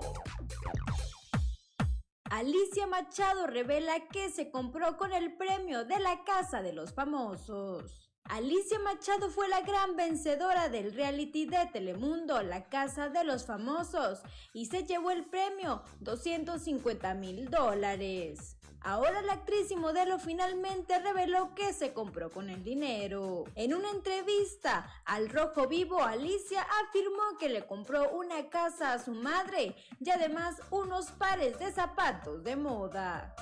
Alicia 2.29 2.87
Machado 2.87 3.45
revela 3.45 4.07
que 4.07 4.29
se 4.29 4.49
compró 4.51 4.95
con 4.95 5.11
el 5.11 5.35
premio 5.35 5.83
de 5.83 5.99
la 5.99 6.23
Casa 6.23 6.61
de 6.61 6.71
los 6.71 6.93
Famosos. 6.93 8.10
Alicia 8.25 8.79
Machado 8.79 9.29
fue 9.29 9.49
la 9.49 9.61
gran 9.61 9.97
vencedora 9.97 10.69
del 10.69 10.93
reality 10.93 11.45
de 11.45 11.65
Telemundo, 11.73 12.41
La 12.41 12.69
Casa 12.69 13.09
de 13.09 13.25
los 13.25 13.45
Famosos, 13.45 14.19
y 14.53 14.67
se 14.67 14.85
llevó 14.85 15.11
el 15.11 15.25
premio 15.25 15.83
250 15.99 17.13
mil 17.15 17.49
dólares. 17.49 18.55
Ahora 18.83 19.21
la 19.21 19.33
actriz 19.33 19.69
y 19.69 19.75
modelo 19.75 20.17
finalmente 20.17 20.97
reveló 20.99 21.53
que 21.53 21.73
se 21.73 21.93
compró 21.93 22.31
con 22.31 22.49
el 22.49 22.63
dinero. 22.63 23.43
En 23.55 23.73
una 23.73 23.91
entrevista 23.91 24.89
al 25.05 25.29
Rojo 25.29 25.67
Vivo, 25.67 26.01
Alicia 26.01 26.65
afirmó 26.87 27.37
que 27.37 27.49
le 27.49 27.67
compró 27.67 28.11
una 28.11 28.49
casa 28.49 28.93
a 28.93 28.99
su 28.99 29.11
madre 29.11 29.75
y 29.99 30.09
además 30.09 30.55
unos 30.71 31.11
pares 31.11 31.59
de 31.59 31.71
zapatos 31.71 32.43
de 32.43 32.55
moda. 32.55 33.35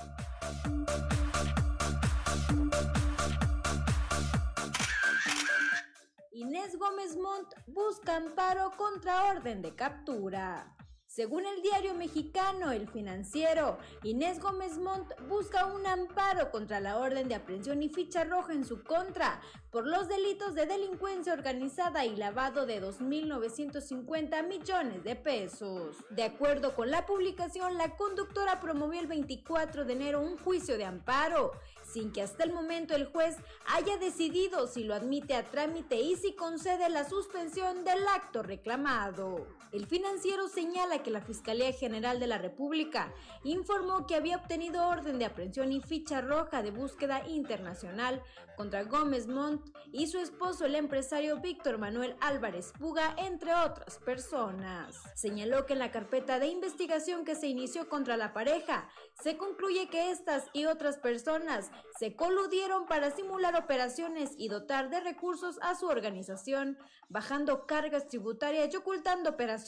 Inés 6.40 6.78
Gómez 6.78 7.18
Montt 7.18 7.53
busca 7.68 8.16
amparo 8.16 8.72
contra 8.78 9.26
orden 9.26 9.61
de 9.61 9.76
captura. 9.76 10.74
Según 11.06 11.45
el 11.45 11.61
diario 11.61 11.95
mexicano 11.95 12.72
El 12.72 12.88
Financiero, 12.88 13.78
Inés 14.03 14.40
Gómez 14.40 14.78
Montt 14.78 15.11
busca 15.28 15.66
un 15.66 15.86
amparo 15.86 16.49
contra 16.49 16.80
la 16.80 16.98
orden 16.98 17.28
de 17.28 17.36
aprehensión 17.36 17.84
y 17.84 17.90
ficha 17.90 18.24
roja 18.24 18.53
en 18.53 18.64
su 18.64 18.86
contra 18.86 19.41
por 19.70 19.86
los 19.86 20.07
delitos 20.07 20.56
de 20.56 20.66
delincuencia 20.66 21.34
organizada 21.34 22.06
y 22.06 22.16
lavado 22.16 22.66
de 22.66 22.82
2.950 22.82 24.48
millones 24.48 25.03
de 25.03 25.18
pesos. 25.18 25.98
De 26.10 26.24
acuerdo 26.24 26.74
con 26.74 26.90
la 26.90 27.06
publicación, 27.06 27.78
la 27.78 27.98
conductora 27.98 28.61
promovió 28.61 29.02
el 29.02 29.07
24 29.07 29.84
de 29.84 29.94
enero 29.94 30.22
un 30.22 30.38
juicio 30.38 30.78
de 30.78 30.86
amparo 30.86 31.52
sin 31.91 32.11
que 32.11 32.22
hasta 32.22 32.44
el 32.44 32.53
momento 32.53 32.95
el 32.95 33.06
juez 33.06 33.38
haya 33.68 33.98
decidido 33.98 34.68
si 34.68 34.84
lo 34.84 34.94
admite 34.94 35.36
a 35.36 35.44
trámite 35.44 35.95
y 35.95 36.16
si 36.16 36.34
concede 36.34 36.90
la 36.90 37.07
suspensión 37.07 37.84
del 37.84 38.07
acto 38.07 38.44
reclamado. 38.44 39.59
El 39.72 39.86
financiero 39.86 40.48
señala 40.48 41.04
que 41.04 41.12
la 41.12 41.22
Fiscalía 41.22 41.72
General 41.72 42.20
de 42.20 42.26
la 42.26 42.40
República 42.40 43.14
informó 43.44 44.08
que 44.08 44.16
había 44.16 44.38
obtenido 44.38 44.88
orden 44.88 45.20
de 45.20 45.26
aprehensión 45.26 45.72
y 45.72 45.80
ficha 45.80 46.22
roja 46.22 46.64
de 46.64 46.72
búsqueda 46.72 47.28
internacional 47.28 48.24
contra 48.58 48.84
Gómez 48.84 49.28
Montt 49.28 49.70
y 49.91 50.08
su 50.08 50.18
esposo 50.18 50.66
el 50.66 50.76
empresario 50.76 51.40
Víctor 51.40 51.78
Manuel 51.78 52.16
Álvarez 52.20 52.74
Puga, 52.78 53.14
entre 53.18 53.54
otras 53.54 54.00
personas. 54.00 55.02
Señaló 55.16 55.66
que 55.66 55.74
en 55.74 55.80
la 55.80 55.91
carpeta 55.91 56.40
de 56.40 56.48
investigación 56.48 57.24
que 57.24 57.36
se 57.36 57.48
inició 57.48 57.88
contra 57.88 58.18
la 58.18 58.34
pareja 58.34 58.90
se 59.22 59.38
concluye 59.38 59.88
que 59.90 60.12
estas 60.12 60.46
y 60.52 60.66
otras 60.66 60.98
personas 60.98 61.72
se 62.00 62.16
coludieron 62.16 62.86
para 62.86 63.12
simular 63.12 63.56
operaciones 63.56 64.32
y 64.38 64.50
dotar 64.50 64.90
de 64.90 65.00
recursos 65.00 65.58
a 65.62 65.76
su 65.76 65.88
organización, 65.88 66.78
bajando 67.08 67.66
cargas 67.66 68.08
tributarias 68.08 68.74
y 68.74 68.78
ocultando 68.78 69.30
operaciones, 69.30 69.59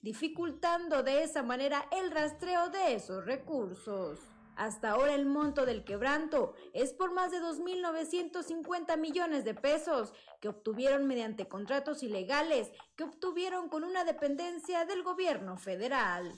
dificultando 0.00 1.02
de 1.02 1.22
esa 1.22 1.42
manera 1.42 1.86
el 1.90 2.10
rastreo 2.10 2.70
de 2.70 2.94
esos 2.94 3.24
recursos. 3.24 4.18
Hasta 4.56 4.90
ahora 4.90 5.14
el 5.14 5.24
monto 5.24 5.64
del 5.64 5.82
quebranto 5.82 6.54
es 6.74 6.92
por 6.92 7.12
más 7.12 7.30
de 7.30 7.40
2.950 7.40 8.98
millones 8.98 9.44
de 9.44 9.54
pesos 9.54 10.12
que 10.40 10.48
obtuvieron 10.48 11.06
mediante 11.06 11.48
contratos 11.48 12.02
ilegales 12.02 12.70
que 12.94 13.04
obtuvieron 13.04 13.68
con 13.68 13.82
una 13.82 14.04
dependencia 14.04 14.84
del 14.84 15.02
gobierno 15.02 15.56
federal. 15.56 16.32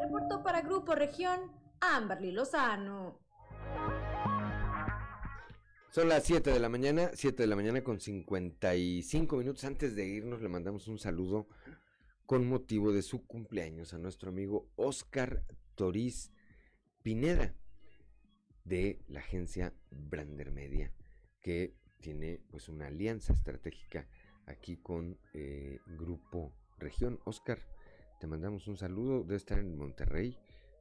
Reportó 0.00 0.42
para 0.42 0.62
Grupo 0.62 0.94
Región 0.94 1.52
Amberly 1.80 2.32
Lozano. 2.32 3.27
Son 5.90 6.06
las 6.10 6.24
7 6.24 6.50
de 6.50 6.60
la 6.60 6.68
mañana, 6.68 7.10
7 7.14 7.42
de 7.42 7.46
la 7.46 7.56
mañana 7.56 7.82
con 7.82 7.98
55 7.98 9.38
minutos. 9.38 9.64
Antes 9.64 9.96
de 9.96 10.06
irnos 10.06 10.42
le 10.42 10.50
mandamos 10.50 10.86
un 10.86 10.98
saludo 10.98 11.48
con 12.26 12.46
motivo 12.46 12.92
de 12.92 13.00
su 13.00 13.26
cumpleaños 13.26 13.94
a 13.94 13.98
nuestro 13.98 14.28
amigo 14.28 14.70
Oscar 14.76 15.46
Toriz 15.76 16.30
Pineda 17.02 17.54
de 18.64 19.00
la 19.08 19.20
agencia 19.20 19.72
Brander 19.90 20.52
Media 20.52 20.92
que 21.40 21.74
tiene 22.00 22.42
pues 22.50 22.68
una 22.68 22.88
alianza 22.88 23.32
estratégica 23.32 24.06
aquí 24.44 24.76
con 24.76 25.18
eh, 25.32 25.78
Grupo 25.86 26.52
Región. 26.76 27.18
Oscar, 27.24 27.62
te 28.20 28.26
mandamos 28.26 28.68
un 28.68 28.76
saludo. 28.76 29.22
Debe 29.22 29.36
estar 29.36 29.58
en 29.58 29.78
Monterrey, 29.78 30.38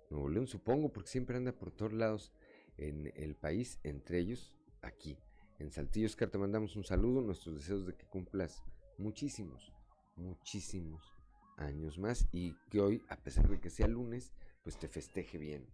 Nuevo 0.10 0.28
León, 0.28 0.48
supongo, 0.48 0.92
porque 0.92 1.12
siempre 1.12 1.38
anda 1.38 1.54
por 1.54 1.72
todos 1.72 1.94
lados 1.94 2.34
en 2.76 3.14
el 3.16 3.36
país, 3.36 3.80
entre 3.84 4.20
ellos 4.20 4.57
aquí. 4.88 5.18
En 5.60 5.72
Saltillo, 5.72 6.08
Oscar, 6.08 6.30
te 6.30 6.38
mandamos 6.38 6.76
un 6.76 6.84
saludo. 6.84 7.22
Nuestros 7.22 7.56
deseos 7.56 7.86
de 7.86 7.96
que 7.96 8.06
cumplas 8.06 8.64
muchísimos, 8.98 9.74
muchísimos 10.16 11.14
años 11.58 11.98
más 11.98 12.28
y 12.32 12.54
que 12.70 12.80
hoy, 12.80 13.04
a 13.10 13.18
pesar 13.18 13.48
de 13.50 13.60
que 13.60 13.70
sea 13.70 13.88
lunes, 13.88 14.32
pues 14.64 14.78
te 14.78 14.88
festeje 14.88 15.38
bien 15.38 15.68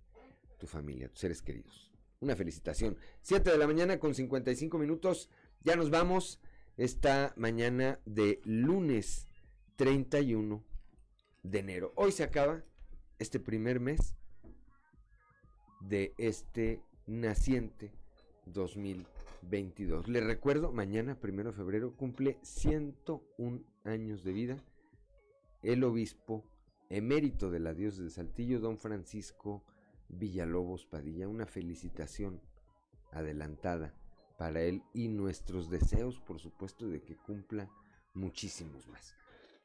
tu 0.57 0.67
familia, 0.67 1.09
tus 1.09 1.19
seres 1.19 1.41
queridos. 1.41 1.91
Una 2.19 2.35
felicitación. 2.35 2.97
7 3.21 3.51
de 3.51 3.57
la 3.57 3.67
mañana 3.67 3.99
con 3.99 4.15
55 4.15 4.77
minutos. 4.77 5.29
Ya 5.61 5.75
nos 5.75 5.89
vamos 5.89 6.39
esta 6.77 7.33
mañana 7.35 7.99
de 8.05 8.41
lunes 8.45 9.27
31 9.75 10.63
de 11.43 11.59
enero. 11.59 11.91
Hoy 11.95 12.11
se 12.13 12.23
acaba 12.23 12.63
este 13.19 13.39
primer 13.39 13.79
mes 13.79 14.15
de 15.81 16.13
este 16.17 16.81
naciente 17.05 17.91
2022. 18.45 20.07
Le 20.07 20.21
recuerdo, 20.21 20.71
mañana, 20.71 21.19
primero 21.19 21.51
de 21.51 21.57
febrero, 21.57 21.95
cumple 21.95 22.37
101 22.41 23.61
años 23.83 24.23
de 24.23 24.33
vida 24.33 24.57
el 25.61 25.83
obispo 25.83 26.45
emérito 26.89 27.49
de 27.49 27.59
la 27.59 27.73
diócesis 27.73 28.03
de 28.05 28.09
Saltillo, 28.11 28.59
don 28.59 28.77
Francisco 28.77 29.63
Villalobos 30.09 30.85
Padilla. 30.85 31.27
Una 31.27 31.45
felicitación 31.45 32.41
adelantada 33.11 33.93
para 34.37 34.61
él 34.61 34.83
y 34.93 35.07
nuestros 35.07 35.69
deseos, 35.69 36.19
por 36.19 36.39
supuesto, 36.39 36.87
de 36.87 37.01
que 37.01 37.15
cumpla 37.15 37.69
muchísimos 38.13 38.87
más. 38.87 39.15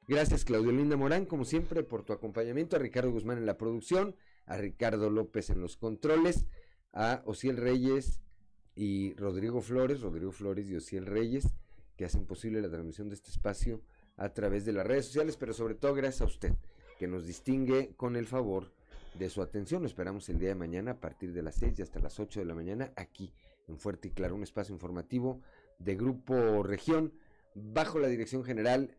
Gracias 0.06 0.44
Claudio 0.44 0.72
Linda 0.72 0.96
Morán, 0.96 1.26
como 1.26 1.44
siempre, 1.44 1.82
por 1.82 2.02
tu 2.02 2.14
acompañamiento, 2.14 2.76
a 2.76 2.78
Ricardo 2.78 3.10
Guzmán 3.10 3.38
en 3.38 3.46
la 3.46 3.58
producción, 3.58 4.16
a 4.46 4.56
Ricardo 4.56 5.10
López 5.10 5.50
en 5.50 5.60
los 5.60 5.76
controles, 5.76 6.46
a 6.92 7.22
Ociel 7.26 7.58
Reyes 7.58 8.22
y 8.78 9.12
Rodrigo 9.14 9.60
Flores, 9.60 10.00
Rodrigo 10.02 10.30
Flores 10.30 10.68
y 10.68 10.76
Ociel 10.76 11.04
Reyes, 11.04 11.48
que 11.96 12.04
hacen 12.04 12.26
posible 12.26 12.62
la 12.62 12.70
transmisión 12.70 13.08
de 13.08 13.16
este 13.16 13.32
espacio 13.32 13.82
a 14.16 14.28
través 14.28 14.64
de 14.64 14.72
las 14.72 14.86
redes 14.86 15.06
sociales, 15.06 15.36
pero 15.36 15.52
sobre 15.52 15.74
todo 15.74 15.94
gracias 15.94 16.22
a 16.22 16.26
usted, 16.26 16.52
que 16.96 17.08
nos 17.08 17.26
distingue 17.26 17.92
con 17.96 18.14
el 18.14 18.28
favor 18.28 18.70
de 19.18 19.30
su 19.30 19.42
atención. 19.42 19.82
Lo 19.82 19.88
esperamos 19.88 20.28
el 20.28 20.38
día 20.38 20.50
de 20.50 20.54
mañana 20.54 20.92
a 20.92 21.00
partir 21.00 21.32
de 21.32 21.42
las 21.42 21.56
6 21.56 21.76
y 21.76 21.82
hasta 21.82 21.98
las 21.98 22.20
8 22.20 22.38
de 22.38 22.46
la 22.46 22.54
mañana 22.54 22.92
aquí 22.94 23.32
en 23.66 23.78
Fuerte 23.80 24.08
y 24.08 24.10
Claro, 24.12 24.36
un 24.36 24.44
espacio 24.44 24.72
informativo 24.72 25.40
de 25.80 25.96
Grupo 25.96 26.62
Región 26.62 27.12
bajo 27.56 27.98
la 27.98 28.06
dirección 28.06 28.44
general 28.44 28.94